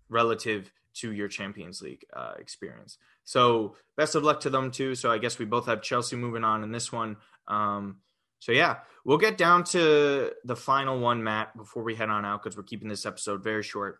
relative 0.09 0.71
to 0.95 1.11
your 1.11 1.27
Champions 1.27 1.79
League 1.79 2.05
uh, 2.15 2.33
experience. 2.39 2.97
So 3.23 3.75
best 3.97 4.15
of 4.15 4.23
luck 4.23 4.39
to 4.41 4.49
them 4.49 4.71
too. 4.71 4.95
So 4.95 5.11
I 5.11 5.19
guess 5.19 5.37
we 5.37 5.45
both 5.45 5.67
have 5.67 5.83
Chelsea 5.83 6.15
moving 6.15 6.43
on 6.43 6.63
in 6.63 6.71
this 6.71 6.91
one. 6.91 7.17
Um, 7.47 7.97
so 8.39 8.51
yeah, 8.51 8.77
we'll 9.03 9.17
get 9.17 9.37
down 9.37 9.63
to 9.65 10.31
the 10.43 10.55
final 10.55 10.99
one, 10.99 11.23
Matt, 11.23 11.55
before 11.57 11.83
we 11.83 11.95
head 11.95 12.09
on 12.09 12.25
out 12.25 12.43
because 12.43 12.57
we're 12.57 12.63
keeping 12.63 12.89
this 12.89 13.05
episode 13.05 13.43
very 13.43 13.63
short. 13.63 13.99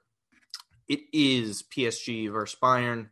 It 0.87 1.01
is 1.11 1.63
PSG 1.63 2.31
versus 2.31 2.57
Bayern. 2.61 3.09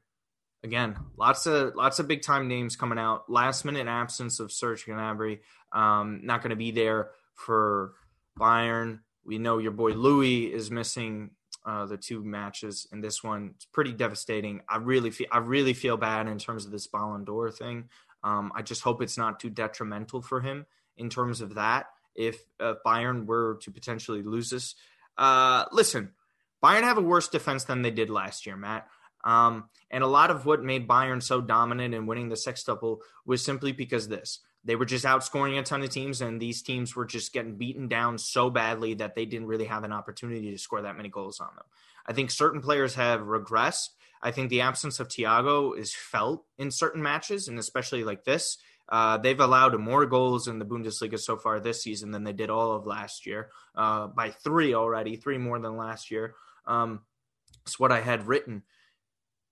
Again, 0.64 0.96
lots 1.18 1.46
of 1.46 1.76
lots 1.76 2.00
of 2.00 2.08
big 2.08 2.22
time 2.22 2.48
names 2.48 2.76
coming 2.76 2.98
out. 2.98 3.30
Last 3.30 3.66
minute 3.66 3.88
absence 3.88 4.40
of 4.40 4.52
Serge 4.52 4.86
Gnabry. 4.86 5.40
Um, 5.72 6.22
not 6.24 6.42
going 6.42 6.52
to 6.52 6.56
be 6.56 6.72
there 6.72 7.12
for 7.34 7.94
Bayern. 8.40 9.00
We 9.26 9.38
know 9.38 9.58
your 9.58 9.72
boy 9.72 9.94
Lewy 9.94 10.52
is 10.52 10.72
missing 10.72 11.32
uh, 11.66 11.86
the 11.86 11.98
two 11.98 12.24
matches 12.24 12.88
in 12.92 13.02
this 13.02 13.24
one. 13.24 13.52
It's 13.56 13.66
pretty 13.66 13.92
devastating. 13.92 14.62
I 14.70 14.78
really 14.78 15.12
feel 15.12 15.28
I 15.32 15.40
really 15.40 15.74
feel 15.74 15.98
bad 15.98 16.28
in 16.28 16.40
terms 16.40 16.66
of 16.66 16.72
this 16.72 16.88
Ballon 16.88 17.26
d'Or 17.26 17.52
thing. 17.52 17.90
Um, 18.24 18.52
I 18.56 18.62
just 18.62 18.82
hope 18.82 19.02
it's 19.02 19.18
not 19.18 19.40
too 19.40 19.50
detrimental 19.50 20.22
for 20.22 20.42
him 20.42 20.66
in 20.98 21.10
terms 21.10 21.42
of 21.42 21.56
that 21.56 21.88
if 22.16 22.44
uh, 22.60 22.76
Bayern 22.86 23.26
were 23.26 23.60
to 23.62 23.72
potentially 23.72 24.24
lose 24.24 24.50
this. 24.50 24.76
Uh, 25.18 25.66
listen, 25.72 26.12
Bayern 26.64 26.84
have 26.84 26.98
a 26.98 27.02
worse 27.02 27.28
defense 27.28 27.66
than 27.66 27.82
they 27.82 27.92
did 27.92 28.10
last 28.10 28.46
year, 28.46 28.56
Matt. 28.56 28.88
Um, 29.24 29.70
and 29.90 30.04
a 30.04 30.08
lot 30.08 30.32
of 30.32 30.46
what 30.46 30.64
made 30.64 30.88
Bayern 30.88 31.22
so 31.22 31.42
dominant 31.42 31.94
in 31.94 32.06
winning 32.06 32.30
the 32.30 32.36
sextuple 32.36 33.00
was 33.26 33.44
simply 33.44 33.72
because 33.72 34.08
this. 34.08 34.40
They 34.64 34.76
were 34.76 34.86
just 34.86 35.06
outscoring 35.06 35.60
a 35.60 35.64
ton 35.64 35.84
of 35.84 35.90
teams, 35.90 36.22
and 36.22 36.42
these 36.42 36.64
teams 36.64 36.96
were 36.96 37.06
just 37.06 37.34
getting 37.34 37.56
beaten 37.56 37.88
down 37.88 38.18
so 38.18 38.50
badly 38.50 38.96
that 38.96 39.14
they 39.14 39.26
didn't 39.26 39.48
really 39.48 39.66
have 39.66 39.84
an 39.84 39.92
opportunity 39.92 40.52
to 40.52 40.58
score 40.58 40.82
that 40.82 40.98
many 40.98 41.10
goals 41.10 41.40
on 41.40 41.50
them. 41.56 41.66
I 42.08 42.14
think 42.14 42.32
certain 42.32 42.62
players 42.62 42.96
have 42.96 43.22
regressed. 43.22 43.90
I 44.22 44.32
think 44.32 44.50
the 44.50 44.62
absence 44.62 45.00
of 45.00 45.08
Thiago 45.08 45.78
is 45.78 45.94
felt 45.94 46.46
in 46.58 46.72
certain 46.72 47.04
matches, 47.04 47.48
and 47.48 47.60
especially 47.60 48.04
like 48.04 48.24
this. 48.24 48.58
Uh, 48.88 49.18
they've 49.18 49.40
allowed 49.40 49.80
more 49.80 50.06
goals 50.06 50.48
in 50.48 50.60
the 50.60 50.66
Bundesliga 50.66 51.20
so 51.20 51.38
far 51.38 51.60
this 51.60 51.82
season 51.82 52.12
than 52.12 52.24
they 52.24 52.34
did 52.34 52.50
all 52.50 52.74
of 52.74 52.86
last 52.86 53.26
year, 53.26 53.50
uh, 53.76 54.08
by 54.08 54.30
three 54.30 54.74
already, 54.74 55.16
three 55.16 55.38
more 55.38 55.60
than 55.60 55.76
last 55.78 56.12
year. 56.12 56.36
Um, 56.68 57.02
it's 57.66 57.80
what 57.80 57.92
I 57.92 58.02
had 58.02 58.28
written. 58.28 58.64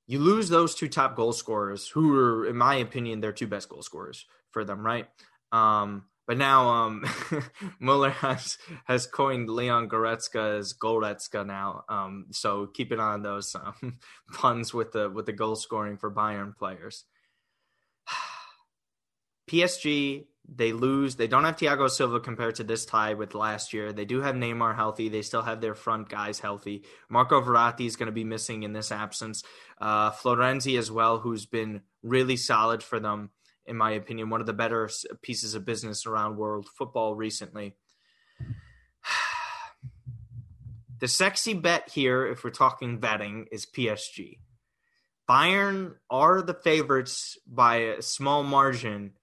You 0.06 0.20
lose 0.20 0.50
those 0.50 0.76
two 0.76 0.90
top 0.90 1.16
goal 1.16 1.34
scorers, 1.34 1.88
who 1.88 2.18
are, 2.18 2.46
in 2.46 2.58
my 2.58 2.76
opinion, 2.76 3.22
their 3.22 3.32
two 3.32 3.48
best 3.48 3.70
goal 3.70 3.82
scorers 3.82 4.26
for 4.52 4.64
them, 4.64 4.86
right? 4.86 5.08
Um, 5.52 6.06
but 6.26 6.38
now 6.38 6.70
um, 6.70 7.04
Muller 7.80 8.10
has 8.10 8.58
has 8.86 9.06
coined 9.06 9.50
Leon 9.50 9.90
Goretzka 9.90 10.60
as 10.60 10.74
Goretzka 10.74 11.46
now. 11.46 11.84
Um, 11.90 12.28
so 12.32 12.68
keep 12.68 12.92
it 12.92 13.00
on 13.00 13.24
those 13.24 13.56
um, 13.56 14.00
puns 14.34 14.74
with 14.74 14.94
the 14.94 15.10
with 15.10 15.26
the 15.26 15.34
goal 15.34 15.56
scoring 15.56 15.98
for 15.98 16.14
Bayern 16.14 16.56
players. 16.56 17.06
PSG, 19.48 20.26
they 20.48 20.74
lose. 20.74 21.16
They 21.16 21.28
don't 21.28 21.46
have 21.46 21.56
Thiago 21.56 21.90
Silva 21.90 22.20
compared 22.20 22.56
to 22.56 22.64
this 22.64 22.86
tie 22.86 23.14
with 23.14 23.34
last 23.34 23.74
year. 23.74 23.94
They 23.94 24.06
do 24.06 24.22
have 24.22 24.36
Neymar 24.36 24.76
healthy. 24.76 25.10
They 25.10 25.22
still 25.22 25.42
have 25.42 25.62
their 25.62 25.76
front 25.76 26.10
guys 26.10 26.40
healthy. 26.40 26.84
Marco 27.10 27.42
Verratti 27.42 27.86
is 27.86 27.96
going 27.96 28.08
to 28.08 28.14
be 28.14 28.24
missing 28.24 28.64
in 28.64 28.74
this 28.74 28.92
absence. 28.92 29.44
Uh, 29.80 30.12
Florenzi 30.12 30.78
as 30.78 30.92
well, 30.92 31.20
who's 31.20 31.46
been 31.46 31.82
really 32.02 32.38
solid 32.38 32.84
for 32.84 33.00
them, 33.00 33.30
in 33.66 33.78
my 33.78 33.92
opinion, 33.92 34.30
one 34.30 34.42
of 34.42 34.48
the 34.48 34.54
better 34.54 34.90
pieces 35.22 35.56
of 35.56 35.66
business 35.66 36.06
around 36.06 36.38
world 36.38 36.68
football 36.78 37.16
recently. 37.16 37.76
the 41.00 41.08
sexy 41.08 41.54
bet 41.54 41.90
here, 41.90 42.28
if 42.28 42.44
we're 42.44 42.50
talking 42.50 43.00
betting, 43.00 43.48
is 43.52 43.66
PSG. 43.66 44.40
Bayern 45.30 45.96
are 46.10 46.42
the 46.42 46.54
favorites 46.54 47.38
by 47.48 47.78
a 47.78 48.02
small 48.02 48.44
margin 48.44 49.14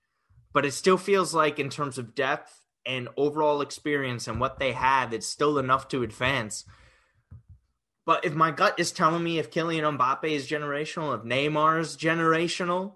but 0.52 0.64
it 0.64 0.72
still 0.72 0.96
feels 0.96 1.34
like 1.34 1.58
in 1.58 1.70
terms 1.70 1.98
of 1.98 2.14
depth 2.14 2.60
and 2.86 3.08
overall 3.16 3.60
experience 3.60 4.26
and 4.26 4.40
what 4.40 4.58
they 4.58 4.72
have, 4.72 5.12
it's 5.12 5.26
still 5.26 5.58
enough 5.58 5.88
to 5.88 6.02
advance. 6.02 6.64
But 8.06 8.24
if 8.24 8.34
my 8.34 8.50
gut 8.50 8.78
is 8.78 8.92
telling 8.92 9.22
me 9.22 9.38
if 9.38 9.50
Kylian 9.50 9.96
Mbappe 9.96 10.24
is 10.24 10.48
generational, 10.48 11.16
if 11.16 11.24
Neymar 11.24 11.80
is 11.80 11.96
generational, 11.96 12.94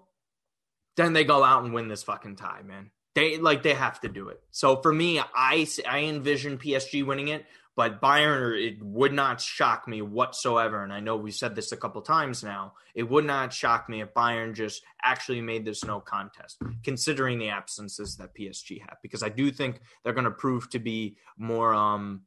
then 0.97 1.13
they 1.13 1.23
go 1.23 1.43
out 1.43 1.63
and 1.63 1.73
win 1.73 1.87
this 1.87 2.03
fucking 2.03 2.35
tie, 2.35 2.63
man. 2.63 2.91
They 3.13 3.37
like 3.37 3.63
they 3.63 3.73
have 3.73 4.01
to 4.01 4.09
do 4.09 4.27
it. 4.27 4.41
So 4.51 4.75
for 4.81 4.91
me, 4.91 5.19
I 5.19 5.67
I 5.87 5.99
envision 5.99 6.57
PSG 6.57 7.05
winning 7.05 7.29
it, 7.29 7.45
but 7.75 8.01
Bayern, 8.01 8.57
it 8.61 8.81
would 8.81 9.11
not 9.11 9.41
shock 9.41 9.87
me 9.87 10.01
whatsoever. 10.01 10.83
And 10.83 10.93
I 10.93 11.01
know 11.01 11.17
we 11.17 11.31
said 11.31 11.55
this 11.55 11.73
a 11.73 11.77
couple 11.77 12.01
times 12.01 12.41
now. 12.41 12.73
It 12.93 13.09
would 13.09 13.25
not 13.25 13.51
shock 13.51 13.89
me 13.89 14.01
if 14.01 14.13
Bayern 14.13 14.53
just 14.53 14.81
actually 15.03 15.41
made 15.41 15.65
this 15.65 15.83
no 15.83 15.99
contest, 15.99 16.57
considering 16.83 17.37
the 17.37 17.49
absences 17.49 18.15
that 18.17 18.33
PSG 18.33 18.79
have, 18.79 18.97
because 19.01 19.23
I 19.23 19.29
do 19.29 19.51
think 19.51 19.81
they're 20.03 20.13
going 20.13 20.23
to 20.23 20.31
prove 20.31 20.69
to 20.69 20.79
be 20.79 21.17
more 21.37 21.73
um, 21.73 22.21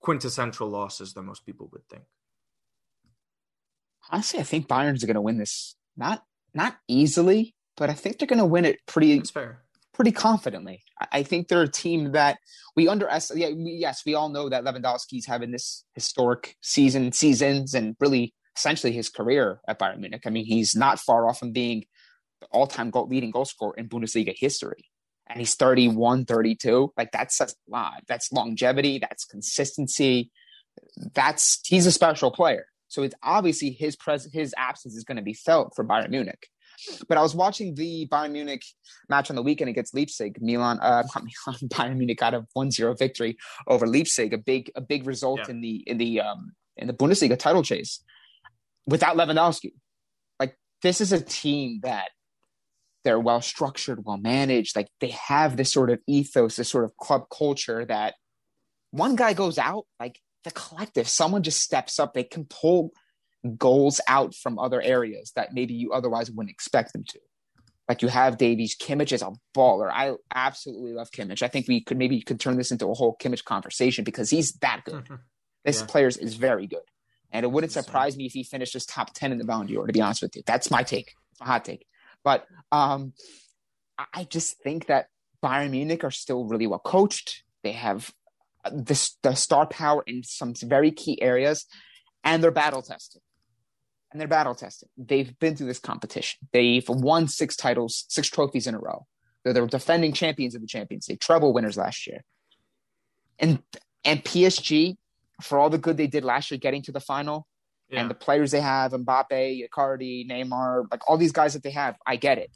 quintessential 0.00 0.68
losses 0.68 1.14
than 1.14 1.26
most 1.26 1.44
people 1.44 1.68
would 1.72 1.88
think. 1.88 2.04
Honestly, 4.10 4.38
I 4.38 4.44
think 4.44 4.68
Bayern's 4.68 5.02
going 5.02 5.14
to 5.14 5.20
win 5.20 5.38
this 5.38 5.74
not 5.96 6.22
not 6.54 6.76
easily, 6.86 7.56
but 7.76 7.90
I 7.90 7.94
think 7.94 8.18
they're 8.18 8.28
going 8.28 8.38
to 8.38 8.46
win 8.46 8.64
it 8.64 8.78
pretty. 8.86 9.16
That's 9.16 9.30
fair 9.30 9.65
pretty 9.96 10.12
confidently. 10.12 10.82
I 11.10 11.22
think 11.22 11.48
they're 11.48 11.62
a 11.62 11.68
team 11.68 12.12
that 12.12 12.38
we 12.76 12.86
underestimate. 12.86 13.54
Yes, 13.58 14.02
we 14.04 14.14
all 14.14 14.28
know 14.28 14.48
that 14.50 14.62
Lewandowski's 14.62 15.26
having 15.26 15.50
this 15.50 15.84
historic 15.94 16.56
season, 16.60 17.12
seasons, 17.12 17.74
and 17.74 17.96
really 17.98 18.34
essentially 18.56 18.92
his 18.92 19.08
career 19.08 19.60
at 19.66 19.78
Bayern 19.78 19.98
Munich. 19.98 20.22
I 20.26 20.30
mean, 20.30 20.44
he's 20.44 20.76
not 20.76 21.00
far 21.00 21.28
off 21.28 21.38
from 21.38 21.52
being 21.52 21.86
the 22.40 22.46
all-time 22.48 22.90
goal, 22.90 23.08
leading 23.08 23.30
goal 23.30 23.46
scorer 23.46 23.74
in 23.76 23.88
Bundesliga 23.88 24.34
history. 24.36 24.84
And 25.28 25.40
he's 25.40 25.54
31, 25.54 26.26
32. 26.26 26.92
Like 26.96 27.10
that's 27.10 27.40
a 27.40 27.48
lot. 27.68 28.02
That's 28.06 28.30
longevity. 28.32 28.98
That's 28.98 29.24
consistency. 29.24 30.30
That's 31.14 31.60
he's 31.66 31.86
a 31.86 31.92
special 31.92 32.30
player. 32.30 32.66
So 32.88 33.02
it's 33.02 33.14
obviously 33.22 33.70
his 33.70 33.96
pres 33.96 34.28
his 34.32 34.54
absence 34.56 34.94
is 34.94 35.04
going 35.04 35.16
to 35.16 35.22
be 35.22 35.34
felt 35.34 35.72
for 35.74 35.84
Bayern 35.84 36.10
Munich. 36.10 36.48
But 37.08 37.18
I 37.18 37.22
was 37.22 37.34
watching 37.34 37.74
the 37.74 38.06
Bayern 38.10 38.32
Munich 38.32 38.64
match 39.08 39.30
on 39.30 39.36
the 39.36 39.42
weekend 39.42 39.70
against 39.70 39.94
Leipzig. 39.94 40.38
Milan, 40.40 40.78
uh, 40.80 41.02
not 41.14 41.24
Milan, 41.24 41.60
Bayern 41.68 41.96
Munich 41.96 42.18
got 42.18 42.34
a 42.34 42.46
1-0 42.56 42.98
victory 42.98 43.36
over 43.66 43.86
Leipzig, 43.86 44.32
a 44.32 44.38
big 44.38 44.70
a 44.74 44.80
big 44.80 45.06
result 45.06 45.40
yeah. 45.44 45.50
in 45.50 45.60
the 45.60 45.84
in 45.86 45.98
the 45.98 46.20
um, 46.20 46.52
in 46.76 46.86
the 46.86 46.94
Bundesliga 46.94 47.38
title 47.38 47.62
chase 47.62 48.02
without 48.86 49.16
Lewandowski. 49.16 49.72
Like 50.38 50.56
this 50.82 51.00
is 51.00 51.12
a 51.12 51.20
team 51.20 51.80
that 51.82 52.08
they're 53.04 53.20
well 53.20 53.40
structured, 53.40 54.04
well 54.04 54.16
managed. 54.16 54.74
Like 54.74 54.88
they 55.00 55.10
have 55.10 55.56
this 55.56 55.72
sort 55.72 55.90
of 55.90 56.00
ethos, 56.06 56.56
this 56.56 56.68
sort 56.68 56.84
of 56.84 56.96
club 56.96 57.26
culture 57.30 57.84
that 57.84 58.14
one 58.90 59.14
guy 59.14 59.32
goes 59.32 59.58
out, 59.58 59.84
like 60.00 60.20
the 60.44 60.50
collective, 60.50 61.08
someone 61.08 61.42
just 61.42 61.60
steps 61.60 62.00
up, 62.00 62.14
they 62.14 62.24
can 62.24 62.46
pull 62.46 62.90
goals 63.54 64.00
out 64.08 64.34
from 64.34 64.58
other 64.58 64.80
areas 64.80 65.32
that 65.36 65.54
maybe 65.54 65.74
you 65.74 65.92
otherwise 65.92 66.30
wouldn't 66.30 66.50
expect 66.50 66.92
them 66.92 67.04
to. 67.08 67.20
Like 67.88 68.02
you 68.02 68.08
have 68.08 68.36
Davies. 68.36 68.76
Kimmich 68.76 69.12
is 69.12 69.22
a 69.22 69.32
baller. 69.56 69.90
I 69.92 70.14
absolutely 70.34 70.92
love 70.92 71.10
Kimmich. 71.12 71.42
I 71.42 71.48
think 71.48 71.68
we 71.68 71.80
could 71.80 71.96
maybe 71.96 72.20
could 72.20 72.40
turn 72.40 72.56
this 72.56 72.72
into 72.72 72.88
a 72.88 72.94
whole 72.94 73.16
Kimmich 73.22 73.44
conversation 73.44 74.04
because 74.04 74.30
he's 74.30 74.52
that 74.54 74.82
good. 74.84 75.08
this 75.64 75.80
yeah. 75.80 75.86
player 75.86 76.08
is 76.08 76.34
very 76.34 76.66
good. 76.66 76.80
And 77.30 77.44
it 77.44 77.48
wouldn't 77.50 77.72
surprise 77.72 78.16
me 78.16 78.26
if 78.26 78.32
he 78.32 78.44
finished 78.44 78.72
just 78.72 78.88
top 78.88 79.12
10 79.14 79.32
in 79.32 79.38
the 79.38 79.44
Ballon 79.44 79.66
d'Or, 79.66 79.86
to 79.86 79.92
be 79.92 80.00
honest 80.00 80.22
with 80.22 80.34
you. 80.36 80.42
That's 80.46 80.70
my 80.70 80.82
take. 80.82 81.14
It's 81.32 81.40
my 81.40 81.46
hot 81.46 81.64
take. 81.64 81.86
But 82.24 82.46
um, 82.72 83.12
I 84.12 84.24
just 84.24 84.58
think 84.62 84.86
that 84.86 85.08
Bayern 85.42 85.70
Munich 85.70 86.02
are 86.02 86.10
still 86.10 86.44
really 86.44 86.66
well 86.66 86.78
coached. 86.78 87.42
They 87.62 87.72
have 87.72 88.12
uh, 88.64 88.70
the, 88.70 89.10
the 89.22 89.34
star 89.34 89.66
power 89.66 90.02
in 90.06 90.22
some 90.22 90.54
very 90.54 90.90
key 90.90 91.20
areas, 91.20 91.66
and 92.24 92.42
they're 92.42 92.50
battle 92.50 92.82
tested 92.82 93.22
and 94.16 94.20
they're 94.22 94.28
battle 94.28 94.54
tested. 94.54 94.88
They've 94.96 95.38
been 95.38 95.56
through 95.56 95.66
this 95.66 95.78
competition. 95.78 96.38
They've 96.50 96.88
won 96.88 97.28
six 97.28 97.54
titles, 97.54 98.06
six 98.08 98.28
trophies 98.28 98.66
in 98.66 98.74
a 98.74 98.78
row. 98.78 99.04
They're 99.44 99.52
the 99.52 99.66
defending 99.66 100.14
champions 100.14 100.54
of 100.54 100.62
the 100.62 100.66
Champions 100.66 101.06
League, 101.06 101.20
treble 101.20 101.52
winners 101.52 101.76
last 101.76 102.06
year. 102.06 102.24
And 103.38 103.62
and 104.06 104.24
PSG, 104.24 104.96
for 105.42 105.58
all 105.58 105.68
the 105.68 105.76
good 105.76 105.98
they 105.98 106.06
did 106.06 106.24
last 106.24 106.50
year, 106.50 106.56
getting 106.56 106.80
to 106.84 106.92
the 106.92 107.00
final, 107.00 107.46
yeah. 107.90 108.00
and 108.00 108.10
the 108.10 108.14
players 108.14 108.52
they 108.52 108.62
have, 108.62 108.92
Mbappe, 108.92 109.68
Icardi, 109.68 110.26
Neymar, 110.26 110.86
like 110.90 111.06
all 111.06 111.18
these 111.18 111.32
guys 111.32 111.52
that 111.52 111.62
they 111.62 111.72
have, 111.72 111.96
I 112.06 112.16
get 112.16 112.38
it. 112.38 112.50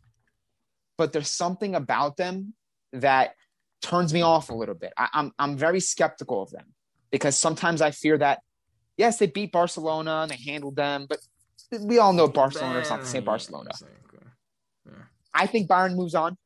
But 0.97 1.13
there's 1.13 1.29
something 1.31 1.75
about 1.75 2.17
them 2.17 2.55
that 2.95 3.35
turns 3.83 4.15
me 4.15 4.23
off 4.23 4.49
a 4.49 4.55
little 4.55 4.75
bit. 4.75 4.95
I, 4.97 5.09
I'm 5.13 5.33
I'm 5.39 5.59
very 5.59 5.81
skeptical 5.81 6.43
of 6.43 6.51
them 6.53 6.73
because 7.11 7.37
sometimes 7.37 7.83
I 7.83 7.91
fear 7.91 8.17
that 8.17 8.41
yes, 9.01 9.19
they 9.19 9.27
beat 9.27 9.51
Barcelona 9.51 10.23
and 10.23 10.31
they 10.31 10.37
handled 10.37 10.77
them, 10.77 11.07
but 11.09 11.19
we 11.79 11.99
all 11.99 12.13
know 12.13 12.29
Barcelona 12.29 12.81
is 12.81 12.91
not 12.91 13.01
the 13.01 13.07
same 13.07 13.25
Barcelona. 13.25 13.71
Yeah. 14.87 14.93
I 15.33 15.47
think 15.47 15.69
Bayern 15.69 15.95
moves 15.95 16.15
on. 16.15 16.37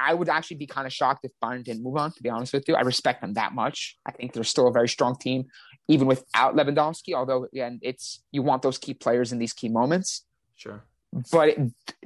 I 0.00 0.14
would 0.14 0.28
actually 0.28 0.58
be 0.58 0.66
kind 0.66 0.86
of 0.86 0.92
shocked 0.92 1.24
if 1.24 1.32
Bayern 1.42 1.64
didn't 1.64 1.82
move 1.82 1.96
on, 1.96 2.12
to 2.12 2.22
be 2.22 2.30
honest 2.30 2.52
with 2.52 2.68
you. 2.68 2.76
I 2.76 2.82
respect 2.82 3.20
them 3.20 3.34
that 3.34 3.52
much. 3.52 3.98
I 4.06 4.12
think 4.12 4.32
they're 4.32 4.44
still 4.44 4.68
a 4.68 4.72
very 4.72 4.88
strong 4.88 5.16
team, 5.16 5.46
even 5.88 6.06
without 6.06 6.54
Lewandowski, 6.54 7.14
although, 7.14 7.44
again, 7.44 7.80
it's 7.82 8.22
you 8.30 8.42
want 8.42 8.62
those 8.62 8.78
key 8.78 8.94
players 8.94 9.32
in 9.32 9.38
these 9.38 9.52
key 9.52 9.68
moments. 9.68 10.24
Sure. 10.54 10.84
But 11.32 11.48
it, 11.48 11.58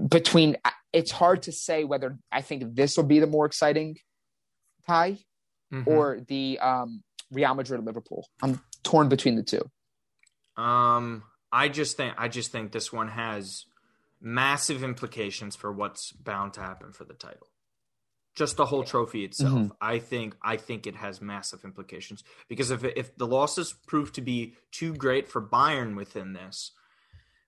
between, 0.09 0.57
it's 0.93 1.11
hard 1.11 1.43
to 1.43 1.53
say 1.53 1.85
whether 1.85 2.17
I 2.31 2.41
think 2.41 2.75
this 2.75 2.97
will 2.97 3.05
be 3.05 3.19
the 3.19 3.27
more 3.27 3.45
exciting 3.45 3.99
tie 4.87 5.19
mm-hmm. 5.73 5.89
or 5.89 6.21
the 6.27 6.59
um, 6.61 7.03
Real 7.31 7.55
Madrid 7.55 7.85
Liverpool. 7.85 8.27
I'm 8.43 8.61
torn 8.83 9.09
between 9.09 9.37
the 9.37 9.43
two. 9.43 9.69
Um, 10.57 11.25
I 11.53 11.69
just 11.69 11.97
think 11.97 12.15
I 12.17 12.29
just 12.29 12.51
think 12.51 12.73
this 12.73 12.93
one 12.93 13.09
has 13.09 13.67
massive 14.21 14.83
implications 14.83 15.55
for 15.55 15.73
what's 15.73 16.13
bound 16.13 16.55
to 16.55 16.61
happen 16.61 16.93
for 16.93 17.05
the 17.05 17.15
title. 17.15 17.49
Just 18.35 18.57
the 18.57 18.65
whole 18.65 18.83
trophy 18.83 19.25
itself. 19.25 19.53
Mm-hmm. 19.53 19.73
I 19.81 19.99
think 19.99 20.37
I 20.43 20.57
think 20.57 20.87
it 20.87 20.97
has 20.97 21.21
massive 21.21 21.65
implications 21.65 22.25
because 22.49 22.71
if 22.71 22.83
if 22.85 23.17
the 23.19 23.27
losses 23.27 23.75
prove 23.87 24.13
to 24.15 24.23
be 24.23 24.55
too 24.71 24.95
great 24.95 25.29
for 25.29 25.43
Bayern 25.43 25.97
within 25.97 26.33
this, 26.33 26.73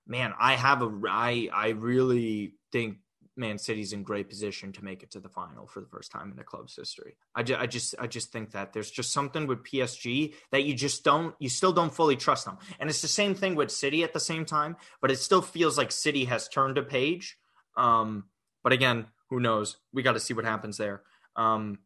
man, 0.06 0.34
I 0.38 0.56
have 0.56 0.82
a 0.82 0.92
I 1.08 1.48
I 1.52 1.68
really 1.70 2.54
think 2.70 2.98
Man 3.36 3.58
City's 3.58 3.92
in 3.92 4.02
great 4.02 4.28
position 4.28 4.72
to 4.72 4.84
make 4.84 5.02
it 5.02 5.10
to 5.12 5.20
the 5.20 5.28
final 5.28 5.66
for 5.66 5.80
the 5.80 5.88
first 5.88 6.12
time 6.12 6.30
in 6.30 6.36
the 6.36 6.44
club's 6.44 6.76
history. 6.76 7.16
I, 7.34 7.42
ju- 7.42 7.56
I 7.58 7.66
just 7.66 7.94
I 7.98 8.06
just 8.06 8.30
think 8.32 8.52
that 8.52 8.72
there's 8.72 8.90
just 8.90 9.12
something 9.12 9.46
with 9.46 9.64
PSG 9.64 10.34
that 10.52 10.64
you 10.64 10.74
just 10.74 11.04
don't 11.04 11.34
you 11.40 11.48
still 11.48 11.72
don't 11.72 11.92
fully 11.94 12.16
trust 12.16 12.44
them. 12.44 12.58
And 12.78 12.88
it's 12.88 13.02
the 13.02 13.08
same 13.08 13.34
thing 13.34 13.54
with 13.54 13.70
City 13.70 14.04
at 14.04 14.12
the 14.12 14.20
same 14.20 14.44
time, 14.44 14.76
but 15.00 15.10
it 15.10 15.18
still 15.18 15.42
feels 15.42 15.76
like 15.76 15.90
City 15.92 16.26
has 16.26 16.48
turned 16.48 16.78
a 16.78 16.82
page. 16.82 17.36
Um, 17.76 18.24
but 18.62 18.72
again, 18.72 19.06
who 19.30 19.40
knows? 19.40 19.76
We 19.92 20.02
got 20.02 20.12
to 20.12 20.20
see 20.20 20.34
what 20.34 20.44
happens 20.44 20.76
there. 20.76 21.02
Um, 21.36 21.78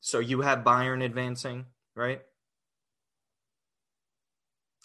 so 0.00 0.18
you 0.18 0.42
have 0.42 0.60
Bayern 0.60 1.02
advancing, 1.04 1.66
right? 1.94 2.20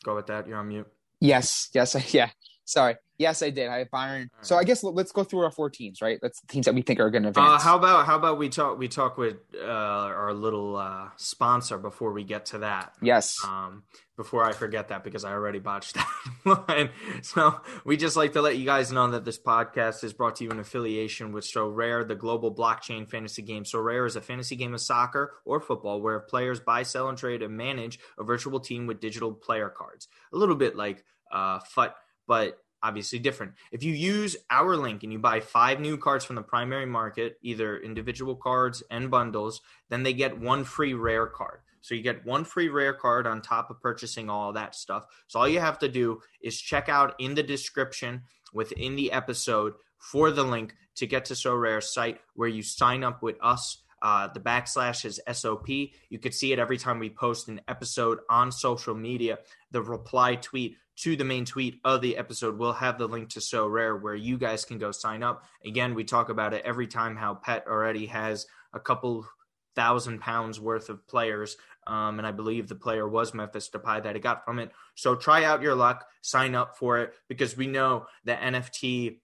Go 0.04 0.16
with 0.16 0.28
that. 0.28 0.48
You're 0.48 0.58
on 0.58 0.68
mute. 0.70 0.88
Yes, 1.20 1.70
yes, 1.74 2.14
yeah. 2.14 2.30
Sorry. 2.68 2.96
Yes, 3.18 3.42
I 3.42 3.50
did. 3.50 3.70
I 3.70 3.80
have 3.80 3.90
Bayern. 3.90 4.28
So 4.42 4.58
I 4.58 4.66
guess 4.66 4.84
let's 4.84 5.14
go 5.14 5.24
through 5.24 5.40
our 5.40 5.52
four 5.52 5.70
teams, 5.70 6.02
right? 6.02 6.20
That's 6.22 6.42
the 6.42 6.48
teams 6.48 6.66
that 6.66 6.76
we 6.76 6.82
think 6.82 7.00
are 7.00 7.10
going 7.10 7.24
to 7.24 7.30
uh, 7.30 7.32
advance. 7.32 7.64
Uh, 7.64 7.66
how 7.66 7.78
about 7.78 8.06
how 8.06 8.18
about 8.18 8.38
we 8.38 8.50
talk 8.50 8.78
we 8.78 8.90
talk 8.90 9.18
with 9.18 9.38
uh, 9.56 9.66
our 9.66 10.34
little 10.34 10.76
uh, 10.76 11.08
sponsor 11.16 11.78
before 11.78 12.12
we 12.12 12.26
get 12.26 12.48
to 12.48 12.60
that? 12.60 12.94
Yes. 13.02 13.38
Um, 13.44 13.84
before 14.18 14.44
I 14.44 14.52
forget 14.52 14.90
that 14.90 15.06
because 15.06 15.24
I 15.24 15.32
already 15.32 15.60
botched 15.60 15.96
that 16.46 16.60
line. 16.68 16.90
So 17.22 17.62
we 17.86 17.96
just 17.96 18.18
like 18.18 18.34
to 18.34 18.42
let 18.42 18.58
you 18.58 18.66
guys 18.66 18.92
know 18.92 19.10
that 19.12 19.24
this 19.24 19.40
podcast 19.40 20.04
is 20.04 20.12
brought 20.12 20.36
to 20.38 20.44
you 20.44 20.50
in 20.50 20.60
affiliation 20.60 21.32
with 21.32 21.46
Sorare, 21.46 22.06
the 22.06 22.16
global 22.16 22.54
blockchain 22.54 23.10
fantasy 23.10 23.44
game. 23.44 23.64
Sorare 23.64 24.06
is 24.06 24.18
a 24.18 24.22
fantasy 24.22 24.58
game 24.58 24.74
of 24.74 24.82
soccer 24.82 25.36
or 25.46 25.62
football 25.62 26.02
where 26.02 26.20
players 26.20 26.60
buy, 26.60 26.84
sell, 26.84 27.08
and 27.08 27.18
trade 27.18 27.42
and 27.42 27.56
manage 27.56 27.98
a 28.20 28.24
virtual 28.24 28.60
team 28.60 28.88
with 28.88 29.00
digital 29.00 29.34
player 29.34 29.70
cards. 29.70 30.10
A 30.34 30.38
little 30.38 30.56
bit 30.56 30.76
like 30.76 31.06
uh, 31.32 31.60
FUT 31.60 31.96
but 32.28 32.60
obviously 32.84 33.20
different. 33.20 33.54
If 33.72 33.84
you 33.84 33.94
use 33.94 34.38
our 34.50 34.78
link 34.78 35.04
and 35.04 35.12
you 35.12 35.20
buy 35.20 35.40
five 35.40 35.80
new 35.80 35.98
cards 35.98 36.26
from 36.26 36.36
the 36.36 36.44
primary 36.44 36.86
market, 36.86 37.38
either 37.42 37.78
individual 37.78 38.36
cards 38.36 38.84
and 38.92 39.10
bundles, 39.10 39.62
then 39.90 40.04
they 40.04 40.14
get 40.14 40.40
one 40.40 40.64
free 40.64 40.94
rare 40.94 41.28
card. 41.28 41.62
So 41.82 41.96
you 41.96 42.02
get 42.02 42.26
one 42.26 42.44
free 42.44 42.70
rare 42.70 42.94
card 42.94 43.26
on 43.26 43.42
top 43.42 43.70
of 43.70 43.82
purchasing 43.82 44.30
all 44.30 44.54
that 44.54 44.76
stuff. 44.76 45.06
So 45.28 45.40
all 45.40 45.48
you 45.48 45.60
have 45.60 45.80
to 45.80 45.88
do 45.88 46.22
is 46.42 46.60
check 46.60 46.90
out 46.90 47.16
in 47.20 47.36
the 47.36 47.44
description 47.44 48.24
within 48.54 48.96
the 48.96 49.12
episode 49.12 49.74
for 49.98 50.32
the 50.32 50.44
link 50.44 50.76
to 50.96 51.08
get 51.08 51.26
to 51.26 51.36
So 51.36 51.56
Sorare 51.56 51.82
site 51.82 52.20
where 52.36 52.50
you 52.50 52.62
sign 52.62 53.04
up 53.04 53.22
with 53.24 53.38
us. 53.42 53.84
Uh, 54.02 54.28
the 54.28 54.40
backslash 54.40 55.06
is 55.06 55.20
SOP. 55.32 55.68
You 55.68 56.20
could 56.22 56.34
see 56.34 56.54
it 56.54 56.60
every 56.60 56.78
time 56.78 57.00
we 57.00 57.10
post 57.10 57.48
an 57.48 57.62
episode 57.68 58.20
on 58.30 58.52
social 58.52 58.94
media. 58.94 59.40
The 59.72 59.82
reply 59.82 60.36
tweet 60.36 60.78
to 60.98 61.16
the 61.16 61.24
main 61.24 61.46
tweet 61.46 61.80
of 61.84 62.02
the 62.02 62.18
episode. 62.18 62.58
We'll 62.58 62.74
have 62.74 62.98
the 62.98 63.08
link 63.08 63.30
to 63.30 63.40
Sorare 63.40 64.02
where 64.02 64.16
you 64.16 64.38
guys 64.38 64.66
can 64.66 64.78
go 64.78 64.92
sign 64.92 65.24
up. 65.24 65.46
Again, 65.66 65.94
we 65.94 66.04
talk 66.04 66.30
about 66.30 66.54
it 66.54 66.64
every 66.66 66.88
time 66.88 67.16
how 67.16 67.36
Pet 67.36 67.66
already 67.68 68.08
has 68.08 68.48
a 68.74 68.80
couple 68.80 69.28
thousand 69.76 70.20
pounds 70.20 70.60
worth 70.60 70.90
of 70.90 71.08
players. 71.08 71.56
Um, 71.86 72.18
and 72.18 72.28
I 72.28 72.32
believe 72.32 72.68
the 72.68 72.76
player 72.76 73.08
was 73.08 73.34
Memphis 73.34 73.70
Depay 73.70 74.04
that 74.04 74.16
he 74.16 74.20
got 74.20 74.44
from 74.44 74.60
it. 74.60 74.72
So 74.96 75.16
try 75.16 75.46
out 75.46 75.62
your 75.62 75.76
luck, 75.76 76.06
sign 76.22 76.56
up 76.56 76.78
for 76.78 76.98
it 76.98 77.14
because 77.30 77.56
we 77.56 77.68
know 77.68 78.08
the 78.26 78.34
NFT, 78.34 79.20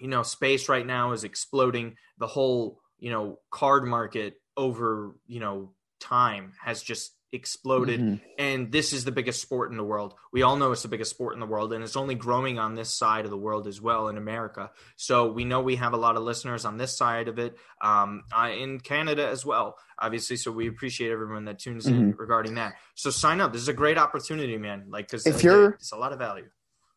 you 0.00 0.08
know, 0.08 0.24
space 0.24 0.68
right 0.68 0.86
now 0.86 1.12
is 1.12 1.24
exploding. 1.24 1.96
The 2.18 2.26
whole, 2.26 2.80
you 2.98 3.10
know, 3.10 3.38
card 3.50 3.84
market 3.84 4.34
over, 4.56 5.14
you 5.26 5.38
know, 5.38 5.72
time 6.00 6.52
has 6.60 6.82
just 6.82 7.12
exploded. 7.32 8.00
Mm-hmm. 8.00 8.24
and 8.38 8.72
this 8.72 8.92
is 8.92 9.04
the 9.04 9.12
biggest 9.12 9.42
sport 9.42 9.70
in 9.70 9.76
the 9.76 9.84
world. 9.84 10.14
We 10.32 10.42
all 10.42 10.56
know 10.56 10.72
it's 10.72 10.82
the 10.82 10.88
biggest 10.88 11.10
sport 11.10 11.34
in 11.34 11.40
the 11.40 11.46
world 11.46 11.72
and 11.72 11.82
it's 11.82 11.96
only 11.96 12.14
growing 12.14 12.58
on 12.58 12.74
this 12.74 12.92
side 12.94 13.24
of 13.24 13.30
the 13.30 13.36
world 13.36 13.66
as 13.66 13.80
well 13.80 14.08
in 14.08 14.16
america. 14.16 14.70
So 14.96 15.30
we 15.30 15.44
know 15.44 15.60
we 15.60 15.76
have 15.76 15.92
a 15.92 15.96
lot 15.96 16.16
of 16.16 16.22
listeners 16.22 16.64
on 16.64 16.76
this 16.76 16.96
side 16.96 17.28
of 17.28 17.38
it 17.38 17.56
um, 17.80 18.22
uh, 18.36 18.50
in 18.50 18.80
canada 18.80 19.28
as 19.28 19.44
well 19.44 19.76
obviously. 19.98 20.36
So 20.36 20.52
we 20.52 20.68
appreciate 20.68 21.10
everyone 21.10 21.46
that 21.46 21.58
tunes 21.58 21.86
mm-hmm. 21.86 21.94
in 21.94 22.16
regarding 22.16 22.54
that. 22.54 22.74
So 22.94 23.10
sign 23.10 23.40
up. 23.40 23.52
This 23.52 23.62
is 23.62 23.68
a 23.68 23.74
great 23.74 23.98
opportunity 23.98 24.56
man. 24.56 24.86
Like 24.88 25.08
because 25.08 25.26
if 25.26 25.42
you're 25.42 25.70
it's 25.70 25.92
a 25.92 25.96
lot 25.96 26.12
of 26.12 26.18
value. 26.18 26.48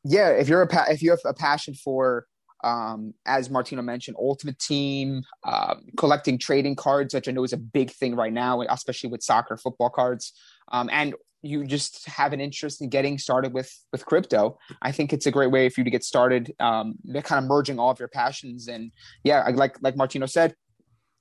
Yeah 0.03 0.29
if 0.29 0.47
you're 0.47 0.61
a 0.61 0.67
pa- 0.67 0.87
if 0.89 1.01
you 1.01 1.11
have 1.11 1.19
a 1.25 1.33
passion 1.33 1.73
for 1.73 2.27
um, 2.63 3.13
as 3.25 3.49
Martino 3.49 3.81
mentioned, 3.81 4.17
Ultimate 4.19 4.59
Team, 4.59 5.23
um, 5.45 5.85
collecting 5.97 6.37
trading 6.37 6.75
cards, 6.75 7.13
which 7.13 7.27
I 7.27 7.31
know 7.31 7.43
is 7.43 7.53
a 7.53 7.57
big 7.57 7.91
thing 7.91 8.15
right 8.15 8.33
now, 8.33 8.61
especially 8.61 9.09
with 9.09 9.23
soccer, 9.23 9.57
football 9.57 9.89
cards, 9.89 10.33
um, 10.71 10.89
and 10.91 11.15
you 11.41 11.65
just 11.65 12.05
have 12.05 12.33
an 12.33 12.41
interest 12.41 12.81
in 12.81 12.89
getting 12.89 13.17
started 13.17 13.53
with 13.53 13.73
with 13.91 14.05
crypto. 14.05 14.57
I 14.81 14.91
think 14.91 15.13
it's 15.13 15.25
a 15.25 15.31
great 15.31 15.51
way 15.51 15.69
for 15.69 15.79
you 15.79 15.85
to 15.85 15.89
get 15.89 16.03
started. 16.03 16.53
Um, 16.59 16.95
kind 17.23 17.43
of 17.43 17.49
merging 17.49 17.79
all 17.79 17.91
of 17.91 17.99
your 17.99 18.09
passions, 18.09 18.67
and 18.67 18.91
yeah, 19.23 19.47
like 19.53 19.81
like 19.81 19.95
Martino 19.95 20.25
said, 20.25 20.53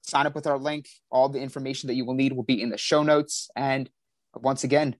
sign 0.02 0.26
up 0.26 0.34
with 0.34 0.46
our 0.46 0.58
link. 0.58 0.88
All 1.10 1.28
the 1.28 1.40
information 1.40 1.86
that 1.86 1.94
you 1.94 2.04
will 2.04 2.14
need 2.14 2.32
will 2.32 2.42
be 2.42 2.60
in 2.60 2.70
the 2.70 2.78
show 2.78 3.02
notes. 3.02 3.48
And 3.54 3.88
once 4.34 4.64
again, 4.64 4.96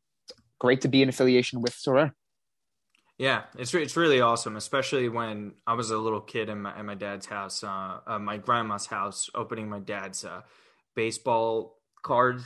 great 0.61 0.83
to 0.83 0.89
be 0.89 1.03
in 1.03 1.09
affiliation 1.09 1.63
with 1.63 1.75
Sorare. 1.75 2.13
Yeah, 3.19 3.43
it's 3.59 3.75
it's 3.75 3.97
really 3.97 4.21
awesome, 4.21 4.57
especially 4.57 5.09
when 5.09 5.55
I 5.67 5.75
was 5.75 5.91
a 5.91 5.99
little 5.99 6.21
kid 6.21 6.49
in 6.49 6.63
my, 6.63 6.81
my 6.83 6.95
dad's 6.95 7.27
house, 7.27 7.65
uh, 7.65 7.99
uh, 8.07 8.19
my 8.21 8.37
grandma's 8.37 8.87
house, 8.87 9.29
opening 9.35 9.69
my 9.69 9.81
dad's 9.81 10.25
uh, 10.25 10.43
baseball 10.95 11.79
cards, 12.03 12.45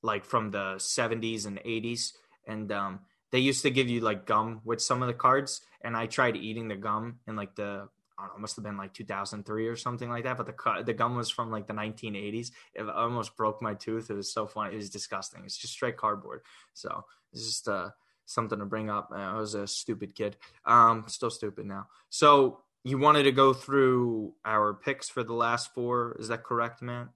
like 0.00 0.24
from 0.24 0.52
the 0.52 0.78
'70s 0.78 1.44
and 1.46 1.58
'80s, 1.64 2.12
and 2.46 2.70
um, 2.70 3.00
they 3.32 3.40
used 3.40 3.62
to 3.62 3.70
give 3.70 3.88
you 3.88 4.00
like 4.00 4.24
gum 4.24 4.60
with 4.64 4.80
some 4.80 5.02
of 5.02 5.08
the 5.08 5.14
cards, 5.14 5.60
and 5.82 5.96
I 5.96 6.06
tried 6.06 6.36
eating 6.36 6.68
the 6.68 6.76
gum 6.76 7.18
in 7.26 7.34
like 7.34 7.56
the 7.56 7.88
I 8.16 8.26
don't 8.26 8.36
know, 8.36 8.40
must 8.40 8.54
have 8.54 8.64
been 8.64 8.76
like 8.76 8.94
2003 8.94 9.66
or 9.66 9.74
something 9.74 10.08
like 10.08 10.22
that. 10.22 10.36
But 10.36 10.46
the 10.46 10.82
the 10.84 10.94
gum 10.94 11.16
was 11.16 11.30
from 11.30 11.50
like 11.50 11.66
the 11.66 11.72
1980s. 11.74 12.52
It 12.74 12.88
almost 12.88 13.36
broke 13.36 13.60
my 13.60 13.74
tooth. 13.74 14.08
It 14.08 14.14
was 14.14 14.32
so 14.32 14.46
funny. 14.46 14.74
It 14.74 14.76
was 14.76 14.88
disgusting. 14.90 15.42
It's 15.44 15.56
just 15.56 15.72
straight 15.72 15.96
cardboard. 15.96 16.42
So 16.74 17.04
it's 17.32 17.44
just 17.44 17.66
uh 17.66 17.90
something 18.26 18.58
to 18.58 18.64
bring 18.64 18.90
up. 18.90 19.10
I 19.14 19.34
was 19.38 19.54
a 19.54 19.66
stupid 19.66 20.14
kid. 20.14 20.36
Um, 20.64 21.04
still 21.08 21.30
stupid 21.30 21.66
now. 21.66 21.88
So 22.10 22.60
you 22.84 22.98
wanted 22.98 23.24
to 23.24 23.32
go 23.32 23.52
through 23.52 24.34
our 24.44 24.74
picks 24.74 25.08
for 25.08 25.22
the 25.22 25.34
last 25.34 25.72
four. 25.74 26.16
Is 26.18 26.28
that 26.28 26.42
correct, 26.42 26.82
man? 26.82 27.08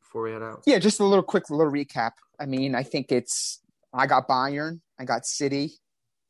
Before 0.00 0.22
we 0.22 0.32
head 0.32 0.42
out. 0.42 0.62
Yeah, 0.66 0.78
just 0.78 1.00
a 1.00 1.04
little 1.04 1.22
quick 1.22 1.50
little 1.50 1.72
recap. 1.72 2.12
I 2.38 2.46
mean, 2.46 2.74
I 2.74 2.82
think 2.82 3.12
it's 3.12 3.60
I 3.92 4.06
got 4.06 4.28
Bayern, 4.28 4.80
I 4.98 5.04
got 5.04 5.26
City, 5.26 5.72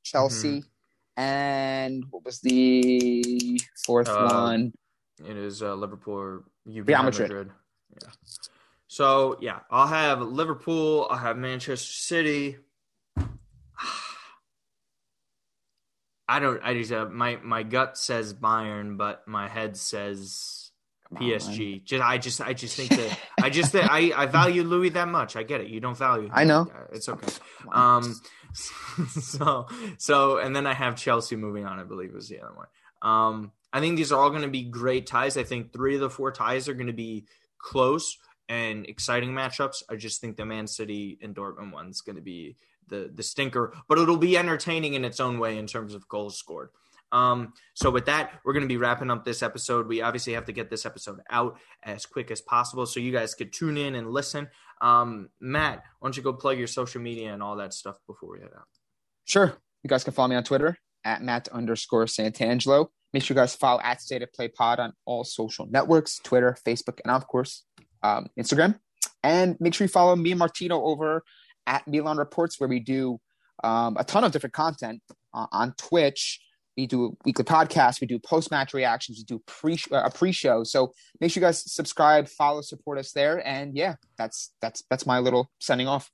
Chelsea, 0.03 0.61
mm-hmm. 0.61 1.21
and 1.23 2.05
what 2.11 2.25
was 2.25 2.41
the 2.41 3.61
fourth 3.85 4.09
uh, 4.09 4.29
one? 4.29 4.73
It 5.27 5.37
is 5.37 5.63
uh, 5.63 5.75
Liverpool, 5.75 6.43
Real 6.65 6.85
Madrid. 6.85 7.31
Madrid. 7.31 7.51
Yeah. 8.03 8.09
So 8.89 9.39
yeah, 9.41 9.61
I'll 9.71 9.87
have 9.87 10.21
Liverpool. 10.21 11.07
I'll 11.11 11.19
have 11.19 11.37
Manchester 11.37 11.93
City. 11.93 12.57
I 16.31 16.39
don't. 16.39 16.63
I 16.63 16.75
just 16.75 16.93
uh, 16.93 17.07
my 17.07 17.39
my 17.43 17.65
gut 17.65 17.99
says 17.99 18.33
Bayern, 18.33 18.97
but 18.97 19.27
my 19.27 19.49
head 19.49 19.77
says 19.77 20.71
PSG. 21.13 21.83
Just 21.83 22.05
I 22.05 22.19
just 22.19 22.41
I 22.41 22.53
just 22.53 22.77
think 22.77 22.91
that 22.91 23.19
I 23.43 23.51
just 23.51 23.73
that 23.73 23.91
I 23.91 24.13
I 24.17 24.27
value 24.27 24.63
Louis 24.63 24.91
that 24.91 25.09
much. 25.09 25.35
I 25.35 25.43
get 25.43 25.61
it. 25.61 25.67
You 25.67 25.81
don't 25.81 25.99
value. 25.99 26.27
Him. 26.27 26.33
I 26.33 26.45
know. 26.45 26.71
It's 26.93 27.09
okay. 27.09 27.33
Um. 27.73 28.21
So 29.07 29.69
so 29.99 30.39
and 30.39 30.57
then 30.57 30.67
I 30.67 30.75
have 30.75 30.97
Chelsea 30.97 31.37
moving 31.37 31.67
on. 31.67 31.79
I 31.79 31.85
believe 31.85 32.13
was 32.13 32.29
the 32.29 32.41
other 32.41 32.55
one. 32.55 32.67
Um. 33.03 33.53
I 33.73 33.79
think 33.79 33.97
these 33.97 34.11
are 34.11 34.21
all 34.21 34.31
going 34.31 34.43
to 34.43 34.49
be 34.49 34.65
great 34.65 35.07
ties. 35.07 35.37
I 35.37 35.45
think 35.45 35.73
three 35.73 35.95
of 35.95 36.01
the 36.01 36.11
four 36.11 36.33
ties 36.33 36.69
are 36.69 36.75
going 36.75 36.89
to 36.89 36.93
be 36.93 37.27
close 37.59 38.19
and 38.49 38.85
exciting 38.87 39.31
matchups. 39.31 39.85
I 39.89 39.95
just 39.95 40.21
think 40.21 40.37
the 40.37 40.45
Man 40.45 40.67
City 40.67 41.17
and 41.23 41.35
Dortmund 41.35 41.73
one's 41.73 42.01
going 42.01 42.17
to 42.17 42.23
be 42.23 42.57
the 42.91 43.11
the 43.15 43.23
stinker, 43.23 43.75
but 43.89 43.99
it'll 43.99 44.17
be 44.17 44.37
entertaining 44.37 44.95
in 44.95 45.05
its 45.05 45.21
own 45.21 45.39
way 45.39 45.57
in 45.57 45.67
terms 45.67 45.95
of 45.95 46.07
goals 46.09 46.39
scored. 46.39 46.71
Um, 47.13 47.55
so 47.75 47.91
with 47.91 48.07
that, 48.07 48.41
we're 48.45 48.53
going 48.53 48.65
to 48.65 48.69
be 48.69 48.77
wrapping 48.77 49.11
up 49.11 49.25
this 49.25 49.43
episode. 49.43 49.89
We 49.89 50.01
obviously 50.01 50.35
have 50.35 50.45
to 50.47 50.53
get 50.53 50.71
this 50.71 50.87
episode 50.87 51.21
out 51.31 51.59
as 51.83 52.07
quick 52.07 52.31
as 52.31 52.41
possible 52.41 52.87
so 52.87 53.01
you 53.01 53.13
guys 53.13 53.35
could 53.35 53.53
tune 53.53 53.77
in 53.77 53.95
and 53.97 54.11
listen. 54.11 54.49
Um, 54.81 55.29
Matt, 55.41 55.83
why 55.99 56.07
don't 56.07 56.17
you 56.17 56.23
go 56.23 56.33
plug 56.33 56.59
your 56.59 56.67
social 56.67 57.01
media 57.01 57.33
and 57.33 57.43
all 57.43 57.57
that 57.57 57.75
stuff 57.75 57.97
before 58.07 58.33
we 58.33 58.41
head 58.41 58.51
out? 58.57 58.67
Sure. 59.25 59.55
You 59.83 59.89
guys 59.89 60.05
can 60.05 60.13
follow 60.13 60.29
me 60.29 60.37
on 60.37 60.45
Twitter 60.45 60.77
at 61.05 61.23
Matt 61.23 61.49
underscore 61.49 62.05
Santangelo. 62.05 62.89
Make 63.13 63.25
sure 63.25 63.35
you 63.35 63.41
guys 63.41 63.55
follow 63.55 63.81
at 63.83 64.01
State 64.01 64.23
of 64.23 64.33
Play 64.33 64.49
Pod 64.49 64.79
on 64.79 64.93
all 65.05 65.25
social 65.25 65.67
networks, 65.67 66.21
Twitter, 66.23 66.57
Facebook, 66.65 67.01
and 67.05 67.11
of 67.11 67.27
course, 67.27 67.65
um, 68.03 68.29
Instagram. 68.39 68.79
And 69.23 69.57
make 69.61 69.75
sure 69.75 69.85
you 69.85 69.89
follow 69.89 70.15
me 70.17 70.33
and 70.33 70.39
Martino 70.39 70.83
over 70.83 71.25
at 71.67 71.87
Milan 71.87 72.17
Reports, 72.17 72.59
where 72.59 72.69
we 72.69 72.81
do 72.81 73.21
um, 73.63 73.97
a 73.99 74.05
ton 74.05 74.25
of 74.25 74.33
different 74.33 74.55
content 74.55 75.03
uh, 75.35 75.47
on 75.53 75.75
Twitch. 75.77 76.41
We 76.77 76.87
do 76.87 77.17
weekly 77.25 77.45
podcasts, 77.45 78.01
we 78.01 78.07
do 78.07 78.19
post 78.19 78.51
match 78.51 78.73
reactions, 78.73 79.19
we 79.19 79.25
do 79.25 79.43
pre 79.47 79.79
uh, 79.93 80.05
a 80.05 80.11
pre 80.11 80.33
show. 80.33 80.65
So 80.65 80.93
make 81.21 81.31
sure 81.31 81.41
you 81.41 81.47
guys 81.47 81.71
subscribe, 81.71 82.29
follow, 82.29 82.63
support 82.63 82.99
us 82.99 83.13
there, 83.13 83.47
and 83.47 83.77
yeah, 83.77 83.97
that's 84.17 84.53
that's 84.63 84.85
that's 84.89 85.05
my 85.05 85.19
little 85.19 85.51
sending 85.59 85.89
off. 85.89 86.11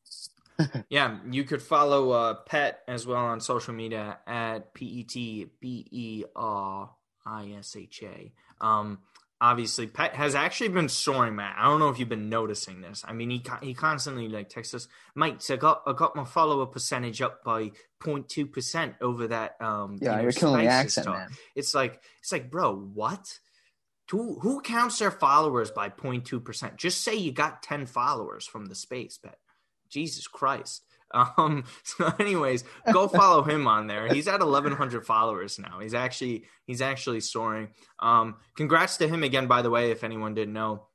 yeah, 0.89 1.19
you 1.31 1.45
could 1.45 1.63
follow 1.63 2.11
uh, 2.11 2.35
Pet 2.47 2.81
as 2.89 3.07
well 3.07 3.25
on 3.25 3.41
social 3.41 3.75
media 3.75 4.19
at 4.27 4.73
P 4.75 4.87
E 4.87 5.05
T 5.05 5.47
B 5.61 5.87
E 5.91 6.25
R 6.35 6.91
I 7.27 7.55
S 7.59 7.77
H 7.77 8.03
A. 8.03 8.33
Um, 8.61 8.99
obviously 9.41 9.87
Pet 9.87 10.15
has 10.15 10.35
actually 10.35 10.69
been 10.69 10.89
soaring, 10.89 11.37
Matt. 11.37 11.57
I 11.59 11.65
don't 11.67 11.79
know 11.79 11.89
if 11.89 11.99
you've 11.99 12.09
been 12.09 12.29
noticing 12.29 12.81
this. 12.81 13.05
I 13.07 13.13
mean, 13.13 13.31
he 13.31 13.43
he 13.63 13.75
constantly 13.75 14.29
like 14.29 14.49
texts 14.49 14.75
us, 14.75 14.89
mates. 15.15 15.51
I 15.51 15.57
got 15.57 15.83
I 15.87 15.93
got 15.93 16.17
my 16.17 16.25
follower 16.25 16.67
percentage 16.67 17.21
up 17.23 17.45
by 17.45 17.73
02 18.05 18.47
percent 18.47 18.95
over 19.01 19.29
that. 19.29 19.61
Um, 19.61 19.99
yeah, 20.01 20.21
you 20.21 20.29
are 20.29 20.33
killing 20.33 20.65
the 20.65 20.71
accent, 20.71 21.07
talk. 21.07 21.17
man. 21.17 21.29
It's 21.55 21.75
like 21.75 22.01
it's 22.21 22.33
like, 22.33 22.51
bro, 22.51 22.75
what? 22.75 23.39
Who 24.11 24.39
who 24.39 24.61
counts 24.61 24.99
their 24.99 25.11
followers 25.11 25.71
by 25.71 25.91
02 25.91 26.41
percent? 26.41 26.77
Just 26.77 27.03
say 27.03 27.15
you 27.15 27.33
got 27.33 27.63
10 27.63 27.87
followers 27.87 28.47
from 28.47 28.67
the 28.67 28.75
space, 28.75 29.19
Pet. 29.19 29.39
Jesus 29.89 30.27
Christ. 30.27 30.83
Um, 31.13 31.65
so 31.83 32.13
anyways, 32.19 32.65
go 32.93 33.09
follow 33.09 33.43
him 33.43 33.67
on 33.67 33.87
there. 33.87 34.13
He's 34.13 34.29
at 34.29 34.41
1100 34.41 35.07
followers 35.07 35.59
now. 35.59 35.81
He's 35.81 35.95
actually, 35.95 36.45
he's 36.67 36.83
actually 36.83 37.21
soaring. 37.21 37.69
Um, 38.01 38.37
congrats 38.57 38.97
to 38.99 39.09
him 39.09 39.23
again, 39.23 39.47
by 39.47 39.63
the 39.63 39.71
way, 39.71 39.91
if 39.91 40.05
anyone 40.05 40.35
didn't 40.35 40.55
know 40.55 40.87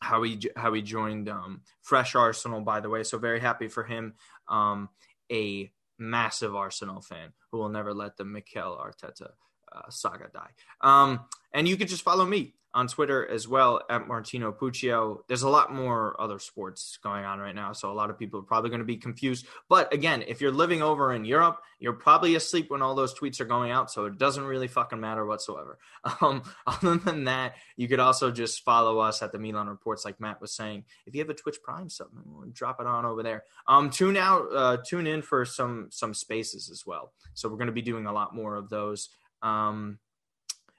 how 0.00 0.22
he, 0.22 0.40
how 0.56 0.72
he 0.72 0.82
joined, 0.82 1.28
um, 1.28 1.62
fresh 1.82 2.14
Arsenal, 2.14 2.60
by 2.60 2.80
the 2.80 2.90
way. 2.90 3.02
So 3.04 3.18
very 3.18 3.40
happy 3.40 3.68
for 3.68 3.84
him. 3.84 4.14
Um, 4.48 4.88
a 5.30 5.70
massive 5.98 6.54
Arsenal 6.54 7.00
fan 7.00 7.32
who 7.50 7.58
will 7.58 7.68
never 7.68 7.94
let 7.94 8.16
the 8.16 8.24
Mikel 8.24 8.76
Arteta 8.76 9.30
uh, 9.72 9.88
saga 9.90 10.28
die. 10.32 10.50
Um, 10.80 11.20
and 11.52 11.68
you 11.68 11.76
could 11.76 11.88
just 11.88 12.02
follow 12.02 12.24
me 12.26 12.54
on 12.74 12.88
Twitter 12.88 13.26
as 13.26 13.46
well 13.46 13.80
at 13.88 14.08
Martino 14.08 14.52
Puccio. 14.52 15.20
There's 15.28 15.42
a 15.42 15.48
lot 15.48 15.72
more 15.72 16.20
other 16.20 16.40
sports 16.40 16.98
going 17.02 17.24
on 17.24 17.38
right 17.38 17.54
now, 17.54 17.72
so 17.72 17.90
a 17.90 17.94
lot 17.94 18.10
of 18.10 18.18
people 18.18 18.40
are 18.40 18.44
probably 18.44 18.68
going 18.68 18.80
to 18.80 18.84
be 18.84 18.96
confused. 18.96 19.46
But 19.68 19.94
again, 19.94 20.24
if 20.26 20.40
you're 20.40 20.50
living 20.50 20.82
over 20.82 21.14
in 21.14 21.24
Europe, 21.24 21.60
you're 21.78 21.92
probably 21.92 22.34
asleep 22.34 22.70
when 22.70 22.82
all 22.82 22.96
those 22.96 23.14
tweets 23.14 23.40
are 23.40 23.44
going 23.44 23.70
out, 23.70 23.92
so 23.92 24.06
it 24.06 24.18
doesn't 24.18 24.44
really 24.44 24.66
fucking 24.66 25.00
matter 25.00 25.24
whatsoever. 25.24 25.78
Um, 26.20 26.42
other 26.66 26.96
than 26.96 27.24
that, 27.24 27.56
you 27.76 27.88
could 27.88 27.98
also 27.98 28.30
just 28.30 28.62
follow 28.64 28.98
us 28.98 29.20
at 29.20 29.32
the 29.32 29.38
Milan 29.38 29.68
Reports, 29.68 30.04
like 30.04 30.20
Matt 30.20 30.40
was 30.40 30.54
saying. 30.54 30.84
If 31.06 31.14
you 31.14 31.20
have 31.20 31.28
a 31.28 31.34
Twitch 31.34 31.58
Prime 31.62 31.90
sub, 31.90 32.08
drop 32.52 32.80
it 32.80 32.86
on 32.86 33.04
over 33.04 33.22
there. 33.22 33.44
Um, 33.66 33.90
tune 33.90 34.16
out, 34.16 34.46
uh, 34.54 34.76
tune 34.86 35.06
in 35.06 35.22
for 35.22 35.44
some 35.44 35.88
some 35.90 36.14
spaces 36.14 36.70
as 36.70 36.86
well. 36.86 37.12
So 37.34 37.48
we're 37.48 37.56
going 37.56 37.66
to 37.66 37.72
be 37.72 37.82
doing 37.82 38.06
a 38.06 38.12
lot 38.12 38.34
more 38.34 38.54
of 38.54 38.70
those. 38.70 39.10
Um, 39.42 39.98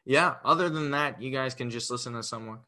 yeah, 0.05 0.35
other 0.43 0.69
than 0.69 0.91
that, 0.91 1.21
you 1.21 1.31
guys 1.31 1.53
can 1.55 1.69
just 1.69 1.89
listen 1.89 2.13
to 2.13 2.23
someone. 2.23 2.59